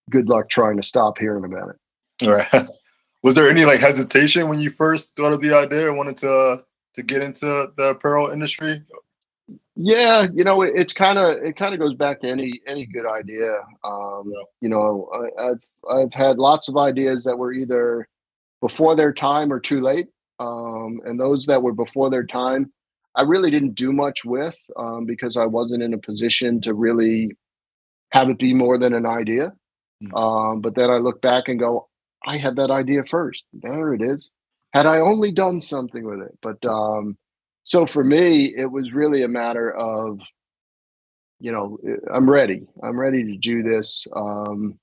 good 0.09 0.27
luck 0.27 0.49
trying 0.49 0.77
to 0.77 0.83
stop 0.83 1.17
hearing 1.17 1.45
about 1.45 1.69
it. 1.69 2.27
All 2.27 2.33
right. 2.33 2.67
Was 3.23 3.35
there 3.35 3.49
any 3.49 3.65
like 3.65 3.81
hesitation 3.81 4.47
when 4.47 4.59
you 4.59 4.69
first 4.71 5.15
thought 5.15 5.33
of 5.33 5.41
the 5.41 5.53
idea 5.53 5.89
and 5.89 5.97
wanted 5.97 6.17
to 6.17 6.63
to 6.99 7.03
get 7.03 7.21
into 7.21 7.71
the 7.77 7.89
apparel 7.91 8.29
industry? 8.29 8.83
Yeah, 9.75 10.27
you 10.33 10.43
know, 10.43 10.61
it, 10.61 10.73
it's 10.75 10.93
kind 10.93 11.17
of 11.17 11.37
it 11.37 11.55
kind 11.55 11.73
of 11.73 11.79
goes 11.79 11.93
back 11.93 12.21
to 12.21 12.27
any 12.27 12.59
any 12.67 12.85
good 12.85 13.05
idea. 13.05 13.61
Um, 13.83 14.31
Yeah. 14.33 14.43
You 14.61 14.69
know, 14.69 15.09
I, 15.13 15.49
I've 15.49 15.63
I've 15.89 16.13
had 16.13 16.37
lots 16.37 16.67
of 16.67 16.77
ideas 16.77 17.23
that 17.23 17.37
were 17.37 17.53
either 17.53 18.07
before 18.61 18.95
their 18.95 19.13
time 19.13 19.53
or 19.53 19.59
too 19.59 19.79
late, 19.79 20.09
um, 20.39 20.99
and 21.05 21.19
those 21.19 21.45
that 21.45 21.63
were 21.63 21.73
before 21.73 22.09
their 22.09 22.25
time, 22.25 22.71
I 23.15 23.23
really 23.23 23.51
didn't 23.51 23.75
do 23.75 23.93
much 23.93 24.25
with 24.25 24.57
um, 24.75 25.05
because 25.05 25.37
I 25.37 25.45
wasn't 25.45 25.83
in 25.83 25.93
a 25.93 25.97
position 25.97 26.59
to 26.61 26.73
really 26.73 27.31
have 28.11 28.29
it 28.29 28.37
be 28.37 28.53
more 28.53 28.77
than 28.77 28.93
an 28.93 29.05
idea. 29.05 29.53
Mm. 30.03 30.13
Um, 30.17 30.61
but 30.61 30.75
then 30.75 30.89
I 30.89 30.97
look 30.97 31.21
back 31.21 31.47
and 31.47 31.59
go, 31.59 31.87
I 32.25 32.37
had 32.37 32.57
that 32.57 32.71
idea 32.71 33.03
first. 33.05 33.43
There 33.53 33.93
it 33.93 34.01
is. 34.01 34.29
Had 34.73 34.85
I 34.85 34.99
only 34.99 35.31
done 35.31 35.61
something 35.61 36.03
with 36.03 36.21
it, 36.21 36.37
but 36.41 36.63
um, 36.65 37.17
so 37.63 37.85
for 37.85 38.03
me, 38.03 38.53
it 38.55 38.71
was 38.71 38.93
really 38.93 39.23
a 39.23 39.27
matter 39.27 39.71
of, 39.71 40.19
you 41.39 41.51
know, 41.51 41.77
I'm 42.13 42.29
ready. 42.29 42.67
I'm 42.83 42.99
ready 42.99 43.23
to 43.23 43.37
do 43.37 43.63
this. 43.63 44.07
Um, 44.15 44.79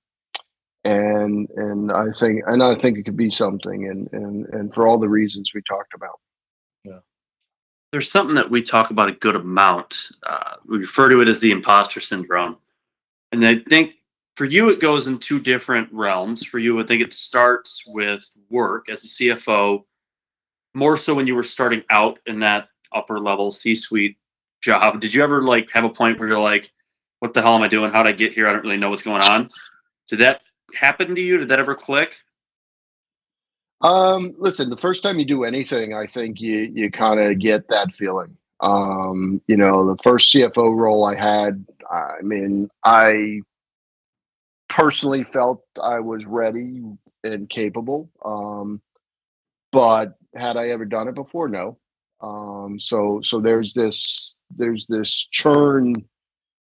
and 0.87 1.49
and 1.57 1.91
I 1.91 2.05
think 2.19 2.43
and 2.47 2.63
I 2.63 2.77
think 2.77 2.97
it 2.97 3.03
could 3.03 3.17
be 3.17 3.31
something 3.31 3.89
and 3.89 4.09
and 4.13 4.47
and 4.55 4.73
for 4.73 4.87
all 4.87 4.99
the 4.99 5.09
reasons 5.09 5.53
we 5.53 5.63
talked 5.63 5.95
about. 5.95 6.21
Yeah. 6.85 7.01
There's 7.91 8.11
something 8.11 8.37
that 8.37 8.51
we 8.51 8.63
talk 8.63 8.91
about 8.91 9.09
a 9.09 9.13
good 9.13 9.37
amount. 9.37 9.97
Uh, 10.25 10.55
we 10.67 10.79
refer 10.79 11.09
to 11.09 11.21
it 11.21 11.29
as 11.29 11.41
the 11.41 11.51
imposter 11.51 12.01
syndrome, 12.01 12.57
and 13.33 13.45
I 13.45 13.59
think 13.59 13.95
for 14.37 14.45
you 14.45 14.69
it 14.69 14.81
goes 14.81 15.09
in 15.09 15.19
two 15.19 15.41
different 15.41 15.89
realms. 15.93 16.45
For 16.45 16.59
you, 16.59 16.81
I 16.81 16.85
think 16.85 17.03
it 17.03 17.15
starts 17.15 17.83
with 17.89 18.25
work 18.51 18.89
as 18.89 19.05
a 19.05 19.09
CFO, 19.09 19.85
more 20.75 20.97
so 20.97 21.15
when 21.15 21.27
you 21.27 21.35
were 21.35 21.43
starting 21.43 21.83
out 21.91 22.19
in 22.27 22.39
that 22.41 22.69
upper 22.93 23.19
level 23.19 23.51
C-suite 23.51 24.17
job. 24.63 25.01
Did 25.01 25.13
you 25.13 25.23
ever 25.23 25.43
like 25.43 25.69
have 25.73 25.85
a 25.85 25.89
point 25.89 26.19
where 26.19 26.29
you're 26.29 26.39
like, 26.39 26.71
"What 27.21 27.35
the 27.35 27.43
hell 27.43 27.55
am 27.55 27.63
I 27.63 27.69
doing? 27.69 27.91
How 27.91 28.03
would 28.03 28.09
I 28.09 28.13
get 28.13 28.33
here? 28.33 28.47
I 28.47 28.53
don't 28.53 28.63
really 28.63 28.77
know 28.77 28.91
what's 28.91 29.03
going 29.03 29.23
on." 29.23 29.51
Did 30.09 30.21
that 30.21 30.43
happen 30.75 31.15
to 31.15 31.21
you? 31.21 31.39
Did 31.39 31.49
that 31.49 31.59
ever 31.59 31.75
click? 31.75 32.17
Um, 33.81 34.35
listen, 34.39 34.71
the 34.71 34.77
first 34.77 35.03
time 35.03 35.19
you 35.19 35.25
do 35.25 35.45
anything, 35.45 35.95
I 35.95 36.07
think 36.07 36.41
you 36.41 36.71
you 36.75 36.91
kind 36.91 37.21
of 37.21 37.39
get 37.39 37.69
that 37.69 37.93
feeling. 37.95 38.37
Um, 38.61 39.41
you 39.47 39.57
know, 39.57 39.87
the 39.87 40.03
first 40.03 40.35
CFO 40.35 40.75
role 40.75 41.05
I 41.05 41.15
had, 41.15 41.65
I 41.91 42.23
mean, 42.23 42.71
I 42.85 43.43
personally 44.77 45.25
felt 45.25 45.63
I 45.83 46.01
was 46.01 46.25
ready 46.27 46.83
and 47.25 47.49
capable. 47.49 48.11
Um, 48.25 48.83
but 49.73 50.15
had 50.35 50.57
I 50.57 50.69
ever 50.69 50.85
done 50.85 51.09
it 51.09 51.15
before? 51.15 51.49
No. 51.49 51.79
Um, 52.21 52.79
so 52.79 53.21
so 53.23 53.41
there's 53.41 53.75
this 53.75 54.39
there's 54.55 54.87
this 54.87 55.27
churn 55.33 55.95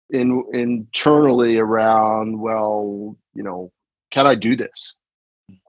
in 0.09 0.43
internally 0.53 1.57
around. 1.57 2.39
Well, 2.39 3.17
you 3.33 3.43
know, 3.43 3.71
can 4.11 4.27
I 4.27 4.35
do 4.35 4.55
this? 4.55 4.93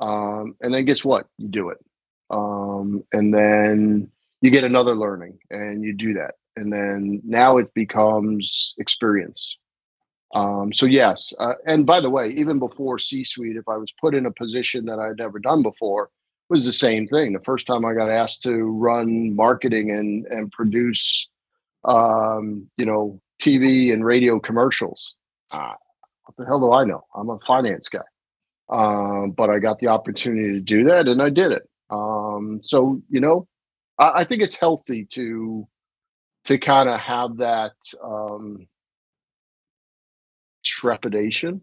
Um, 0.01 0.57
and 0.61 0.75
then 0.75 0.85
guess 0.85 1.05
what? 1.05 1.27
You 1.39 1.49
do 1.49 1.71
it. 1.71 1.79
Um, 2.31 3.05
and 3.13 3.33
then 3.33 4.11
you 4.41 4.51
get 4.51 4.65
another 4.65 4.95
learning 4.95 5.39
and 5.51 5.83
you 5.83 5.95
do 5.95 6.15
that. 6.15 6.35
And 6.57 6.73
then 6.73 7.21
now 7.25 7.57
it 7.59 7.73
becomes 7.75 8.75
experience. 8.79 9.57
Um, 10.33 10.73
so 10.73 10.87
yes, 10.87 11.33
uh, 11.41 11.55
and 11.67 11.85
by 11.85 12.01
the 12.01 12.11
way, 12.11 12.29
even 12.31 12.59
before 12.59 12.99
C-suite, 12.99 13.57
if 13.57 13.69
I 13.69 13.77
was 13.77 13.93
put 14.01 14.15
in 14.15 14.27
a 14.27 14.31
position 14.31 14.85
that 14.87 15.01
I'd 15.01 15.19
never 15.19 15.41
done 15.41 15.63
before, 15.63 16.11
was 16.49 16.65
the 16.65 16.73
same 16.73 17.07
thing. 17.09 17.33
The 17.33 17.41
first 17.41 17.67
time 17.67 17.85
I 17.85 17.95
got 17.95 18.11
asked 18.11 18.43
to 18.43 18.65
run 18.65 19.35
marketing 19.35 19.91
and 19.91 20.27
and 20.27 20.51
produce, 20.53 21.29
um, 21.85 22.69
you 22.77 22.85
know, 22.85 23.21
TV 23.41 23.93
and 23.93 24.05
radio 24.05 24.39
commercials, 24.39 25.15
uh, 25.53 25.75
what 26.25 26.37
the 26.37 26.45
hell 26.45 26.61
do 26.61 26.73
I 26.73 26.85
know? 26.85 27.05
I'm 27.15 27.31
a 27.31 27.39
finance 27.41 27.89
guy, 27.89 28.01
um, 28.69 29.31
but 29.31 29.51
I 29.51 29.59
got 29.59 29.79
the 29.79 29.89
opportunity 29.89 30.53
to 30.53 30.61
do 30.61 30.85
that, 30.85 31.09
and 31.09 31.23
I 31.23 31.31
did 31.31 31.53
it. 31.53 31.69
Um, 31.89 32.61
so 32.63 33.01
you 33.09 33.21
know, 33.21 33.49
I, 33.99 34.21
I 34.21 34.25
think 34.25 34.43
it's 34.43 34.57
healthy 34.57 35.07
to 35.13 35.67
to 36.47 36.59
kind 36.59 36.89
of 36.89 37.01
have 37.01 37.37
that. 37.39 37.73
Trepidation. 40.65 41.63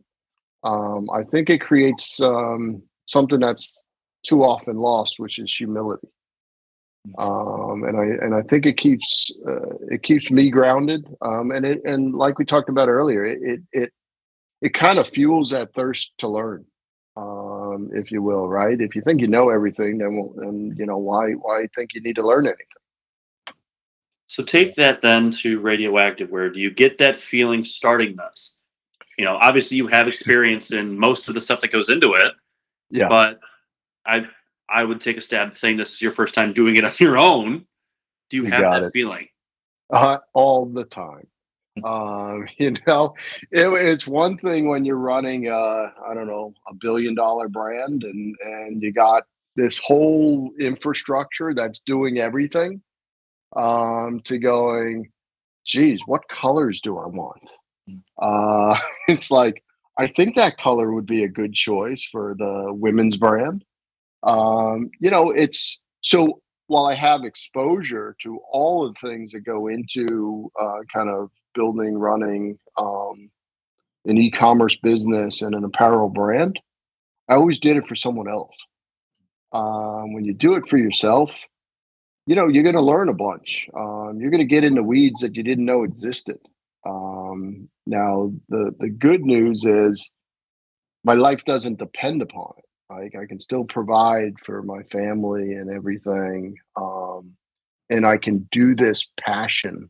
Um, 0.63 1.09
I 1.11 1.23
think 1.23 1.49
it 1.49 1.59
creates 1.59 2.19
um, 2.19 2.81
something 3.05 3.39
that's 3.39 3.79
too 4.23 4.43
often 4.43 4.77
lost, 4.77 5.15
which 5.17 5.39
is 5.39 5.53
humility. 5.53 6.07
Um, 7.17 7.83
and 7.83 7.97
I 7.97 8.05
and 8.25 8.35
I 8.35 8.41
think 8.41 8.65
it 8.65 8.77
keeps 8.77 9.31
uh, 9.47 9.75
it 9.89 10.03
keeps 10.03 10.29
me 10.29 10.49
grounded. 10.49 11.07
Um, 11.21 11.51
and 11.51 11.65
it 11.65 11.81
and 11.85 12.13
like 12.13 12.37
we 12.37 12.45
talked 12.45 12.69
about 12.69 12.89
earlier, 12.89 13.25
it 13.25 13.39
it 13.41 13.59
it, 13.71 13.93
it 14.61 14.73
kind 14.73 14.99
of 14.99 15.07
fuels 15.07 15.51
that 15.51 15.73
thirst 15.73 16.11
to 16.17 16.27
learn, 16.27 16.65
um, 17.15 17.89
if 17.93 18.11
you 18.11 18.21
will. 18.21 18.49
Right? 18.49 18.79
If 18.81 18.95
you 18.95 19.01
think 19.01 19.21
you 19.21 19.27
know 19.27 19.49
everything, 19.49 19.99
then 19.99 20.17
well, 20.17 20.33
then 20.35 20.75
you 20.77 20.85
know 20.85 20.97
why 20.97 21.31
why 21.31 21.67
think 21.75 21.93
you 21.93 22.01
need 22.01 22.15
to 22.15 22.27
learn 22.27 22.45
anything. 22.45 22.65
So 24.27 24.43
take 24.43 24.75
that 24.75 25.01
then 25.01 25.31
to 25.31 25.61
radioactive. 25.61 26.29
Where 26.29 26.49
do 26.49 26.59
you 26.59 26.71
get 26.71 26.97
that 26.97 27.15
feeling 27.15 27.63
starting 27.63 28.17
this? 28.17 28.56
You 29.17 29.25
know, 29.25 29.35
obviously 29.37 29.77
you 29.77 29.87
have 29.87 30.07
experience 30.07 30.71
in 30.71 30.97
most 30.97 31.27
of 31.27 31.33
the 31.33 31.41
stuff 31.41 31.61
that 31.61 31.71
goes 31.71 31.89
into 31.89 32.13
it, 32.13 32.33
Yeah. 32.89 33.07
but 33.09 33.39
I 34.05 34.27
I 34.69 34.83
would 34.83 35.01
take 35.01 35.17
a 35.17 35.21
stab 35.21 35.49
at 35.49 35.57
saying 35.57 35.77
this 35.77 35.93
is 35.93 36.01
your 36.01 36.11
first 36.11 36.35
time 36.35 36.53
doing 36.53 36.75
it 36.75 36.83
on 36.85 36.91
your 36.99 37.17
own. 37.17 37.65
Do 38.29 38.37
you, 38.37 38.43
You 38.45 38.51
have 38.51 38.71
that 38.71 38.83
it. 38.83 38.91
feeling? 38.91 39.27
uh, 39.91 40.17
all 40.33 40.65
the 40.65 40.83
time. 40.83 41.25
Um, 41.85 42.45
you 42.57 42.75
know, 42.85 43.13
it, 43.51 43.67
it's 43.87 44.05
one 44.07 44.37
thing 44.37 44.67
when 44.67 44.83
you're 44.83 44.97
running, 44.97 45.47
uh, 45.47 45.91
I 46.07 46.13
don't 46.13 46.27
know, 46.27 46.53
a 46.67 46.73
billion 46.73 47.15
dollar 47.15 47.47
brand 47.47 48.03
and, 48.03 48.35
and 48.43 48.81
you 48.83 48.91
got 48.91 49.23
this 49.55 49.79
whole 49.83 50.51
infrastructure 50.59 51.53
that's 51.53 51.79
doing 51.79 52.17
everything 52.19 52.81
um, 53.55 54.19
to 54.25 54.37
going, 54.37 55.09
geez, 55.65 56.01
what 56.05 56.27
colors 56.27 56.81
do 56.81 56.97
I 56.97 57.07
want? 57.07 57.41
Uh, 58.21 58.77
it's 59.07 59.31
like, 59.31 59.63
I 59.97 60.07
think 60.07 60.35
that 60.35 60.57
color 60.57 60.91
would 60.93 61.05
be 61.05 61.23
a 61.23 61.29
good 61.29 61.53
choice 61.53 62.07
for 62.11 62.35
the 62.37 62.67
women's 62.69 63.17
brand. 63.17 63.63
Um, 64.23 64.91
you 64.99 65.09
know, 65.09 65.31
it's 65.31 65.79
so 66.01 66.41
while 66.67 66.85
I 66.85 66.95
have 66.95 67.23
exposure 67.23 68.15
to 68.21 68.39
all 68.51 68.85
of 68.85 68.95
the 68.95 69.09
things 69.09 69.31
that 69.31 69.41
go 69.41 69.67
into 69.67 70.51
uh, 70.59 70.79
kind 70.93 71.09
of 71.09 71.29
building, 71.55 71.97
running 71.97 72.59
um, 72.77 73.29
an 74.05 74.17
e-commerce 74.17 74.75
business 74.83 75.41
and 75.41 75.55
an 75.55 75.63
apparel 75.63 76.09
brand, 76.09 76.59
I 77.29 77.35
always 77.35 77.59
did 77.59 77.77
it 77.77 77.87
for 77.87 77.95
someone 77.95 78.29
else. 78.29 78.55
Um, 79.53 80.13
when 80.13 80.25
you 80.25 80.33
do 80.33 80.55
it 80.55 80.67
for 80.67 80.77
yourself, 80.77 81.31
you 82.25 82.35
know 82.35 82.47
you're 82.47 82.63
going 82.63 82.75
to 82.75 82.81
learn 82.81 83.09
a 83.09 83.13
bunch. 83.13 83.67
Um, 83.73 84.17
you're 84.19 84.29
going 84.29 84.45
to 84.45 84.45
get 84.45 84.65
into 84.65 84.83
weeds 84.83 85.21
that 85.21 85.35
you 85.35 85.43
didn't 85.43 85.65
know 85.65 85.83
existed. 85.83 86.39
Um, 86.87 87.69
now, 87.85 88.31
the 88.49 88.73
the 88.79 88.89
good 88.89 89.21
news 89.21 89.65
is 89.65 90.09
my 91.03 91.13
life 91.13 91.43
doesn't 91.45 91.79
depend 91.79 92.21
upon 92.21 92.53
it. 92.57 92.65
Like 92.89 93.15
I 93.21 93.25
can 93.25 93.39
still 93.39 93.65
provide 93.65 94.33
for 94.45 94.63
my 94.63 94.83
family 94.83 95.53
and 95.53 95.69
everything, 95.69 96.55
um, 96.75 97.33
and 97.89 98.05
I 98.05 98.17
can 98.17 98.47
do 98.51 98.75
this 98.75 99.07
passion. 99.19 99.89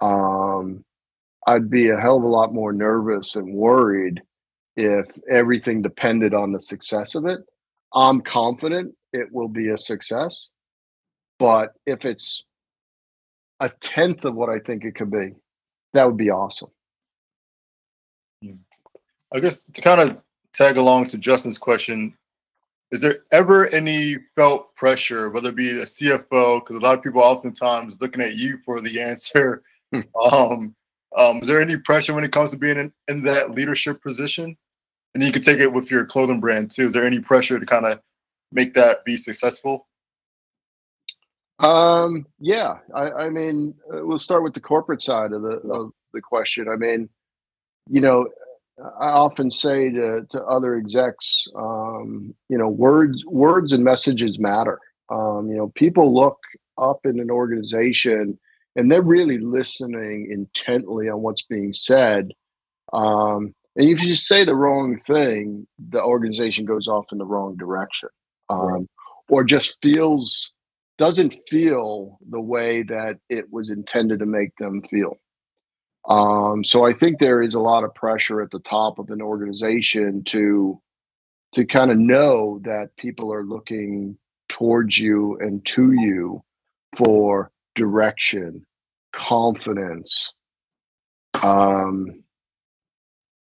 Um, 0.00 0.84
I'd 1.46 1.70
be 1.70 1.90
a 1.90 2.00
hell 2.00 2.18
of 2.18 2.24
a 2.24 2.28
lot 2.28 2.52
more 2.52 2.72
nervous 2.72 3.36
and 3.36 3.54
worried 3.54 4.20
if 4.76 5.06
everything 5.30 5.82
depended 5.82 6.34
on 6.34 6.52
the 6.52 6.60
success 6.60 7.14
of 7.14 7.26
it. 7.26 7.40
I'm 7.94 8.20
confident 8.20 8.94
it 9.12 9.28
will 9.32 9.48
be 9.48 9.70
a 9.70 9.78
success, 9.78 10.48
but 11.38 11.70
if 11.86 12.04
it's 12.04 12.44
a 13.60 13.70
tenth 13.80 14.24
of 14.24 14.34
what 14.34 14.48
I 14.48 14.58
think 14.58 14.84
it 14.84 14.94
could 14.94 15.10
be, 15.10 15.32
that 15.92 16.06
would 16.06 16.16
be 16.16 16.30
awesome. 16.30 16.70
I 19.32 19.40
guess 19.40 19.64
to 19.64 19.80
kind 19.80 20.00
of 20.00 20.20
tag 20.52 20.76
along 20.76 21.06
to 21.06 21.18
Justin's 21.18 21.58
question, 21.58 22.14
is 22.90 23.00
there 23.00 23.20
ever 23.30 23.68
any 23.68 24.16
felt 24.34 24.74
pressure, 24.74 25.30
whether 25.30 25.50
it 25.50 25.56
be 25.56 25.70
a 25.80 25.84
CFO, 25.84 26.60
because 26.60 26.76
a 26.76 26.80
lot 26.80 26.98
of 26.98 27.04
people 27.04 27.22
oftentimes 27.22 28.00
looking 28.00 28.20
at 28.20 28.34
you 28.34 28.58
for 28.64 28.80
the 28.80 29.00
answer. 29.10 29.62
Hmm. 29.92 30.00
um, 30.20 30.74
um, 31.16 31.38
is 31.38 31.48
there 31.48 31.60
any 31.60 31.76
pressure 31.76 32.14
when 32.14 32.24
it 32.24 32.32
comes 32.32 32.52
to 32.52 32.56
being 32.56 32.78
in, 32.78 32.92
in 33.08 33.22
that 33.24 33.50
leadership 33.50 34.02
position? 34.02 34.56
And 35.14 35.22
you 35.24 35.32
can 35.32 35.42
take 35.42 35.58
it 35.58 35.72
with 35.72 35.90
your 35.90 36.04
clothing 36.04 36.38
brand 36.38 36.70
too. 36.70 36.86
Is 36.86 36.94
there 36.94 37.04
any 37.04 37.18
pressure 37.18 37.58
to 37.58 37.66
kind 37.66 37.84
of 37.84 38.00
make 38.52 38.74
that 38.74 39.04
be 39.04 39.16
successful? 39.16 39.88
Um, 41.60 42.26
yeah, 42.38 42.78
I, 42.94 43.10
I 43.10 43.30
mean, 43.30 43.74
uh, 43.92 44.04
we'll 44.04 44.18
start 44.18 44.42
with 44.42 44.54
the 44.54 44.60
corporate 44.60 45.02
side 45.02 45.32
of 45.32 45.42
the 45.42 45.58
of 45.70 45.92
the 46.12 46.20
question. 46.20 46.68
I 46.68 46.76
mean, 46.76 47.08
you 47.86 48.00
know, 48.00 48.28
I 48.78 49.08
often 49.08 49.50
say 49.50 49.90
to 49.90 50.26
to 50.30 50.42
other 50.44 50.74
execs, 50.76 51.46
um, 51.54 52.34
you 52.48 52.56
know, 52.56 52.68
words 52.68 53.24
words 53.26 53.72
and 53.72 53.84
messages 53.84 54.38
matter. 54.38 54.78
Um, 55.10 55.48
you 55.50 55.56
know, 55.56 55.68
people 55.74 56.14
look 56.14 56.38
up 56.78 57.00
in 57.04 57.20
an 57.20 57.30
organization 57.30 58.38
and 58.76 58.90
they're 58.90 59.02
really 59.02 59.38
listening 59.38 60.28
intently 60.30 61.08
on 61.10 61.20
what's 61.20 61.42
being 61.42 61.72
said. 61.74 62.32
Um, 62.92 63.54
and 63.76 63.88
if 63.88 64.02
you 64.02 64.14
say 64.14 64.44
the 64.44 64.54
wrong 64.54 64.98
thing, 64.98 65.66
the 65.90 66.02
organization 66.02 66.64
goes 66.64 66.88
off 66.88 67.06
in 67.12 67.18
the 67.18 67.26
wrong 67.26 67.56
direction, 67.56 68.08
um, 68.48 68.88
or 69.28 69.44
just 69.44 69.76
feels 69.82 70.52
doesn't 71.00 71.34
feel 71.48 72.18
the 72.28 72.42
way 72.42 72.82
that 72.82 73.18
it 73.30 73.50
was 73.50 73.70
intended 73.70 74.18
to 74.18 74.26
make 74.26 74.54
them 74.58 74.82
feel. 74.82 75.16
Um, 76.06 76.62
so 76.62 76.84
I 76.84 76.92
think 76.92 77.18
there 77.18 77.40
is 77.40 77.54
a 77.54 77.60
lot 77.60 77.84
of 77.84 77.94
pressure 77.94 78.42
at 78.42 78.50
the 78.50 78.58
top 78.58 78.98
of 78.98 79.08
an 79.08 79.22
organization 79.22 80.22
to 80.24 80.78
to 81.54 81.64
kind 81.64 81.90
of 81.90 81.96
know 81.96 82.60
that 82.64 82.94
people 82.98 83.32
are 83.32 83.44
looking 83.44 84.18
towards 84.50 84.98
you 84.98 85.38
and 85.40 85.64
to 85.64 85.92
you 85.92 86.44
for 86.94 87.50
direction, 87.74 88.66
confidence, 89.14 90.32
um, 91.42 92.22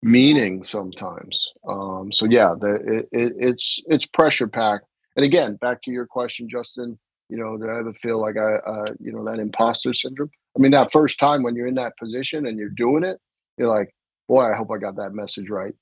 meaning 0.01 0.63
sometimes. 0.63 1.51
Um, 1.67 2.09
so 2.13 2.25
yeah, 2.25 2.55
the, 2.57 2.75
it, 2.75 3.09
it, 3.11 3.33
it's 3.37 3.81
it's 3.87 4.05
pressure 4.05 4.47
packed. 4.47 4.85
And 5.17 5.25
again, 5.25 5.57
back 5.57 5.81
to 5.83 5.91
your 5.91 6.07
question, 6.07 6.47
Justin. 6.49 6.97
You 7.29 7.37
know, 7.37 7.57
do 7.57 7.69
I 7.69 7.79
ever 7.79 7.93
feel 7.93 8.21
like 8.21 8.37
I, 8.37 8.55
uh, 8.55 8.93
you 8.99 9.11
know, 9.11 9.23
that 9.25 9.39
imposter 9.39 9.93
syndrome? 9.93 10.29
I 10.55 10.59
mean, 10.59 10.71
that 10.71 10.91
first 10.91 11.19
time 11.19 11.43
when 11.43 11.55
you're 11.55 11.67
in 11.67 11.75
that 11.75 11.97
position 11.97 12.45
and 12.45 12.57
you're 12.57 12.69
doing 12.69 13.03
it, 13.03 13.19
you're 13.57 13.69
like, 13.69 13.93
boy, 14.27 14.51
I 14.51 14.55
hope 14.55 14.69
I 14.71 14.77
got 14.77 14.95
that 14.97 15.13
message 15.13 15.49
right. 15.49 15.73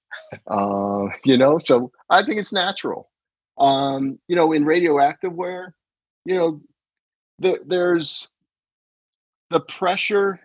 uh, 0.48 1.08
you 1.26 1.38
know, 1.38 1.58
so 1.58 1.92
I 2.10 2.24
think 2.24 2.40
it's 2.40 2.54
natural. 2.54 3.10
Um, 3.58 4.20
you 4.28 4.36
know, 4.36 4.54
in 4.54 4.66
radioactive 4.66 5.34
wear, 5.34 5.76
you 6.26 6.36
know, 6.36 6.62
the, 7.40 7.60
there's 7.66 8.30
the 9.50 9.60
pressure. 9.60 10.40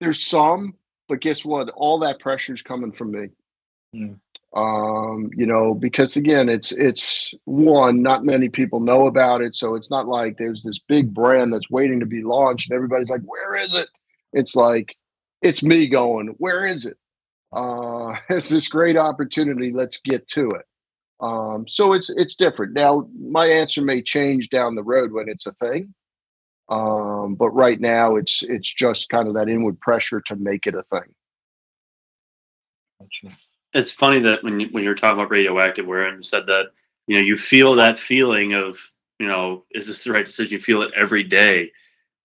There's 0.00 0.22
some, 0.22 0.74
but 1.08 1.20
guess 1.20 1.44
what? 1.44 1.70
All 1.70 2.00
that 2.00 2.18
pressure 2.18 2.52
is 2.52 2.62
coming 2.62 2.92
from 2.92 3.12
me. 3.12 3.28
Mm. 3.94 4.18
Um, 4.54 5.30
you 5.34 5.46
know, 5.46 5.74
because 5.74 6.16
again, 6.16 6.48
it's 6.48 6.70
it's 6.72 7.34
one, 7.44 8.02
not 8.02 8.24
many 8.24 8.48
people 8.48 8.78
know 8.78 9.06
about 9.06 9.42
it, 9.42 9.54
so 9.56 9.74
it's 9.74 9.90
not 9.90 10.06
like 10.06 10.38
there's 10.38 10.62
this 10.62 10.78
big 10.78 11.12
brand 11.12 11.52
that's 11.52 11.70
waiting 11.70 11.98
to 12.00 12.06
be 12.06 12.22
launched, 12.22 12.70
and 12.70 12.76
everybody's 12.76 13.10
like, 13.10 13.22
"Where 13.24 13.56
is 13.56 13.74
it?" 13.74 13.88
It's 14.32 14.54
like 14.54 14.96
it's 15.42 15.62
me 15.62 15.88
going, 15.88 16.28
"Where 16.38 16.66
is 16.68 16.86
it?" 16.86 16.96
Uh, 17.52 18.14
it's 18.30 18.48
this 18.48 18.68
great 18.68 18.96
opportunity. 18.96 19.72
Let's 19.72 19.98
get 19.98 20.28
to 20.28 20.48
it. 20.50 20.66
Um, 21.20 21.66
so 21.68 21.92
it's 21.92 22.10
it's 22.10 22.36
different. 22.36 22.74
Now, 22.74 23.08
my 23.18 23.46
answer 23.46 23.82
may 23.82 24.02
change 24.02 24.50
down 24.50 24.76
the 24.76 24.84
road 24.84 25.12
when 25.12 25.28
it's 25.28 25.46
a 25.46 25.52
thing. 25.54 25.94
Um, 26.68 27.34
but 27.34 27.50
right 27.50 27.78
now 27.78 28.16
it's 28.16 28.42
it's 28.42 28.72
just 28.72 29.08
kind 29.08 29.28
of 29.28 29.34
that 29.34 29.48
inward 29.48 29.80
pressure 29.80 30.22
to 30.26 30.36
make 30.36 30.66
it 30.66 30.74
a 30.74 30.82
thing. 30.84 31.14
It's 33.74 33.90
funny 33.90 34.20
that 34.20 34.42
when 34.42 34.60
you, 34.60 34.68
when 34.70 34.84
you're 34.84 34.94
talking 34.94 35.18
about 35.18 35.30
radioactive 35.30 35.86
wear 35.86 36.06
and 36.06 36.18
you 36.18 36.22
said 36.22 36.46
that 36.46 36.66
you 37.06 37.16
know 37.16 37.22
you 37.22 37.36
feel 37.36 37.74
that 37.74 37.98
feeling 37.98 38.52
of 38.54 38.78
you 39.18 39.26
know 39.26 39.64
is 39.72 39.86
this 39.88 40.04
the 40.04 40.12
right 40.12 40.24
decision? 40.24 40.54
You 40.54 40.60
feel 40.60 40.82
it 40.82 40.92
every 40.96 41.24
day 41.24 41.70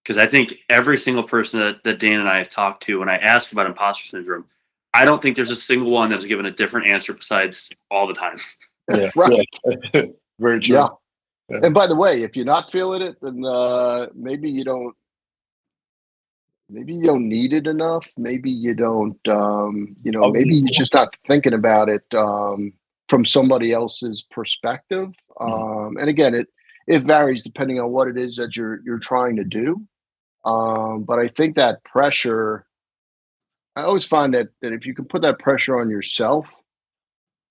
because 0.04 0.18
I 0.18 0.26
think 0.26 0.56
every 0.70 0.98
single 0.98 1.24
person 1.24 1.60
that, 1.60 1.84
that 1.84 2.00
Dan 2.00 2.20
and 2.20 2.30
I 2.30 2.38
have 2.40 2.50
talked 2.50 2.84
to 2.84 3.00
when 3.00 3.10
I 3.10 3.18
ask 3.18 3.52
about 3.52 3.68
imposter 3.68 4.08
syndrome, 4.08 4.46
I 4.94 5.06
don't 5.06 5.22
think 5.22 5.36
there's 5.36 5.52
a 5.52 5.56
single 5.56 5.92
one 5.92 6.10
that's 6.10 6.26
given 6.26 6.46
a 6.46 6.52
different 6.52 6.88
answer 6.88 7.14
besides 7.14 7.72
all 7.92 8.08
the 8.08 8.14
time. 8.14 8.38
Yeah, 8.92 9.10
Right. 9.16 9.48
yeah. 9.94 10.02
Very 10.40 10.60
true. 10.62 10.76
Yeah. 10.76 10.88
Yeah. 11.50 11.60
And 11.64 11.74
by 11.74 11.88
the 11.88 11.96
way, 11.96 12.24
if 12.24 12.36
you're 12.36 12.46
not 12.46 12.72
feeling 12.72 13.02
it, 13.02 13.18
then 13.22 13.44
uh, 13.44 14.08
maybe 14.16 14.50
you 14.50 14.64
don't. 14.64 14.96
Maybe 16.70 16.94
you 16.94 17.04
don't 17.04 17.28
need 17.28 17.54
it 17.54 17.66
enough. 17.66 18.08
Maybe 18.18 18.52
you 18.52 18.76
don't. 18.76 19.20
Um, 19.28 19.96
you 20.04 20.12
know, 20.12 20.26
Oh, 20.26 20.32
maybe 20.32 20.56
you're 20.56 20.70
just 20.70 20.94
not 20.94 21.16
thinking 21.28 21.54
about 21.54 21.90
it 21.90 22.04
um, 22.14 22.74
from 23.08 23.26
somebody 23.26 23.74
else's 23.74 24.26
perspective. 24.30 25.10
Um, 25.40 25.98
and 26.00 26.10
again, 26.10 26.36
it 26.36 26.48
it 26.88 27.04
varies 27.04 27.44
depending 27.44 27.80
on 27.80 27.92
what 27.92 28.08
it 28.08 28.18
is 28.18 28.36
that 28.36 28.56
you're 28.56 28.82
you're 28.84 29.00
trying 29.00 29.36
to 29.38 29.44
do. 29.44 29.82
Um, 30.46 31.04
but 31.04 31.20
I 31.20 31.28
think 31.30 31.56
that 31.56 31.84
pressure. 31.84 32.66
I 33.76 33.84
always 33.84 34.06
find 34.06 34.34
that 34.34 34.50
that 34.62 34.74
if 34.74 34.86
you 34.86 34.94
can 34.94 35.06
put 35.06 35.24
that 35.24 35.40
pressure 35.40 35.80
on 35.80 35.90
yourself, 35.90 36.48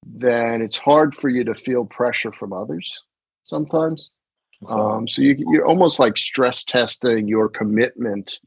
then 0.07 0.63
it's 0.63 0.77
hard 0.77 1.15
for 1.15 1.29
you 1.29 1.43
to 1.45 1.55
feel 1.55 1.85
pressure 1.85 2.33
from 2.33 2.53
others 2.53 2.89
sometimes. 3.43 4.13
Okay. 4.63 4.73
Um, 4.73 5.09
so 5.09 5.23
you, 5.23 5.37
you're 5.53 5.67
almost 5.67 5.99
like 5.99 6.17
stress 6.17 6.65
testing 6.65 7.29
your 7.29 7.49
commitment 7.49 8.39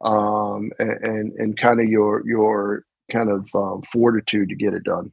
um, 0.00 0.70
and, 0.78 0.90
and, 0.90 1.32
and 1.34 1.58
kind 1.58 1.80
of 1.80 1.88
your 1.88 2.22
your 2.26 2.84
kind 3.10 3.30
of 3.30 3.46
um, 3.54 3.82
fortitude 3.82 4.48
to 4.48 4.54
get 4.54 4.74
it 4.74 4.84
done. 4.84 5.12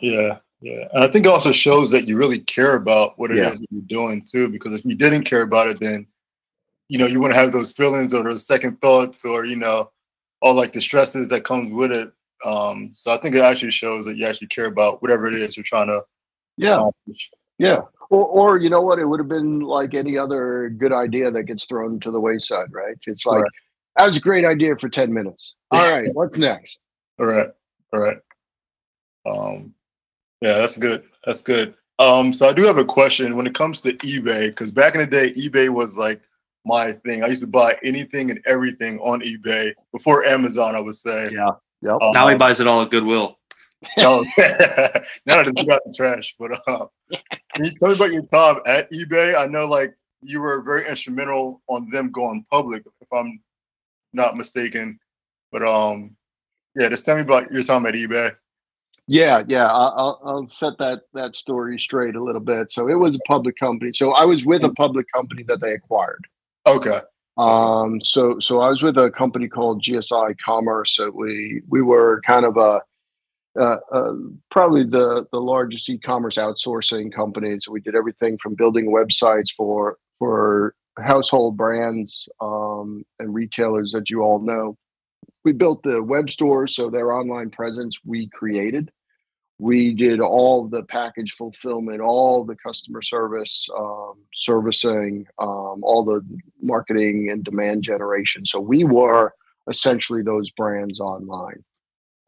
Yeah, 0.00 0.38
yeah. 0.60 0.88
And 0.92 1.04
I 1.04 1.08
think 1.08 1.26
it 1.26 1.30
also 1.30 1.52
shows 1.52 1.90
that 1.92 2.06
you 2.08 2.16
really 2.16 2.40
care 2.40 2.74
about 2.76 3.18
what 3.18 3.30
it 3.30 3.38
is 3.38 3.44
Yeah. 3.44 3.50
that 3.50 3.66
you're 3.70 3.82
doing 3.82 4.24
too. 4.30 4.48
Because 4.48 4.78
if 4.78 4.84
you 4.84 4.94
didn't 4.94 5.24
care 5.24 5.42
about 5.42 5.68
it, 5.68 5.80
then 5.80 6.06
you 6.88 6.98
know 6.98 7.06
you 7.06 7.20
wouldn't 7.20 7.38
have 7.38 7.52
those 7.52 7.72
feelings 7.72 8.12
or 8.12 8.22
those 8.22 8.46
second 8.46 8.80
thoughts, 8.82 9.24
or 9.24 9.44
you 9.44 9.56
know, 9.56 9.90
all 10.40 10.54
like 10.54 10.72
the 10.72 10.80
stresses 10.80 11.28
that 11.30 11.44
comes 11.44 11.72
with 11.72 11.92
it. 11.92 12.12
Um, 12.44 12.90
so 12.94 13.12
I 13.12 13.18
think 13.18 13.34
it 13.36 13.40
actually 13.42 13.70
shows 13.70 14.04
that 14.06 14.16
you 14.16 14.26
actually 14.26 14.48
care 14.48 14.66
about 14.66 15.00
whatever 15.00 15.28
it 15.28 15.36
is 15.36 15.56
you're 15.56 15.62
trying 15.62 15.86
to 15.86 16.02
Yeah, 16.56 16.74
accomplish. 16.78 17.30
yeah. 17.58 17.82
Or, 18.10 18.26
or 18.26 18.56
you 18.58 18.68
know 18.68 18.82
what? 18.82 18.98
It 18.98 19.06
would 19.06 19.20
have 19.20 19.28
been 19.28 19.60
like 19.60 19.94
any 19.94 20.18
other 20.18 20.68
good 20.76 20.92
idea 20.92 21.30
that 21.30 21.44
gets 21.44 21.64
thrown 21.66 22.00
to 22.00 22.10
the 22.10 22.18
wayside, 22.20 22.66
right? 22.72 22.96
It's 23.06 23.24
like 23.24 23.42
Right. 23.42 23.50
That 23.96 24.06
was 24.06 24.16
a 24.16 24.20
great 24.20 24.44
idea 24.44 24.76
for 24.76 24.88
ten 24.88 25.12
minutes. 25.12 25.54
All 25.70 25.90
right, 25.90 26.12
what's 26.14 26.38
next? 26.38 26.78
All 27.18 27.26
right, 27.26 27.48
all 27.92 28.00
right. 28.00 28.18
Um, 29.26 29.74
yeah, 30.40 30.58
that's 30.58 30.76
good. 30.76 31.04
That's 31.24 31.42
good. 31.42 31.74
Um, 31.98 32.32
so 32.32 32.48
I 32.48 32.52
do 32.52 32.64
have 32.64 32.78
a 32.78 32.84
question 32.84 33.36
when 33.36 33.46
it 33.46 33.54
comes 33.54 33.80
to 33.82 33.92
eBay, 33.94 34.48
because 34.48 34.70
back 34.70 34.94
in 34.94 35.00
the 35.00 35.06
day, 35.06 35.32
eBay 35.34 35.68
was 35.68 35.96
like 35.96 36.20
my 36.64 36.92
thing. 36.92 37.22
I 37.22 37.28
used 37.28 37.42
to 37.42 37.48
buy 37.48 37.76
anything 37.84 38.30
and 38.30 38.40
everything 38.46 38.98
on 39.00 39.20
eBay 39.20 39.72
before 39.92 40.24
Amazon, 40.24 40.74
I 40.74 40.80
would 40.80 40.96
say. 40.96 41.30
Yeah. 41.32 41.50
Yep. 41.82 41.98
Um, 42.00 42.12
Now 42.12 42.28
he 42.28 42.36
buys 42.36 42.60
it 42.60 42.66
all 42.66 42.82
at 42.82 42.90
Goodwill. 42.90 43.38
no, 43.98 44.24
now 45.26 45.40
I 45.40 45.44
just 45.44 45.56
get 45.56 45.70
out 45.70 45.80
the 45.84 45.92
trash. 45.96 46.34
But 46.38 46.60
uh, 46.68 46.86
can 47.54 47.64
you 47.64 47.72
tell 47.78 47.88
me 47.88 47.94
about 47.96 48.12
your 48.12 48.26
time 48.26 48.58
at 48.66 48.90
eBay? 48.92 49.36
I 49.36 49.46
know 49.46 49.66
like 49.66 49.94
you 50.22 50.40
were 50.40 50.62
very 50.62 50.88
instrumental 50.88 51.62
on 51.66 51.90
them 51.90 52.10
going 52.10 52.46
public, 52.50 52.84
if 53.00 53.12
I'm 53.12 53.42
not 54.12 54.36
mistaken. 54.36 54.98
But 55.50 55.62
um, 55.62 56.16
yeah, 56.74 56.88
just 56.88 57.04
tell 57.04 57.16
me 57.16 57.22
about 57.22 57.52
your 57.52 57.62
time 57.62 57.86
at 57.86 57.94
eBay. 57.94 58.34
Yeah, 59.06 59.42
yeah. 59.48 59.66
I'll 59.66 60.20
I'll 60.24 60.46
set 60.46 60.78
that 60.78 61.02
that 61.12 61.34
story 61.34 61.78
straight 61.78 62.14
a 62.14 62.22
little 62.22 62.40
bit. 62.40 62.70
So 62.70 62.88
it 62.88 62.94
was 62.94 63.16
a 63.16 63.28
public 63.28 63.56
company. 63.56 63.92
So 63.94 64.12
I 64.12 64.24
was 64.24 64.44
with 64.44 64.64
a 64.64 64.72
public 64.74 65.06
company 65.12 65.42
that 65.48 65.60
they 65.60 65.72
acquired. 65.72 66.26
Okay. 66.66 67.00
Um, 67.36 68.00
so 68.00 68.38
so 68.38 68.60
I 68.60 68.68
was 68.68 68.82
with 68.82 68.96
a 68.98 69.10
company 69.10 69.48
called 69.48 69.82
GSI 69.82 70.36
Commerce. 70.44 70.96
So 70.96 71.10
we 71.10 71.62
we 71.68 71.82
were 71.82 72.20
kind 72.24 72.46
of 72.46 72.56
a 72.56 72.80
uh, 73.60 73.76
uh, 73.92 74.12
probably 74.50 74.84
the 74.84 75.26
the 75.32 75.40
largest 75.40 75.88
e-commerce 75.90 76.36
outsourcing 76.36 77.12
company. 77.12 77.58
So 77.60 77.72
we 77.72 77.80
did 77.80 77.94
everything 77.94 78.38
from 78.38 78.54
building 78.54 78.90
websites 78.90 79.52
for 79.56 79.98
for 80.18 80.74
household 80.98 81.56
brands 81.56 82.28
um, 82.40 83.04
and 83.18 83.34
retailers 83.34 83.92
that 83.92 84.10
you 84.10 84.22
all 84.22 84.40
know. 84.40 84.76
We 85.44 85.52
built 85.52 85.82
the 85.82 86.02
web 86.02 86.30
stores, 86.30 86.76
so 86.76 86.88
their 86.88 87.12
online 87.12 87.50
presence 87.50 87.96
we 88.04 88.28
created. 88.28 88.90
We 89.58 89.94
did 89.94 90.20
all 90.20 90.68
the 90.68 90.84
package 90.84 91.32
fulfillment, 91.32 92.00
all 92.00 92.44
the 92.44 92.56
customer 92.56 93.02
service, 93.02 93.68
um, 93.76 94.14
servicing, 94.34 95.26
um, 95.38 95.82
all 95.82 96.04
the 96.04 96.22
marketing 96.60 97.30
and 97.30 97.44
demand 97.44 97.82
generation. 97.82 98.44
So 98.44 98.60
we 98.60 98.84
were 98.84 99.34
essentially 99.68 100.22
those 100.22 100.50
brands 100.50 101.00
online. 101.00 101.62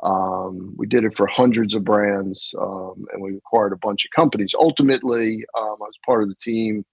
Um, 0.03 0.75
we 0.77 0.87
did 0.87 1.05
it 1.05 1.17
for 1.17 1.27
hundreds 1.27 1.75
of 1.75 1.85
brands, 1.85 2.55
um, 2.61 3.07
and 3.13 3.23
we 3.23 3.37
acquired 3.37 3.73
a 3.73 3.79
bunch 3.79 4.05
of 4.05 4.11
companies. 4.15 4.55
Ultimately, 4.57 5.45
um, 5.59 5.77
I 5.81 5.87
was 5.87 5.99
part 6.05 6.23
of 6.23 6.29
the 6.29 6.37
team 6.37 6.85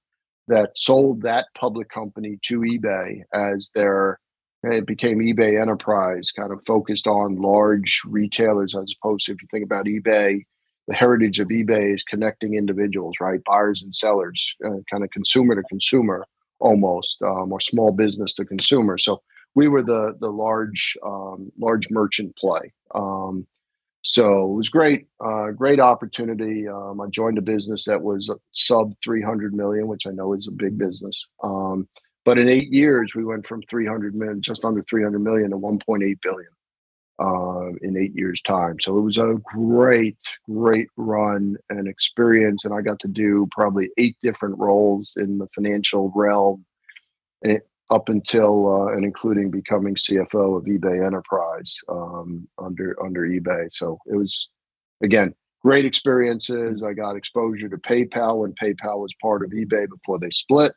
that 0.51 0.71
sold 0.75 1.21
that 1.23 1.47
public 1.57 1.89
company 1.89 2.37
to 2.43 2.59
eBay 2.59 3.21
as 3.33 3.71
their. 3.73 4.19
It 4.63 4.85
became 4.85 5.17
eBay 5.17 5.59
Enterprise, 5.59 6.29
kind 6.29 6.51
of 6.51 6.59
focused 6.67 7.07
on 7.07 7.41
large 7.41 8.03
retailers, 8.05 8.75
as 8.75 8.93
opposed 8.95 9.25
to 9.25 9.31
if 9.31 9.41
you 9.41 9.47
think 9.49 9.65
about 9.65 9.85
eBay, 9.85 10.43
the 10.87 10.93
heritage 10.93 11.39
of 11.39 11.47
eBay 11.47 11.95
is 11.95 12.03
connecting 12.03 12.53
individuals, 12.53 13.15
right? 13.19 13.39
Buyers 13.43 13.81
and 13.81 13.95
sellers, 13.95 14.45
uh, 14.63 14.81
kind 14.91 15.03
of 15.03 15.09
consumer 15.09 15.55
to 15.55 15.63
consumer, 15.63 16.23
almost, 16.59 17.21
um, 17.23 17.51
or 17.51 17.59
small 17.59 17.91
business 17.91 18.33
to 18.35 18.45
consumer. 18.45 18.99
So 18.99 19.23
we 19.55 19.67
were 19.67 19.83
the 19.83 20.15
the 20.19 20.29
large 20.29 20.97
um, 21.03 21.51
large 21.59 21.89
merchant 21.89 22.35
play. 22.35 22.71
Um, 22.93 23.47
so 24.03 24.51
it 24.51 24.55
was 24.55 24.69
great, 24.69 25.07
uh, 25.23 25.51
great 25.51 25.79
opportunity. 25.79 26.67
Um, 26.67 26.99
I 27.01 27.07
joined 27.07 27.37
a 27.37 27.41
business 27.41 27.85
that 27.85 28.01
was 28.01 28.33
sub 28.51 28.93
300 29.03 29.53
million, 29.53 29.87
which 29.87 30.07
I 30.07 30.11
know 30.11 30.33
is 30.33 30.47
a 30.47 30.51
big 30.51 30.77
business. 30.77 31.25
Um, 31.43 31.87
but 32.25 32.37
in 32.37 32.49
eight 32.49 32.71
years, 32.71 33.13
we 33.15 33.25
went 33.25 33.47
from 33.47 33.61
300 33.63 34.15
million, 34.15 34.41
just 34.41 34.65
under 34.65 34.83
300 34.83 35.19
million, 35.19 35.51
to 35.51 35.57
1.8 35.57 35.99
billion 36.21 36.49
uh, 37.19 37.69
in 37.81 37.97
eight 37.97 38.15
years' 38.15 38.41
time. 38.41 38.77
So 38.81 38.97
it 38.97 39.01
was 39.01 39.17
a 39.17 39.35
great, 39.43 40.17
great 40.49 40.87
run 40.97 41.57
and 41.69 41.87
experience, 41.87 42.65
and 42.65 42.73
I 42.73 42.81
got 42.81 42.99
to 43.01 43.07
do 43.07 43.47
probably 43.51 43.89
eight 43.97 44.17
different 44.23 44.57
roles 44.57 45.13
in 45.17 45.37
the 45.37 45.47
financial 45.53 46.11
realm 46.15 46.65
eh, 47.45 47.59
up 47.91 48.07
until 48.07 48.87
uh, 48.87 48.93
and 48.93 49.03
including 49.03 49.51
becoming 49.51 49.95
CFO 49.95 50.57
of 50.57 50.63
eBay 50.63 51.05
Enterprise 51.05 51.75
um, 51.89 52.47
under 52.57 52.95
under 53.03 53.27
eBay. 53.27 53.67
So 53.71 53.99
it 54.07 54.15
was 54.15 54.47
again 55.03 55.35
great 55.61 55.85
experiences. 55.85 56.83
I 56.83 56.93
got 56.93 57.15
exposure 57.15 57.69
to 57.69 57.77
PayPal 57.77 58.39
when 58.39 58.53
PayPal 58.53 58.99
was 58.99 59.13
part 59.21 59.43
of 59.43 59.51
eBay 59.51 59.87
before 59.87 60.19
they 60.19 60.31
split. 60.31 60.73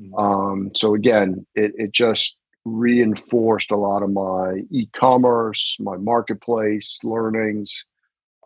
Mhm. 0.00 0.18
Um, 0.18 0.70
so 0.74 0.94
again, 0.94 1.46
it 1.54 1.72
it 1.76 1.92
just 1.92 2.36
reinforced 2.64 3.70
a 3.70 3.76
lot 3.76 4.02
of 4.02 4.10
my 4.10 4.54
e-commerce, 4.70 5.76
my 5.80 5.98
marketplace 5.98 6.98
learnings, 7.04 7.84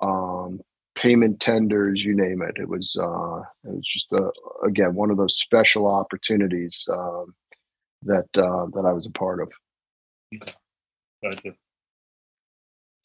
um, 0.02 0.60
payment 0.96 1.38
tenders, 1.38 2.02
you 2.02 2.16
name 2.16 2.42
it. 2.42 2.56
It 2.56 2.68
was 2.68 2.96
uh, 3.00 3.38
it 3.64 3.76
was 3.76 3.86
just 3.86 4.12
a, 4.12 4.30
again 4.66 4.94
one 4.94 5.10
of 5.10 5.16
those 5.16 5.38
special 5.38 5.86
opportunities 5.86 6.88
um, 6.92 7.32
that 8.02 8.26
uh, 8.36 8.66
that 8.74 8.84
I 8.86 8.92
was 8.92 9.06
a 9.06 9.10
part 9.10 9.40
of. 9.40 9.52
Gotcha. 11.22 11.54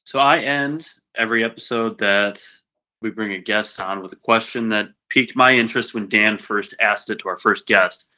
So 0.06 0.20
I 0.20 0.39
end 0.39 0.88
every 1.16 1.44
episode 1.44 1.98
that 2.00 2.39
we 3.02 3.10
bring 3.10 3.34
a 3.34 3.39
guest 3.39 3.80
on 3.80 4.02
with 4.02 4.12
a 4.14 4.18
question 4.18 4.70
that 4.70 4.89
piqued 5.10 5.36
my 5.36 5.54
interest 5.54 5.94
when 5.94 6.10
Dan 6.10 6.38
first 6.38 6.74
asked 6.80 7.10
it 7.10 7.20
to 7.20 7.30
our 7.30 7.38
first 7.38 7.68
guest. 7.68 8.10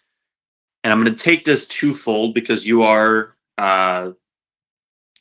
And 0.84 0.92
I'm 0.94 1.04
going 1.04 1.16
to 1.16 1.24
take 1.24 1.46
this 1.46 1.68
twofold 1.68 2.34
because 2.34 2.66
you 2.66 2.84
are 2.84 3.36
uh, 3.58 4.12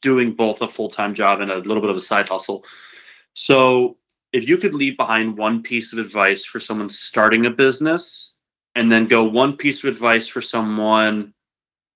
doing 0.02 0.34
both 0.34 0.60
a 0.60 0.68
full 0.68 0.88
time 0.88 1.14
job 1.14 1.40
and 1.40 1.50
a 1.50 1.58
little 1.58 1.80
bit 1.80 1.90
of 1.90 1.96
a 1.96 2.00
side 2.00 2.28
hustle. 2.28 2.64
So 3.32 3.96
if 4.32 4.48
you 4.48 4.58
could 4.58 4.74
leave 4.74 4.96
behind 4.96 5.38
one 5.38 5.62
piece 5.62 5.92
of 5.92 5.98
advice 5.98 6.44
for 6.44 6.60
someone 6.60 6.88
starting 6.90 7.46
a 7.46 7.50
business 7.50 8.36
and 8.74 8.90
then 8.90 9.06
go 9.06 9.24
one 9.24 9.56
piece 9.56 9.82
of 9.82 9.88
advice 9.88 10.28
for 10.28 10.42
someone 10.42 11.32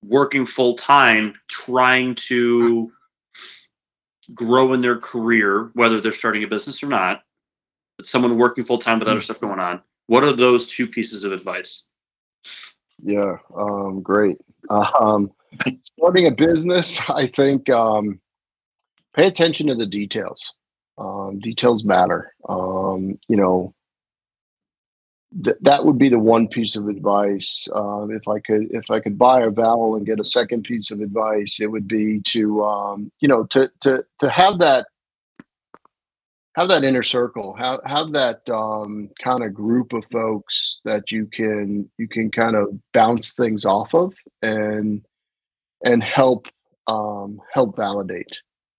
working 0.02 0.46
full 0.46 0.74
time 0.74 1.34
trying 1.48 2.14
to 2.14 2.92
grow 4.34 4.74
in 4.74 4.80
their 4.80 4.98
career, 4.98 5.70
whether 5.74 6.00
they're 6.00 6.12
starting 6.12 6.44
a 6.44 6.48
business 6.48 6.82
or 6.82 6.86
not, 6.86 7.22
but 7.96 8.06
someone 8.06 8.36
working 8.36 8.64
full 8.64 8.78
time 8.78 8.98
with 8.98 9.08
other 9.08 9.20
stuff 9.20 9.40
going 9.40 9.58
on. 9.58 9.82
What 10.06 10.24
are 10.24 10.32
those 10.32 10.68
two 10.68 10.86
pieces 10.86 11.24
of 11.24 11.32
advice? 11.32 11.90
Yeah, 13.02 13.36
um, 13.56 14.02
great. 14.02 14.38
Um, 14.70 15.32
starting 15.98 16.26
a 16.26 16.30
business, 16.30 17.00
I 17.08 17.26
think 17.26 17.68
um, 17.70 18.20
pay 19.14 19.26
attention 19.26 19.66
to 19.68 19.74
the 19.74 19.86
details. 19.86 20.52
Um, 20.98 21.38
details 21.38 21.84
matter. 21.84 22.34
Um, 22.48 23.18
you 23.28 23.36
know, 23.36 23.74
th- 25.44 25.56
that 25.62 25.84
would 25.84 25.98
be 25.98 26.08
the 26.08 26.18
one 26.18 26.48
piece 26.48 26.76
of 26.76 26.88
advice. 26.88 27.68
Um, 27.74 28.10
if 28.10 28.26
I 28.28 28.38
could, 28.40 28.68
if 28.70 28.90
I 28.90 29.00
could 29.00 29.18
buy 29.18 29.42
a 29.42 29.50
vowel 29.50 29.96
and 29.96 30.06
get 30.06 30.20
a 30.20 30.24
second 30.24 30.64
piece 30.64 30.90
of 30.90 31.00
advice, 31.00 31.58
it 31.60 31.66
would 31.66 31.88
be 31.88 32.20
to, 32.28 32.64
um, 32.64 33.12
you 33.20 33.28
know, 33.28 33.44
to 33.50 33.70
to 33.82 34.04
to 34.20 34.30
have 34.30 34.58
that 34.58 34.86
have 36.58 36.68
that 36.68 36.82
inner 36.82 37.04
circle 37.04 37.54
have 37.54 37.78
have 37.84 38.10
that 38.12 38.40
um, 38.50 39.08
kind 39.22 39.44
of 39.44 39.54
group 39.54 39.92
of 39.92 40.04
folks 40.10 40.80
that 40.84 41.12
you 41.12 41.26
can 41.32 41.88
you 41.98 42.08
can 42.08 42.30
kind 42.30 42.56
of 42.56 42.68
bounce 42.92 43.34
things 43.34 43.64
off 43.64 43.94
of 43.94 44.12
and 44.42 45.04
and 45.84 46.02
help 46.02 46.46
um, 46.88 47.40
help 47.52 47.76
validate 47.76 48.32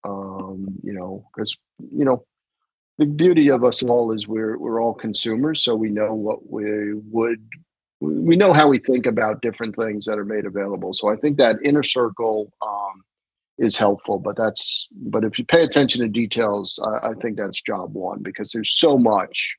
um, 0.04 0.68
you 0.84 0.92
know 0.92 1.26
because 1.34 1.56
you 1.78 2.04
know 2.04 2.26
the 3.00 3.06
beauty 3.06 3.50
of 3.50 3.64
us 3.64 3.82
all 3.82 4.12
is 4.12 4.28
we're 4.28 4.58
we're 4.60 4.82
all 4.82 4.94
consumers 4.94 5.64
so 5.64 5.74
we 5.74 5.90
know 5.90 6.14
what 6.14 6.52
we 6.52 6.94
would 7.10 7.42
we 8.02 8.36
know 8.36 8.54
how 8.54 8.68
we 8.68 8.78
think 8.80 9.06
about 9.06 9.42
different 9.42 9.76
things 9.76 10.06
that 10.06 10.18
are 10.18 10.26
made 10.26 10.46
available. 10.46 10.94
So 10.94 11.10
i 11.10 11.16
think 11.16 11.38
that 11.38 11.56
inner 11.64 11.84
circle 11.84 12.52
um, 12.62 13.04
is 13.58 13.78
helpful 13.78 14.20
but 14.20 14.36
that's 14.36 14.88
but 14.92 15.24
if 15.24 15.40
you 15.40 15.46
pay 15.46 15.64
attention 15.64 16.02
to 16.02 16.08
details 16.08 16.80
I, 16.84 17.10
I 17.10 17.14
think 17.22 17.38
that's 17.38 17.62
job 17.62 17.94
one 17.94 18.22
because 18.22 18.52
there's 18.52 18.78
so 18.78 18.98
much 18.98 19.58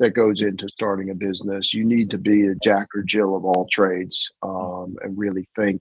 that 0.00 0.10
goes 0.14 0.40
into 0.40 0.66
starting 0.70 1.10
a 1.10 1.14
business. 1.14 1.74
You 1.74 1.84
need 1.84 2.10
to 2.10 2.18
be 2.18 2.46
a 2.46 2.54
jack 2.56 2.88
or 2.94 3.02
jill 3.02 3.36
of 3.36 3.44
all 3.44 3.68
trades 3.70 4.30
um, 4.42 4.96
and 5.02 5.16
really 5.16 5.46
think 5.54 5.80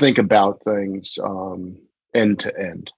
think 0.00 0.18
about 0.18 0.62
things 0.64 1.18
um, 1.22 1.76
end 2.14 2.38
to 2.38 2.58
end 2.58 2.90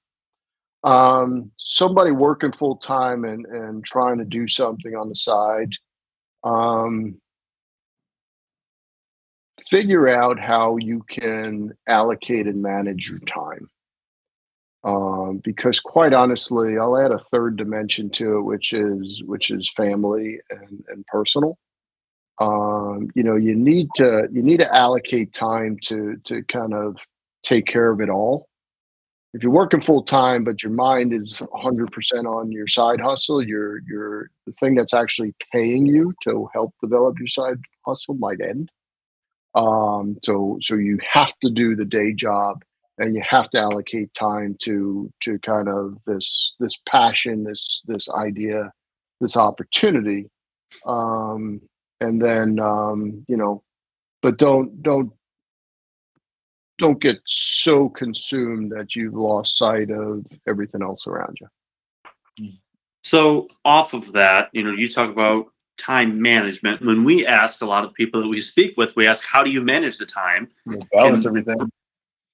um, 0.85 1.51
somebody 1.57 2.11
working 2.13 2.53
full 2.53 2.77
time 2.77 3.25
and 3.25 3.47
and 3.47 3.85
trying 3.85 4.19
to 4.19 4.25
do 4.25 4.47
something 4.49 4.95
on 4.97 5.09
the 5.09 5.15
side 5.15 5.71
um, 6.45 7.19
figure 9.69 10.09
out 10.09 10.39
how 10.41 10.77
you 10.79 11.03
can 11.09 11.73
allocate 11.87 12.47
and 12.47 12.61
manage 12.63 13.09
your 13.09 13.21
time 13.21 13.69
Um, 14.85 15.39
because 15.45 15.81
quite 15.81 16.13
honestly, 16.13 16.79
I'll 16.79 16.97
add 16.97 17.11
a 17.11 17.19
third 17.33 17.57
dimension 17.57 18.11
to 18.11 18.39
it, 18.39 18.43
which 18.43 18.73
is 18.73 19.23
which 19.27 19.51
is 19.51 19.69
family 19.77 20.39
and, 20.51 20.85
and 20.89 21.05
personal. 21.07 21.59
Um, 22.41 23.11
you 23.15 23.25
know, 23.25 23.37
you 23.37 23.57
need 23.57 23.89
to 23.97 24.29
you 24.33 24.43
need 24.43 24.61
to 24.61 24.77
allocate 24.77 25.35
time 25.35 25.79
to 25.85 26.17
to 26.27 26.45
kind 26.45 26.75
of 26.75 26.99
take 27.45 27.67
care 27.67 27.91
of 27.91 28.01
it 28.03 28.11
all. 28.11 28.48
If 29.35 29.43
you're 29.43 29.53
working 29.53 29.83
full 29.83 30.05
time, 30.05 30.43
but 30.45 30.63
your 30.63 30.73
mind 30.73 31.13
is 31.13 31.35
100% 31.35 31.89
on 32.25 32.51
your 32.51 32.67
side 32.67 33.01
hustle, 33.01 33.43
your 33.43 33.81
your 33.87 34.31
the 34.47 34.53
thing 34.53 34.75
that's 34.75 34.95
actually 34.95 35.35
paying 35.53 35.87
you 35.87 36.15
to 36.25 36.49
help 36.55 36.75
develop 36.83 37.19
your 37.19 37.29
side 37.29 37.59
hustle 37.87 38.15
might 38.15 38.41
end. 38.41 38.71
Um, 39.55 40.17
so 40.23 40.59
so 40.63 40.77
you 40.77 40.99
have 41.13 41.35
to 41.43 41.51
do 41.51 41.77
the 41.77 41.85
day 41.85 42.13
job 42.13 42.63
and 42.99 43.15
you 43.15 43.23
have 43.29 43.49
to 43.51 43.59
allocate 43.59 44.13
time 44.15 44.57
to 44.65 45.11
to 45.21 45.39
kind 45.41 45.69
of 45.69 45.97
this 46.07 46.55
this 46.59 46.77
passion, 46.89 47.45
this 47.45 47.83
this 47.87 48.09
idea, 48.11 48.73
this 49.21 49.37
opportunity. 49.37 50.31
Um, 50.87 51.61
and 52.01 52.21
then 52.21 52.59
um, 52.61 53.25
you 53.29 53.37
know, 53.37 53.63
but 54.23 54.39
don't 54.39 54.83
don't 54.83 55.13
don't 56.79 57.01
get 57.01 57.21
so 57.27 57.89
consumed 57.89 58.71
that 58.73 58.95
you've 58.95 59.15
lost 59.15 59.59
sight 59.59 59.91
of 59.91 60.25
everything 60.47 60.83
else 60.83 61.07
around 61.07 61.37
you. 61.41 62.53
So 63.03 63.49
off 63.65 63.95
of 63.95 64.13
that, 64.13 64.51
you 64.53 64.63
know, 64.63 64.73
you 64.73 64.89
talk 64.89 65.11
about 65.11 65.47
time 65.77 66.21
management. 66.21 66.85
When 66.85 67.05
we 67.05 67.27
ask 67.27 67.63
a 67.63 67.67
lot 67.67 67.85
of 67.85 67.95
people 67.95 68.21
that 68.21 68.29
we 68.29 68.41
speak 68.41 68.77
with, 68.77 68.95
we 68.97 69.07
ask, 69.07 69.25
"How 69.25 69.43
do 69.43 69.51
you 69.51 69.61
manage 69.63 69.99
the 69.99 70.07
time?" 70.07 70.49
You 70.67 70.79
balance 70.93 71.25
And- 71.25 71.39
everything. 71.39 71.71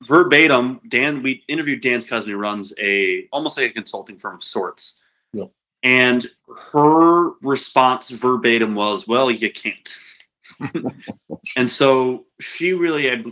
Verbatim, 0.03 0.81
Dan. 0.89 1.23
We 1.23 1.45
interviewed 1.49 1.81
Dan's 1.81 2.07
cousin 2.07 2.33
who 2.33 2.37
runs 2.37 2.75
a 2.79 3.27
almost 3.33 3.57
like 3.57 3.71
a 3.71 3.73
consulting 3.73 4.19
firm 4.19 4.35
of 4.37 4.45
sorts. 4.45 5.07
Yep. 5.33 5.51
And 5.83 6.27
her 6.73 7.33
response 7.41 8.11
verbatim 8.11 8.75
was, 8.75 9.07
"Well, 9.07 9.31
you 9.31 9.51
can't." 9.51 9.99
and 11.57 11.71
so 11.71 12.27
she 12.41 12.73
really 12.73 13.07
had 13.07 13.25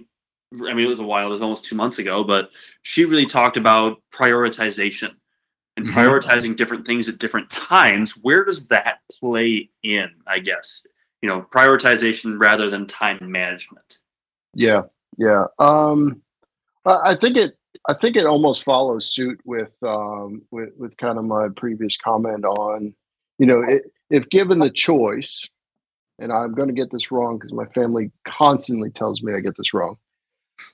I 0.54 0.74
mean, 0.74 0.86
it 0.86 0.88
was 0.88 0.98
a 1.00 1.04
while, 1.04 1.26
it 1.26 1.30
was 1.30 1.42
almost 1.42 1.64
two 1.64 1.76
months 1.76 1.98
ago, 1.98 2.24
but 2.24 2.50
she 2.82 3.04
really 3.04 3.26
talked 3.26 3.56
about 3.56 4.02
prioritization 4.12 5.14
and 5.76 5.86
Mhm. 5.86 5.94
prioritizing 5.94 6.56
different 6.56 6.86
things 6.86 7.08
at 7.08 7.18
different 7.18 7.48
times. 7.50 8.12
Where 8.22 8.44
does 8.44 8.68
that 8.68 8.98
play 9.10 9.70
in, 9.82 10.10
I 10.26 10.38
guess? 10.40 10.86
You 11.22 11.28
know, 11.28 11.46
prioritization 11.52 12.38
rather 12.38 12.68
than 12.68 12.86
time 12.86 13.18
management. 13.22 13.98
Yeah, 14.54 14.82
yeah. 15.16 15.46
Um, 15.58 16.20
I 16.84 17.12
I 17.12 17.16
think 17.16 17.36
it. 17.36 17.56
I 17.88 17.94
think 17.94 18.16
it 18.16 18.26
almost 18.26 18.62
follows 18.64 19.12
suit 19.12 19.40
with 19.44 19.72
um, 19.82 20.42
with 20.50 20.70
with 20.76 20.96
kind 20.98 21.18
of 21.18 21.24
my 21.24 21.48
previous 21.56 21.96
comment 21.96 22.44
on, 22.44 22.94
you 23.38 23.46
know, 23.46 23.62
it, 23.62 23.90
if 24.10 24.28
given 24.28 24.58
the 24.58 24.70
choice, 24.70 25.48
and 26.18 26.32
I'm 26.32 26.54
going 26.54 26.68
to 26.68 26.74
get 26.74 26.90
this 26.92 27.10
wrong 27.10 27.38
because 27.38 27.52
my 27.52 27.66
family 27.66 28.12
constantly 28.24 28.90
tells 28.90 29.22
me 29.22 29.32
I 29.34 29.40
get 29.40 29.56
this 29.56 29.74
wrong. 29.74 29.96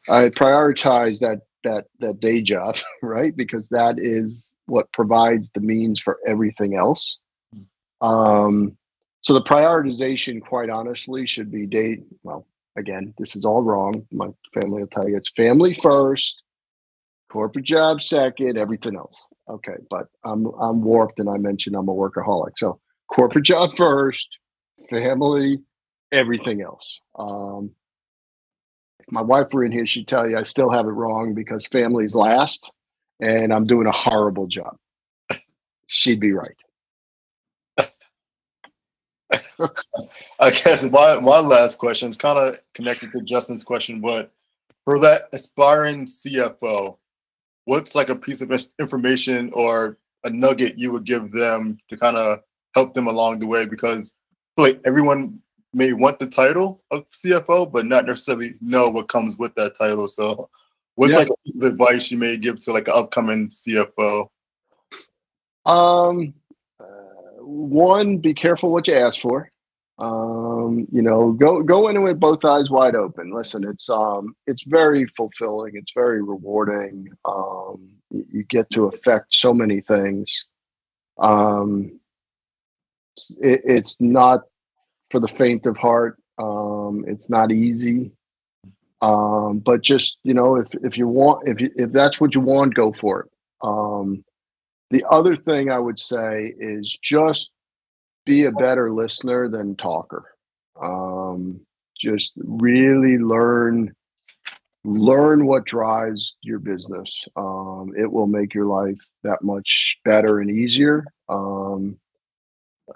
I 0.09 0.29
prioritize 0.29 1.19
that 1.21 1.41
that 1.65 1.87
that 2.01 2.21
day 2.21 2.41
job, 2.43 2.77
right? 3.03 3.37
Because 3.37 3.69
that 3.71 3.99
is 3.99 4.47
what 4.67 4.93
provides 4.93 5.51
the 5.53 5.61
means 5.61 6.01
for 6.01 6.19
everything 6.27 6.77
else. 6.77 7.19
Um, 8.01 8.77
so 9.23 9.35
the 9.35 9.43
prioritization, 9.43 10.41
quite 10.41 10.71
honestly, 10.71 11.27
should 11.27 11.51
be 11.51 11.67
day. 11.67 11.99
Well, 12.23 12.47
again, 12.77 13.15
this 13.19 13.35
is 13.35 13.45
all 13.45 13.63
wrong. 13.63 14.07
My 14.13 14.29
family 14.55 14.83
will 14.83 14.89
tell 14.89 15.09
you 15.09 15.17
it's 15.17 15.31
family 15.37 15.75
first, 15.75 16.43
corporate 17.31 17.65
job 17.65 18.03
second, 18.03 18.57
everything 18.57 18.97
else. 18.97 19.17
Okay, 19.49 19.77
but 19.91 20.07
I'm 20.25 20.47
I'm 20.61 20.83
warped, 20.83 21.19
and 21.19 21.29
I 21.29 21.39
mentioned 21.39 21.77
I'm 21.77 21.89
a 21.89 21.95
workaholic. 21.95 22.53
So 22.57 22.81
corporate 23.11 23.45
job 23.45 23.75
first, 23.77 24.39
family, 24.91 25.59
everything 26.13 26.63
else. 26.63 27.01
Um, 27.19 27.71
my 29.11 29.23
wife 29.23 29.53
were 29.53 29.65
in 29.65 29.73
here, 29.73 29.87
she'd 29.87 30.09
tell 30.09 30.29
you 30.29 30.37
I 30.37 30.43
still 30.43 30.71
have 30.71 30.87
it 30.87 30.91
wrong 30.91 31.35
because 31.35 31.67
family's 31.67 32.15
last, 32.15 32.71
and 33.21 33.53
I'm 33.53 33.67
doing 33.67 33.87
a 33.87 33.93
horrible 33.93 34.47
job. 34.47 34.77
She'd 35.87 36.21
be 36.21 36.33
right. 36.33 36.57
I 40.41 40.51
guess 40.51 40.83
my, 40.85 41.19
my 41.21 41.39
last 41.39 41.79
question 41.79 42.11
is 42.11 42.17
kind 42.17 42.39
of 42.39 42.59
connected 42.75 43.11
to 43.13 43.23
Justin's 43.23 43.65
question, 43.65 44.01
but 44.01 44.33
for 44.85 44.99
that 45.01 45.29
aspiring 45.33 46.07
CFO, 46.07 46.97
what's 47.65 47.95
like 47.95 48.09
a 48.09 48.17
piece 48.17 48.41
of 48.41 48.51
information 48.79 49.51
or 49.53 49.99
a 50.25 50.31
nugget 50.31 50.79
you 50.79 50.93
would 50.93 51.05
give 51.05 51.31
them 51.33 51.79
to 51.89 51.97
kind 51.97 52.17
of 52.17 52.41
help 52.75 52.95
them 52.95 53.07
along 53.07 53.39
the 53.39 53.47
way? 53.47 53.67
Because 53.67 54.15
like 54.57 54.81
everyone 54.85 55.41
may 55.73 55.93
want 55.93 56.19
the 56.19 56.27
title 56.27 56.83
of 56.91 57.05
CFO, 57.11 57.71
but 57.71 57.87
not 57.87 58.07
necessarily 58.07 58.55
know 58.61 58.89
what 58.89 59.09
comes 59.09 59.37
with 59.37 59.55
that 59.55 59.77
title. 59.77 60.09
So, 60.09 60.49
what's 60.95 61.13
Yeah. 61.13 61.19
like 61.21 61.31
a 61.31 61.37
piece 61.45 61.57
of 61.57 61.63
advice 61.63 62.11
you 62.11 62.19
may 62.19 62.37
give 62.37 62.59
to 62.61 62.73
like 62.73 62.89
an 62.89 62.95
upcoming 62.95 63.49
CFO? 63.49 64.31
Um, 65.67 66.35
uh, 66.81 66.85
one, 67.43 68.19
be 68.19 68.35
careful 68.35 68.71
what 68.71 68.89
you 68.89 68.95
ask 68.95 69.21
for. 69.21 69.51
Um, 69.99 70.87
you 70.93 71.03
know, 71.03 71.33
go 71.33 71.61
go 71.63 71.89
in 71.89 71.97
it 71.97 72.01
with 72.01 72.21
both 72.21 72.45
eyes 72.45 72.71
wide 72.71 72.95
open. 72.95 73.33
Listen, 73.33 73.65
it's 73.65 73.91
um, 73.91 74.37
it's 74.47 74.63
very 74.63 75.07
fulfilling. 75.17 75.75
It's 75.75 75.93
very 75.93 76.23
rewarding. 76.23 77.09
Um, 77.25 77.99
you, 78.11 78.45
get 78.45 78.71
to 78.71 78.85
affect 78.87 79.35
so 79.35 79.53
many 79.53 79.81
things. 79.81 80.47
Um, 81.19 81.99
it, 83.41 83.61
it's 83.65 84.01
not 84.01 84.43
for 85.11 85.21
the 85.21 85.29
faint 85.29 85.67
of 85.67 85.77
heart. 85.77 86.19
Um, 86.39 87.05
it's 87.07 87.29
not 87.29 87.53
easy. 87.53 88.13
Um, 89.01 89.61
but 89.61 89.83
just 89.83 90.19
you 90.25 90.35
know, 90.35 90.57
if 90.57 90.69
if 90.83 90.99
you 90.99 91.07
want, 91.07 91.49
if 91.49 91.61
you, 91.61 91.71
if 91.77 91.93
that's 91.93 92.21
what 92.21 92.35
you 92.35 92.41
want, 92.41 92.75
go 92.75 92.93
for 92.93 93.21
it. 93.21 93.31
Um, 93.63 94.25
the 94.91 95.05
other 95.11 95.37
thing 95.37 95.71
I 95.71 95.79
would 95.79 95.99
say 95.99 96.53
is 96.59 96.97
just 97.03 97.51
be 98.25 98.45
a 98.45 98.53
better 98.53 98.93
listener 98.93 99.49
than 99.49 99.77
talker. 99.77 100.35
Um, 100.81 101.61
just 102.01 102.33
really 102.37 103.19
learn 103.19 103.95
learn 104.85 105.47
what 105.47 105.65
drives 105.65 106.37
your 106.43 106.59
business. 106.59 107.25
Um, 107.37 107.93
it 107.97 108.11
will 108.11 108.27
make 108.27 108.55
your 108.55 108.67
life 108.67 109.01
that 109.23 109.43
much 109.43 109.97
better 110.05 110.41
and 110.41 110.51
easier. 110.51 111.05
Um, 111.29 111.99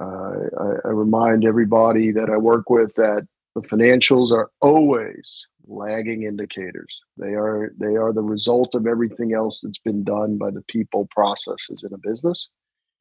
I, 0.01 0.89
I 0.89 0.91
remind 0.91 1.45
everybody 1.45 2.13
that 2.13 2.31
I 2.31 2.37
work 2.37 2.71
with 2.71 2.95
that 2.97 3.27
the 3.55 3.63
financials 3.63 4.31
are 4.33 4.51
always 4.61 5.47
lagging 5.67 6.25
indicators. 6.25 7.01
They 7.17 7.35
are 7.35 7.73
they 7.79 7.97
are 7.97 8.13
the 8.13 8.23
result 8.23 8.75
of 8.75 8.87
everything 8.87 9.35
else 9.35 9.61
that's 9.61 9.79
been 9.79 10.05
done 10.05 10.39
by 10.39 10.51
the 10.51 10.63
people 10.69 11.09
processes 11.11 11.85
in 11.85 11.93
a 11.93 11.99
business. 11.99 12.51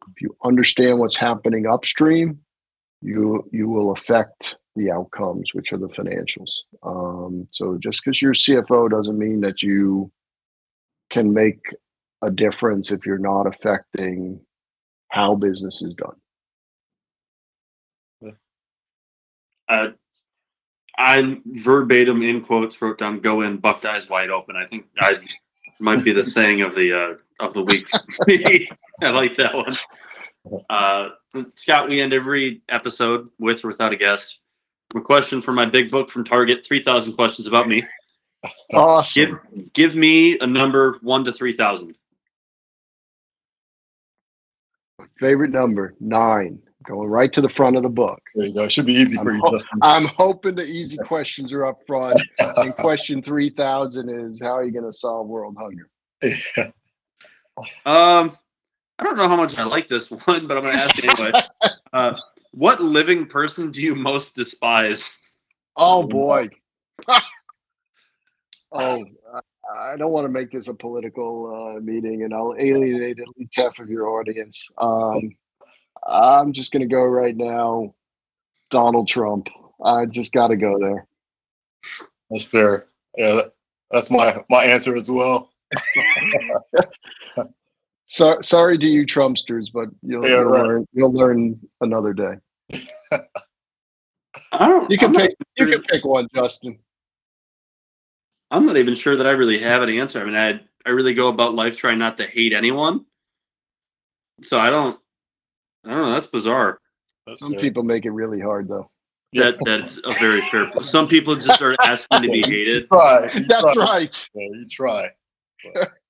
If 0.10 0.22
you 0.22 0.36
understand 0.44 1.00
what's 1.00 1.18
happening 1.18 1.68
upstream, 1.68 2.40
you 3.02 3.48
you 3.52 3.70
will 3.70 3.92
affect 3.92 4.56
the 4.76 4.92
outcomes, 4.92 5.50
which 5.54 5.74
are 5.74 5.78
the 5.78 5.90
financials. 5.90 6.52
Um, 6.84 7.48
so 7.52 7.78
just 7.82 8.02
because 8.04 8.22
you're 8.22 8.34
CFO 8.34 8.90
doesn't 8.90 9.18
mean 9.18 9.42
that 9.42 9.62
you 9.62 10.12
can 11.10 11.34
make 11.34 11.60
a 12.22 12.32
difference 12.32 12.92
if 12.92 13.06
you're 13.06 13.18
not 13.18 13.48
affecting 13.48 14.40
how 15.10 15.36
business 15.36 15.82
is 15.82 15.94
done. 15.96 16.16
Uh, 19.72 19.88
I'm 20.98 21.42
verbatim 21.46 22.22
in 22.22 22.42
quotes 22.42 22.82
wrote 22.82 23.00
down 23.00 23.22
"Go 23.22 23.42
in, 23.42 23.58
bucked 23.58 23.86
eyes 23.86 24.10
wide 24.10 24.30
open." 24.30 24.56
I 24.56 24.66
think 24.68 24.86
I 25.00 25.18
might 25.80 26.04
be 26.04 26.12
the 26.12 26.26
saying 26.38 26.62
of 26.62 26.76
the 26.76 26.94
uh, 26.94 27.46
of 27.46 27.54
the 27.54 27.64
week. 27.64 27.90
I 29.02 29.10
like 29.10 29.36
that 29.38 29.56
one. 29.56 29.78
Uh, 30.70 31.10
Scott, 31.56 31.88
we 31.88 32.02
end 32.02 32.14
every 32.14 32.62
episode 32.70 33.30
with 33.40 33.64
or 33.64 33.70
without 33.70 33.94
a 33.94 33.98
guest. 33.98 34.42
A 34.94 35.02
question 35.02 35.42
for 35.42 35.54
my 35.54 35.66
big 35.66 35.90
book 35.90 36.10
from 36.10 36.26
Target: 36.26 36.66
three 36.66 36.84
thousand 36.84 37.14
questions 37.14 37.48
about 37.48 37.68
me. 37.68 37.86
Awesome. 38.74 39.14
Give 39.14 39.74
give 39.74 39.96
me 39.96 40.38
a 40.40 40.48
number 40.48 40.98
one 41.02 41.24
to 41.24 41.32
three 41.32 41.54
thousand. 41.54 41.96
Favorite 45.20 45.52
number 45.52 45.94
nine, 46.00 46.62
going 46.84 47.10
right 47.10 47.32
to 47.34 47.42
the 47.42 47.50
front 47.50 47.78
of 47.78 47.84
the 47.84 47.90
book. 47.90 48.22
There 48.36 48.46
you 48.46 48.54
go. 48.54 48.64
It 48.64 48.72
should 48.72 48.86
be 48.86 48.94
easy 48.94 49.16
for 49.16 49.30
I'm 49.30 49.36
you, 49.36 49.42
ho- 49.42 49.52
Justin. 49.58 49.80
I'm 49.82 50.06
hoping 50.06 50.56
the 50.56 50.64
easy 50.64 50.98
questions 50.98 51.54
are 51.54 51.66
up 51.66 51.80
front. 51.86 52.22
And 52.40 52.74
question 52.80 53.22
3000 53.22 54.10
is 54.10 54.42
how 54.42 54.58
are 54.58 54.64
you 54.64 54.72
going 54.72 54.86
to 54.86 54.94
solve 54.94 55.28
world 55.28 55.56
hunger? 55.60 55.90
Yeah. 56.24 56.72
Um, 57.86 58.38
I 58.98 59.04
don't 59.04 59.18
know 59.18 59.28
how 59.28 59.36
much 59.36 59.58
I 59.58 59.64
like 59.64 59.88
this 59.88 60.10
one, 60.26 60.48
but 60.48 60.58
I'm 60.58 60.64
going 60.64 60.76
to 60.76 60.82
ask 60.82 60.98
it 60.98 61.06
anyway. 61.06 61.32
Uh, 61.94 62.18
what 62.52 62.80
living 62.80 63.26
person 63.26 63.70
do 63.70 63.82
you 63.82 63.96
most 63.96 64.34
despise? 64.34 65.36
Oh 65.76 66.08
boy. 66.08 66.48
Oh, 68.72 69.04
I, 69.34 69.42
I 69.78 69.98
don't 69.98 70.12
want 70.12 70.24
to 70.24 70.30
make 70.30 70.52
this 70.52 70.70
a 70.70 70.74
political 70.74 71.76
uh, 71.76 71.82
meeting, 71.82 72.24
and 72.24 72.34
I'll 72.34 72.56
alienate 72.58 73.20
at 73.20 73.28
least 73.38 73.52
half 73.56 73.78
of 73.80 73.90
your 73.90 74.08
audience. 74.08 74.66
Um, 74.78 75.32
I'm 76.08 76.54
just 76.54 76.72
going 76.72 76.82
to 76.82 76.94
go 76.94 77.04
right 77.04 77.36
now. 77.36 77.94
Donald 78.70 79.08
Trump. 79.08 79.48
I 79.84 80.06
just 80.06 80.32
got 80.32 80.48
to 80.48 80.56
go 80.56 80.80
there. 80.80 81.08
That's 82.30 82.46
fair. 82.46 82.88
Yeah, 83.18 83.42
that's 83.92 84.10
my 84.10 84.44
my 84.50 84.64
answer 84.66 84.96
as 84.96 85.10
well. 85.12 85.52
So, 88.14 88.42
sorry 88.42 88.78
to 88.78 88.86
you 88.86 89.06
Trumpsters, 89.06 89.68
but 89.74 89.88
you'll, 90.02 90.28
Yeah, 90.28 90.40
you'll 90.40 90.44
right. 90.44 90.64
learn. 90.64 90.86
You'll 90.92 91.14
learn 91.14 91.58
another 91.80 92.12
day. 92.12 92.34
I 93.14 94.68
don't. 94.68 94.92
You 94.92 94.98
can 94.98 95.08
I'm 95.08 95.14
not 95.14 95.22
pick. 95.30 95.36
You 95.56 95.68
can 95.68 95.82
pick 95.84 96.04
one, 96.04 96.28
Justin. 96.36 96.78
I'm 98.52 98.66
not 98.66 98.76
even 98.76 98.96
sure 98.96 99.16
that 99.16 99.26
I 99.26 99.32
really 99.32 99.60
have 99.60 99.82
an 99.82 99.88
answer. 99.90 100.20
I 100.20 100.26
mean, 100.26 100.36
I 100.36 100.60
I 100.86 100.90
really 100.90 101.14
go 101.14 101.30
about 101.30 101.54
life 101.54 101.78
trying 101.78 102.00
not 102.00 102.18
to 102.18 102.26
hate 102.26 102.52
anyone. 102.52 103.06
So 104.44 104.60
I 104.60 104.70
don't. 104.70 105.00
I 105.86 105.90
don't 105.90 105.98
know. 106.00 106.12
That's 106.12 106.28
bizarre. 106.28 106.80
That's 107.28 107.40
Some 107.40 107.54
fair. 107.54 107.62
people 107.62 107.84
make 107.84 108.06
it 108.06 108.12
really 108.12 108.40
hard, 108.40 108.68
though. 108.68 108.90
That 109.34 109.58
that's 109.66 109.98
a 110.06 110.12
very 110.20 110.42
fair. 110.42 110.70
point. 110.72 110.86
Some 110.86 111.08
people 111.08 111.36
just 111.36 111.62
are 111.62 111.76
asking 111.84 112.24
to 112.24 112.28
be 112.30 112.42
hated. 112.46 112.88
try. 112.90 113.30
You 113.34 113.46
That's 113.46 113.74
try. 113.74 113.86
right. 113.86 114.30
Yeah, 114.36 114.48
you 114.52 114.68
try. 114.70 115.10
But- 115.74 115.90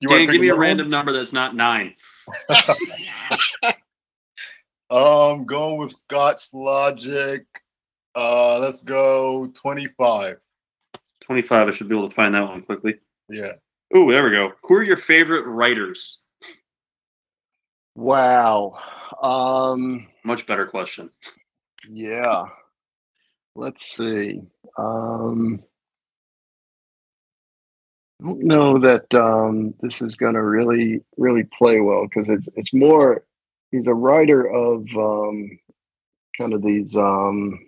You 0.00 0.08
wanna 0.08 0.26
Dan, 0.26 0.32
give 0.32 0.40
me 0.40 0.48
a 0.48 0.50
another 0.50 0.58
one? 0.58 0.66
random 0.66 0.90
number 0.90 1.12
that's 1.12 1.32
not 1.32 1.54
nine. 1.54 1.94
Um, 4.90 5.46
going 5.46 5.78
with 5.78 5.92
Scott's 5.92 6.52
Logic. 6.52 7.44
Uh, 8.14 8.58
let's 8.58 8.80
go 8.80 9.46
twenty-five. 9.54 10.36
Twenty-five. 11.22 11.68
I 11.68 11.70
should 11.70 11.88
be 11.88 11.96
able 11.96 12.08
to 12.10 12.14
find 12.14 12.34
that 12.34 12.42
one 12.46 12.62
quickly. 12.62 12.96
Yeah. 13.28 13.52
Oh, 13.94 14.10
there 14.10 14.24
we 14.24 14.30
go. 14.32 14.52
Who 14.64 14.74
are 14.74 14.82
your 14.82 14.96
favorite 14.98 15.46
writers? 15.46 16.20
Wow. 17.94 18.78
Um, 19.22 20.08
Much 20.24 20.46
better 20.46 20.66
question. 20.66 21.10
yeah. 21.88 22.44
Let's 23.54 23.84
see. 23.96 24.42
Um, 24.78 25.62
I 28.20 28.26
don't 28.26 28.42
know 28.44 28.78
that 28.78 29.12
um, 29.14 29.74
this 29.80 30.00
is 30.00 30.16
going 30.16 30.34
to 30.34 30.42
really, 30.42 31.02
really 31.18 31.44
play 31.58 31.80
well 31.80 32.06
because 32.06 32.28
it's 32.28 32.48
it's 32.56 32.72
more. 32.74 33.24
He's 33.70 33.86
a 33.88 33.94
writer 33.94 34.46
of 34.48 34.86
um, 34.96 35.58
kind 36.38 36.54
of 36.54 36.62
these 36.62 36.96
um, 36.96 37.58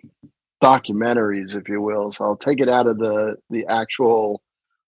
documentaries, 0.63 1.55
if 1.55 1.67
you 1.69 1.81
will. 1.81 2.11
So 2.11 2.25
I'll 2.25 2.37
take 2.37 2.61
it 2.61 2.69
out 2.69 2.87
of 2.87 2.97
the 2.99 3.37
the 3.49 3.65
actual 3.67 4.41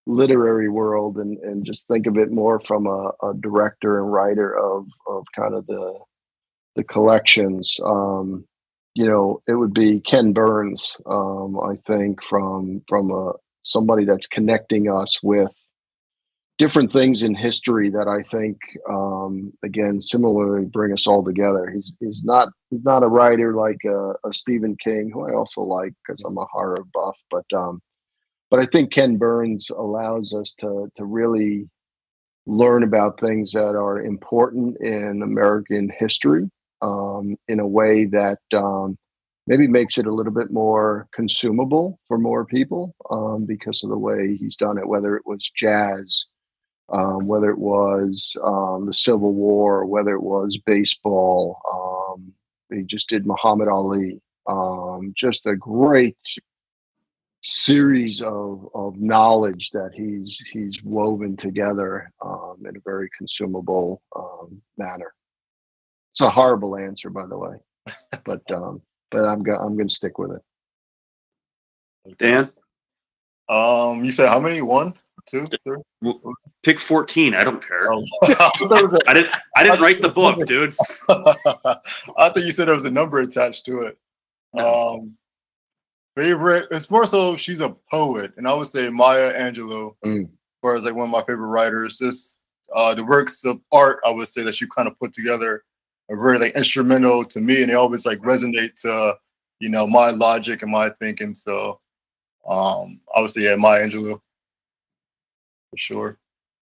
literary 0.08 0.70
world 0.70 1.18
and 1.18 1.38
and 1.40 1.66
just 1.66 1.86
think 1.88 2.08
of 2.08 2.18
it 2.18 2.32
more 2.32 2.60
from 2.62 2.88
a, 2.88 3.12
a 3.24 3.34
director 3.40 4.00
and 4.00 4.12
writer 4.12 4.58
of 4.58 4.88
of 5.08 5.26
kind 5.36 5.54
of 5.54 5.68
the 5.68 6.00
the 6.78 6.84
collections. 6.84 7.78
Um, 7.84 8.46
you 8.94 9.06
know, 9.06 9.42
it 9.48 9.56
would 9.56 9.74
be 9.74 10.00
Ken 10.00 10.32
Burns. 10.32 10.96
Um, 11.06 11.60
I 11.60 11.76
think 11.86 12.24
from 12.24 12.82
from 12.88 13.12
a 13.12 13.34
somebody 13.64 14.06
that's 14.06 14.28
connecting 14.28 14.90
us 14.90 15.22
with 15.22 15.52
different 16.58 16.92
things 16.92 17.22
in 17.22 17.36
history 17.36 17.90
that 17.92 18.08
I 18.08 18.24
think 18.30 18.58
um, 18.90 19.52
again 19.64 20.02
similarly 20.02 20.66
bring 20.66 20.94
us 20.94 21.08
all 21.08 21.24
together. 21.24 21.70
He's 21.70 21.92
he's 22.00 22.22
not 22.24 22.50
he's 22.70 22.84
not 22.84 23.04
a 23.04 23.08
writer 23.08 23.54
like 23.54 23.84
a, 23.86 24.14
a 24.28 24.32
Stephen 24.32 24.78
King, 24.82 25.12
who 25.14 25.28
I 25.28 25.34
also 25.34 25.62
like 25.62 25.94
because 26.06 26.24
I'm 26.26 26.38
a 26.38 26.46
horror 26.46 26.84
buff, 26.94 27.18
but 27.30 27.46
um, 27.56 27.82
but 28.50 28.60
I 28.60 28.66
think 28.68 28.92
Ken 28.94 29.18
Burns 29.18 29.70
allows 29.72 30.34
us 30.34 30.54
to 30.60 30.90
to 30.96 31.06
really 31.06 31.70
learn 32.46 32.84
about 32.84 33.20
things 33.20 33.52
that 33.52 33.76
are 33.76 34.02
important 34.02 34.78
in 34.80 35.22
American 35.22 35.92
history 36.00 36.50
um, 36.82 37.36
in 37.48 37.60
a 37.60 37.68
way 37.68 38.06
that 38.06 38.40
um, 38.54 38.98
maybe 39.48 39.68
makes 39.68 39.98
it 39.98 40.06
a 40.06 40.14
little 40.14 40.34
bit 40.34 40.52
more 40.52 41.08
consumable 41.14 42.00
for 42.08 42.18
more 42.18 42.46
people 42.46 42.96
um, 43.10 43.46
because 43.46 43.84
of 43.84 43.90
the 43.90 43.98
way 43.98 44.36
he's 44.36 44.58
done 44.58 44.78
it, 44.78 44.88
whether 44.88 45.16
it 45.16 45.24
was 45.26 45.52
jazz, 45.56 46.26
um, 46.90 47.28
whether 47.28 47.50
it 47.50 47.60
was 47.60 48.36
um, 48.44 48.86
the 48.86 48.94
Civil 48.94 49.34
War, 49.34 49.86
whether 49.86 50.14
it 50.14 50.24
was 50.24 50.58
baseball. 50.66 51.60
Um, 51.74 52.34
he 52.72 52.84
just 52.84 53.10
did 53.10 53.26
Muhammad 53.26 53.68
Ali. 53.68 54.22
Just 55.16 55.46
a 55.46 55.56
great 55.56 56.18
series 57.44 58.22
of, 58.22 58.68
of 58.74 59.00
knowledge 59.00 59.70
that 59.72 59.92
he's 59.94 60.38
he's 60.52 60.82
woven 60.84 61.38
together 61.38 62.12
um, 62.22 62.58
in 62.68 62.76
a 62.76 62.80
very 62.84 63.10
consumable 63.18 64.02
um, 64.16 64.62
manner. 64.78 65.14
It's 66.18 66.22
a 66.24 66.32
horrible 66.32 66.76
answer, 66.76 67.12
by 67.12 67.28
the 67.28 67.38
way, 67.38 67.58
but 68.26 68.42
um, 68.52 68.82
but 69.12 69.24
I'm 69.24 69.44
go- 69.44 69.54
I'm 69.56 69.76
going 69.78 69.88
to 69.88 69.94
stick 69.94 70.18
with 70.18 70.32
it. 70.32 72.18
Dan, 72.18 72.50
Um, 73.48 74.04
you 74.04 74.10
said 74.10 74.28
how 74.30 74.40
many? 74.40 74.64
One, 74.64 74.96
two, 75.28 75.46
three. 75.64 75.78
pick 76.64 76.80
fourteen. 76.80 77.36
I 77.36 77.44
don't 77.44 77.62
care. 77.64 77.94
Oh, 77.94 78.04
I 78.24 78.34
thought 78.34 78.54
there 78.68 78.82
was 78.82 79.00
I 79.08 79.14
didn't. 79.14 79.32
I 79.56 79.64
didn't 79.64 79.80
write 79.80 80.02
the 80.02 80.10
book, 80.10 80.44
dude. 80.48 80.74
I 81.08 81.76
thought 82.18 82.38
you 82.44 82.52
said 82.52 82.68
there 82.68 82.76
was 82.76 82.86
a 82.86 82.90
number 82.90 83.20
attached 83.20 83.68
to 83.68 83.82
it. 83.84 84.00
Um, 84.60 85.16
favorite. 86.16 86.68
It's 86.72 86.90
more 86.90 87.06
so 87.06 87.38
she's 87.38 87.62
a 87.62 87.76
poet, 87.92 88.34
and 88.38 88.48
I 88.48 88.56
would 88.56 88.70
say 88.70 88.90
Maya 88.90 89.40
Angelou, 89.40 89.94
Mm. 90.04 90.24
as 90.24 90.30
far 90.64 90.76
as 90.78 90.84
like 90.84 90.96
one 90.96 91.10
of 91.10 91.12
my 91.12 91.22
favorite 91.22 91.46
writers. 91.50 92.00
Just 92.00 92.40
uh, 92.76 92.96
the 92.96 93.04
works 93.04 93.46
of 93.46 93.62
art, 93.72 94.00
I 94.04 94.10
would 94.10 94.28
say 94.30 94.42
that 94.42 94.56
she 94.56 94.66
kind 94.76 94.88
of 94.88 94.98
put 94.98 95.14
together 95.14 95.64
are 96.10 96.18
very 96.18 96.40
like 96.40 96.56
instrumental 96.56 97.26
to 97.26 97.40
me, 97.40 97.62
and 97.62 97.70
they 97.70 97.76
always 97.76 98.06
like 98.06 98.20
resonate 98.20 98.76
to 98.82 99.18
you 99.60 99.70
know 99.70 99.88
my 99.88 100.10
logic 100.12 100.62
and 100.62 100.72
my 100.72 100.90
thinking. 100.92 101.36
So, 101.36 101.80
um, 102.48 103.00
say 103.28 103.42
yeah, 103.42 103.56
Maya 103.56 103.88
Angelou 103.88 104.20
for 105.72 105.78
sure. 105.78 106.18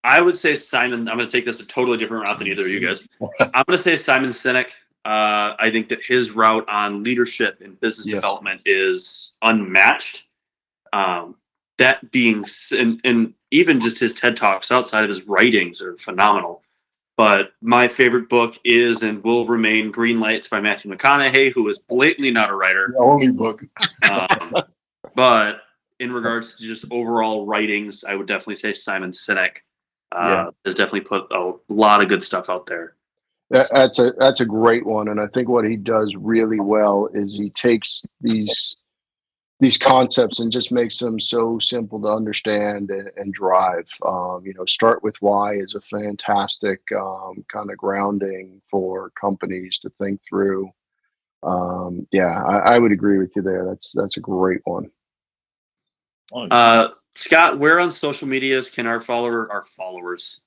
I 0.04 0.20
would 0.20 0.36
say 0.36 0.54
Simon. 0.56 1.08
I'm 1.08 1.16
going 1.16 1.28
to 1.28 1.32
take 1.32 1.44
this 1.44 1.60
a 1.60 1.66
totally 1.66 1.96
different 1.98 2.26
route 2.26 2.38
than 2.38 2.48
either 2.48 2.62
of 2.62 2.68
you 2.68 2.80
guys. 2.80 3.08
I'm 3.40 3.64
going 3.66 3.76
to 3.76 3.78
say 3.78 3.96
Simon 3.96 4.30
Sinek. 4.30 4.70
Uh, 5.04 5.58
I 5.58 5.70
think 5.72 5.88
that 5.88 6.04
his 6.04 6.30
route 6.30 6.68
on 6.68 7.02
leadership 7.02 7.60
and 7.60 7.78
business 7.80 8.06
Yeah. 8.06 8.14
development 8.16 8.62
is 8.66 9.36
unmatched. 9.42 10.28
Um, 10.92 11.36
that 11.78 12.10
being, 12.12 12.44
and, 12.76 13.00
and 13.04 13.34
even 13.50 13.80
just 13.80 13.98
his 13.98 14.14
TED 14.14 14.36
talks 14.36 14.70
outside 14.70 15.02
of 15.02 15.08
his 15.08 15.26
writings 15.26 15.82
are 15.82 15.96
phenomenal. 15.98 16.62
But 17.16 17.52
my 17.60 17.88
favorite 17.88 18.28
book 18.28 18.54
is 18.64 19.02
and 19.02 19.22
will 19.22 19.46
remain 19.46 19.90
Green 19.90 20.18
Lights 20.18 20.48
by 20.48 20.60
Matthew 20.60 20.90
McConaughey, 20.90 21.52
who 21.52 21.68
is 21.68 21.78
blatantly 21.78 22.30
not 22.30 22.50
a 22.50 22.54
writer. 22.54 22.94
The 22.96 23.02
only 23.02 23.30
book. 23.30 23.62
Um, 24.10 24.56
but 25.14 25.60
in 26.00 26.10
regards 26.12 26.56
to 26.56 26.64
just 26.64 26.86
overall 26.90 27.46
writings, 27.46 28.02
I 28.02 28.16
would 28.16 28.26
definitely 28.26 28.56
say 28.56 28.72
Simon 28.72 29.10
Sinek 29.10 29.58
uh, 30.10 30.28
Yeah. 30.28 30.50
has 30.64 30.74
definitely 30.74 31.02
put 31.02 31.30
a 31.30 31.52
lot 31.68 32.02
of 32.02 32.08
good 32.08 32.22
stuff 32.22 32.48
out 32.48 32.66
there. 32.66 32.96
That, 33.50 33.68
that's 33.72 33.98
a 33.98 34.14
that's 34.18 34.40
a 34.40 34.46
great 34.46 34.86
one, 34.86 35.08
and 35.08 35.20
I 35.20 35.26
think 35.26 35.50
what 35.50 35.66
he 35.66 35.76
does 35.76 36.14
really 36.16 36.58
well 36.60 37.10
is 37.12 37.36
he 37.36 37.50
takes 37.50 38.02
these 38.22 38.76
these 39.62 39.78
concepts 39.78 40.40
and 40.40 40.50
just 40.50 40.72
makes 40.72 40.98
them 40.98 41.20
so 41.20 41.56
simple 41.60 42.00
to 42.00 42.08
understand 42.08 42.90
and, 42.90 43.08
and 43.16 43.32
drive. 43.32 43.86
Um, 44.04 44.42
you 44.44 44.52
know, 44.54 44.64
start 44.66 45.04
with 45.04 45.14
why 45.20 45.54
is 45.54 45.76
a 45.76 45.80
fantastic 45.82 46.80
um, 46.90 47.44
kind 47.50 47.70
of 47.70 47.76
grounding 47.76 48.60
for 48.68 49.10
companies 49.10 49.78
to 49.78 49.90
think 50.00 50.20
through. 50.28 50.68
Um, 51.44 52.08
yeah, 52.10 52.42
I, 52.42 52.74
I 52.74 52.78
would 52.80 52.90
agree 52.90 53.18
with 53.18 53.36
you 53.36 53.42
there. 53.42 53.64
That's 53.64 53.92
that's 53.96 54.16
a 54.16 54.20
great 54.20 54.62
one. 54.64 54.90
Uh, 56.34 56.88
Scott, 57.14 57.60
where 57.60 57.78
on 57.78 57.92
social 57.92 58.26
medias 58.26 58.68
can 58.68 58.88
our 58.88 58.98
follower, 58.98 59.50
our 59.52 59.62
followers, 59.62 60.42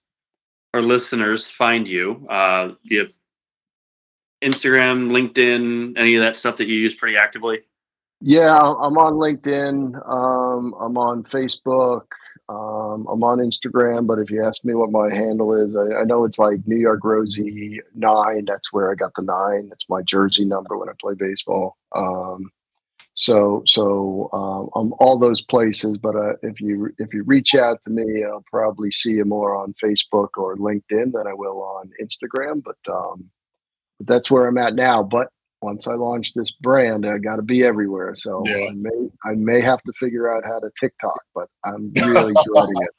our 0.74 0.82
listeners 0.82 1.49
find 1.49 1.88
you? 1.88 2.28
Uh, 2.30 2.72
you 2.84 2.99
have 2.99 3.13
Instagram, 4.43 5.09
LinkedIn, 5.09 5.97
any 5.97 6.16
of 6.16 6.22
that 6.22 6.36
stuff 6.36 6.57
that 6.57 6.68
you 6.68 6.76
use 6.76 6.95
pretty 6.95 7.16
actively? 7.16 7.61
Yeah, 8.28 8.59
I'm 8.59 8.97
on 8.97 9.13
LinkedIn. 9.13 9.93
Um, 10.09 10.73
I'm 10.80 10.97
on 10.97 11.26
Facebook. 11.26 12.07
Um, 12.49 13.05
I'm 13.07 13.23
on 13.23 13.38
Instagram. 13.38 14.07
But 14.07 14.17
if 14.17 14.32
you 14.32 14.43
ask 14.43 14.65
me 14.65 14.73
what 14.73 14.89
my 14.89 15.13
handle 15.13 15.53
is, 15.53 15.76
I, 15.76 16.01
I 16.01 16.03
know 16.05 16.23
it's 16.26 16.39
like 16.39 16.65
New 16.65 16.78
York 16.78 17.01
Rosie 17.03 17.82
nine. 17.93 18.45
That's 18.47 18.73
where 18.73 18.91
I 18.91 18.95
got 18.95 19.11
the 19.15 19.21
nine. 19.21 19.69
That's 19.69 19.86
my 19.89 20.01
jersey 20.01 20.43
number 20.43 20.76
when 20.76 20.89
I 20.89 20.93
play 20.99 21.13
baseball. 21.13 21.78
Um, 21.95 22.49
so 23.13 23.61
so 23.67 24.28
um, 24.34 24.69
I'm 24.73 24.93
all 24.97 25.19
those 25.19 25.43
places. 25.43 25.99
But 25.99 26.15
uh, 26.15 26.34
if 26.41 26.59
you 26.59 26.89
if 26.97 27.13
you 27.13 27.21
reach 27.26 27.53
out 27.53 27.80
to 27.86 27.91
me, 27.91 28.23
I'll 28.23 28.43
probably 28.49 28.89
see 28.89 29.11
you 29.11 29.26
more 29.26 29.55
on 29.55 29.76
Facebook 29.84 30.30
or 30.38 30.55
LinkedIn 30.57 31.11
than 31.13 31.28
I 31.28 31.34
will 31.36 31.61
on 31.61 31.91
Instagram. 32.01 32.63
But 32.63 32.91
um, 32.91 33.30
but 33.99 34.07
that's 34.07 34.32
where 34.32 34.47
I'm 34.47 34.57
at 34.57 34.73
now. 34.73 35.03
But 35.03 35.30
once 35.66 35.88
I 35.88 35.93
launch 35.93 36.34
this 36.36 36.51
brand, 36.61 37.05
I 37.05 37.18
got 37.18 37.38
to 37.38 37.41
be 37.41 37.63
everywhere. 37.63 38.13
So 38.16 38.43
Yeah. 38.45 38.68
I 38.70 38.72
may 38.76 39.09
I 39.26 39.32
may 39.36 39.59
have 39.61 39.82
to 39.84 39.93
figure 39.93 40.32
out 40.34 40.43
how 40.45 40.59
to 40.59 40.70
TikTok, 40.80 41.20
but 41.34 41.49
I'm 41.66 41.91
really 41.95 42.34
dreading 42.45 42.82
it. 42.84 42.89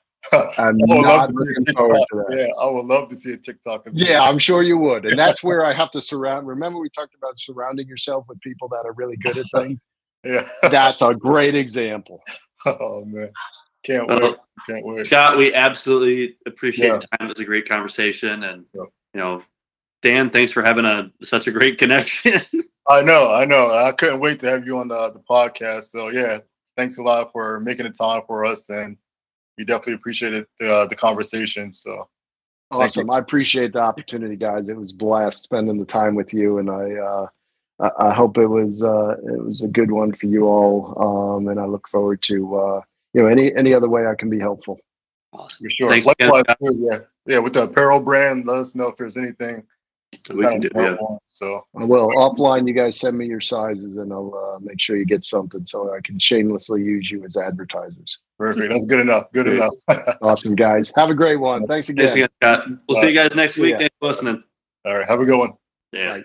I'm 0.59 0.77
would 0.81 0.91
love 0.91 1.05
not 1.05 1.27
to 1.29 1.35
see 1.35 1.45
a 1.45 1.47
looking 1.61 1.75
forward 1.75 1.99
TikTok. 2.01 2.09
to 2.09 2.25
that. 2.29 2.37
Yeah, 2.49 2.53
I 2.61 2.67
would 2.71 2.87
love 2.87 3.09
to 3.11 3.17
see 3.17 3.33
a 3.33 3.37
TikTok. 3.37 3.87
Of 3.87 3.95
yeah, 3.95 4.23
I'm 4.23 4.41
sure 4.41 4.63
you 4.65 4.77
would. 4.79 5.07
And 5.07 5.17
that's 5.19 5.43
where 5.45 5.65
I 5.65 5.73
have 5.73 5.93
to 5.93 6.01
surround. 6.11 6.47
Remember, 6.49 6.81
we 6.81 6.91
talked 6.91 7.15
about 7.15 7.39
surrounding 7.39 7.87
yourself 7.87 8.25
with 8.29 8.41
people 8.41 8.69
that 8.71 8.83
are 8.85 8.93
really 8.95 9.17
good 9.19 9.39
at 9.39 9.47
things? 9.55 9.79
yeah. 10.25 10.49
That's 10.63 11.01
a 11.03 11.15
great 11.15 11.55
example. 11.55 12.21
Oh 12.67 13.05
man, 13.05 13.31
can't 13.85 14.09
Well, 14.09 14.21
wait. 14.21 14.37
Can't 14.69 14.85
wait. 14.87 15.07
Scott, 15.07 15.39
we 15.39 15.55
absolutely 15.55 16.37
appreciate 16.47 16.87
Yeah. 16.87 16.93
your 16.95 17.01
time. 17.01 17.27
It 17.27 17.29
was 17.29 17.39
a 17.39 17.45
great 17.45 17.69
conversation, 17.69 18.43
and 18.43 18.65
Yeah. 18.75 18.83
you 19.15 19.21
know, 19.21 19.43
Dan, 20.03 20.31
thanks 20.31 20.53
for 20.53 20.63
having 20.63 20.85
a 20.85 21.11
such 21.23 21.47
a 21.47 21.53
great 21.53 21.79
connection. 21.79 22.41
I 22.89 23.03
know, 23.03 23.33
I 23.33 23.45
know. 23.45 23.71
I 23.71 23.93
couldn't 23.93 24.21
wait 24.21 24.41
to 24.41 24.51
have 24.51 24.67
you 24.67 24.79
on 24.79 24.89
the, 24.89 25.11
the 25.11 25.23
podcast. 25.29 25.87
So 25.87 26.09
yeah, 26.09 26.39
thanks 26.77 26.99
a 26.99 27.03
lot 27.03 27.33
for 27.33 27.61
making 27.61 27.85
the 27.87 27.93
time 27.93 28.23
for 28.27 28.45
us, 28.45 28.69
and 28.69 28.97
we 29.59 29.65
definitely 29.65 29.95
appreciated 29.95 30.47
uh, 30.61 30.87
the 30.87 30.97
conversation. 30.97 31.73
So 31.73 32.09
Awesome. 32.71 33.11
I 33.11 33.19
appreciate 33.19 33.73
the 33.73 33.79
opportunity, 33.81 34.35
guys. 34.37 34.69
It 34.69 34.77
was 34.77 34.93
a 34.93 34.97
blast 34.97 35.43
spending 35.43 35.79
the 35.79 35.85
time 35.85 36.17
with 36.17 36.35
you, 36.35 36.59
and 36.59 36.69
I 36.69 36.95
uh, 36.95 37.27
I, 37.79 38.09
I 38.09 38.13
hope 38.13 38.39
it 38.39 38.49
was 38.49 38.83
uh, 38.83 39.17
it 39.23 39.45
was 39.45 39.63
a 39.63 39.69
good 39.69 39.91
one 39.91 40.13
for 40.13 40.27
you 40.27 40.47
all. 40.47 41.37
Um, 41.37 41.49
and 41.49 41.61
I 41.61 41.65
look 41.65 41.87
forward 41.89 42.23
to 42.23 42.57
uh, 42.57 42.81
you 43.15 43.23
know 43.23 43.29
any 43.29 43.55
any 43.55 43.73
other 43.73 43.89
way 43.89 44.07
I 44.09 44.17
can 44.17 44.31
be 44.31 44.41
helpful. 44.41 44.81
awesome. 45.33 45.65
for 45.65 45.71
sure. 45.71 45.89
Thanks 45.89 46.09
again. 46.09 46.31
Likewise, 46.31 46.57
Scott. 46.59 46.75
yeah, 46.79 46.99
yeah. 47.27 47.39
With 47.39 47.53
the 47.53 47.63
apparel 47.63 48.01
brand, 48.01 48.47
let 48.47 48.59
us 48.59 48.75
know 48.75 48.89
if 48.89 48.97
there's 48.97 49.17
anything 49.17 49.63
We 50.33 50.45
can 50.47 50.61
do. 50.61 50.71
kind 50.71 50.85
Yeah. 50.85 50.97
help. 50.97 51.23
So 51.29 51.63
I 51.79 51.85
will 51.85 52.09
offline. 52.11 52.67
You 52.67 52.75
guys 52.75 52.99
send 52.99 53.17
me 53.19 53.27
your 53.27 53.41
sizes, 53.41 53.97
and 53.97 54.13
I'll 54.13 54.55
uh, 54.55 54.59
make 54.61 54.81
sure 54.81 54.97
you 54.97 55.05
get 55.05 55.25
something 55.25 55.65
so 55.67 55.93
I 55.95 56.01
can 56.03 56.19
shamelessly 56.19 56.83
use 56.83 57.11
you 57.11 57.25
as 57.25 57.37
advertisers. 57.37 58.19
perfect. 58.39 58.73
That's 58.73 58.87
good 58.87 59.01
enough. 59.01 59.25
Good 59.33 59.45
Great. 59.47 59.57
enough. 59.57 59.75
Awesome, 60.23 60.55
guys. 60.55 60.93
Have 60.97 61.11
a 61.11 61.15
great 61.15 61.37
one. 61.37 61.67
Thanks 61.67 61.89
again. 61.89 62.07
Thanks 62.09 62.15
again, 62.15 62.29
Scott. 62.43 62.67
We'll 62.89 63.01
see 63.01 63.09
you 63.09 63.15
guys 63.15 63.35
next 63.35 63.59
week. 63.59 63.73
ya. 63.73 63.79
Thanks 63.79 63.95
for 64.01 64.09
listening. 64.09 64.43
All 64.85 64.95
right. 64.95 65.09
Have 65.09 65.21
a 65.21 65.25
good 65.25 65.39
one. 65.39 65.53
Yeah. 65.93 66.19
Bye. 66.19 66.25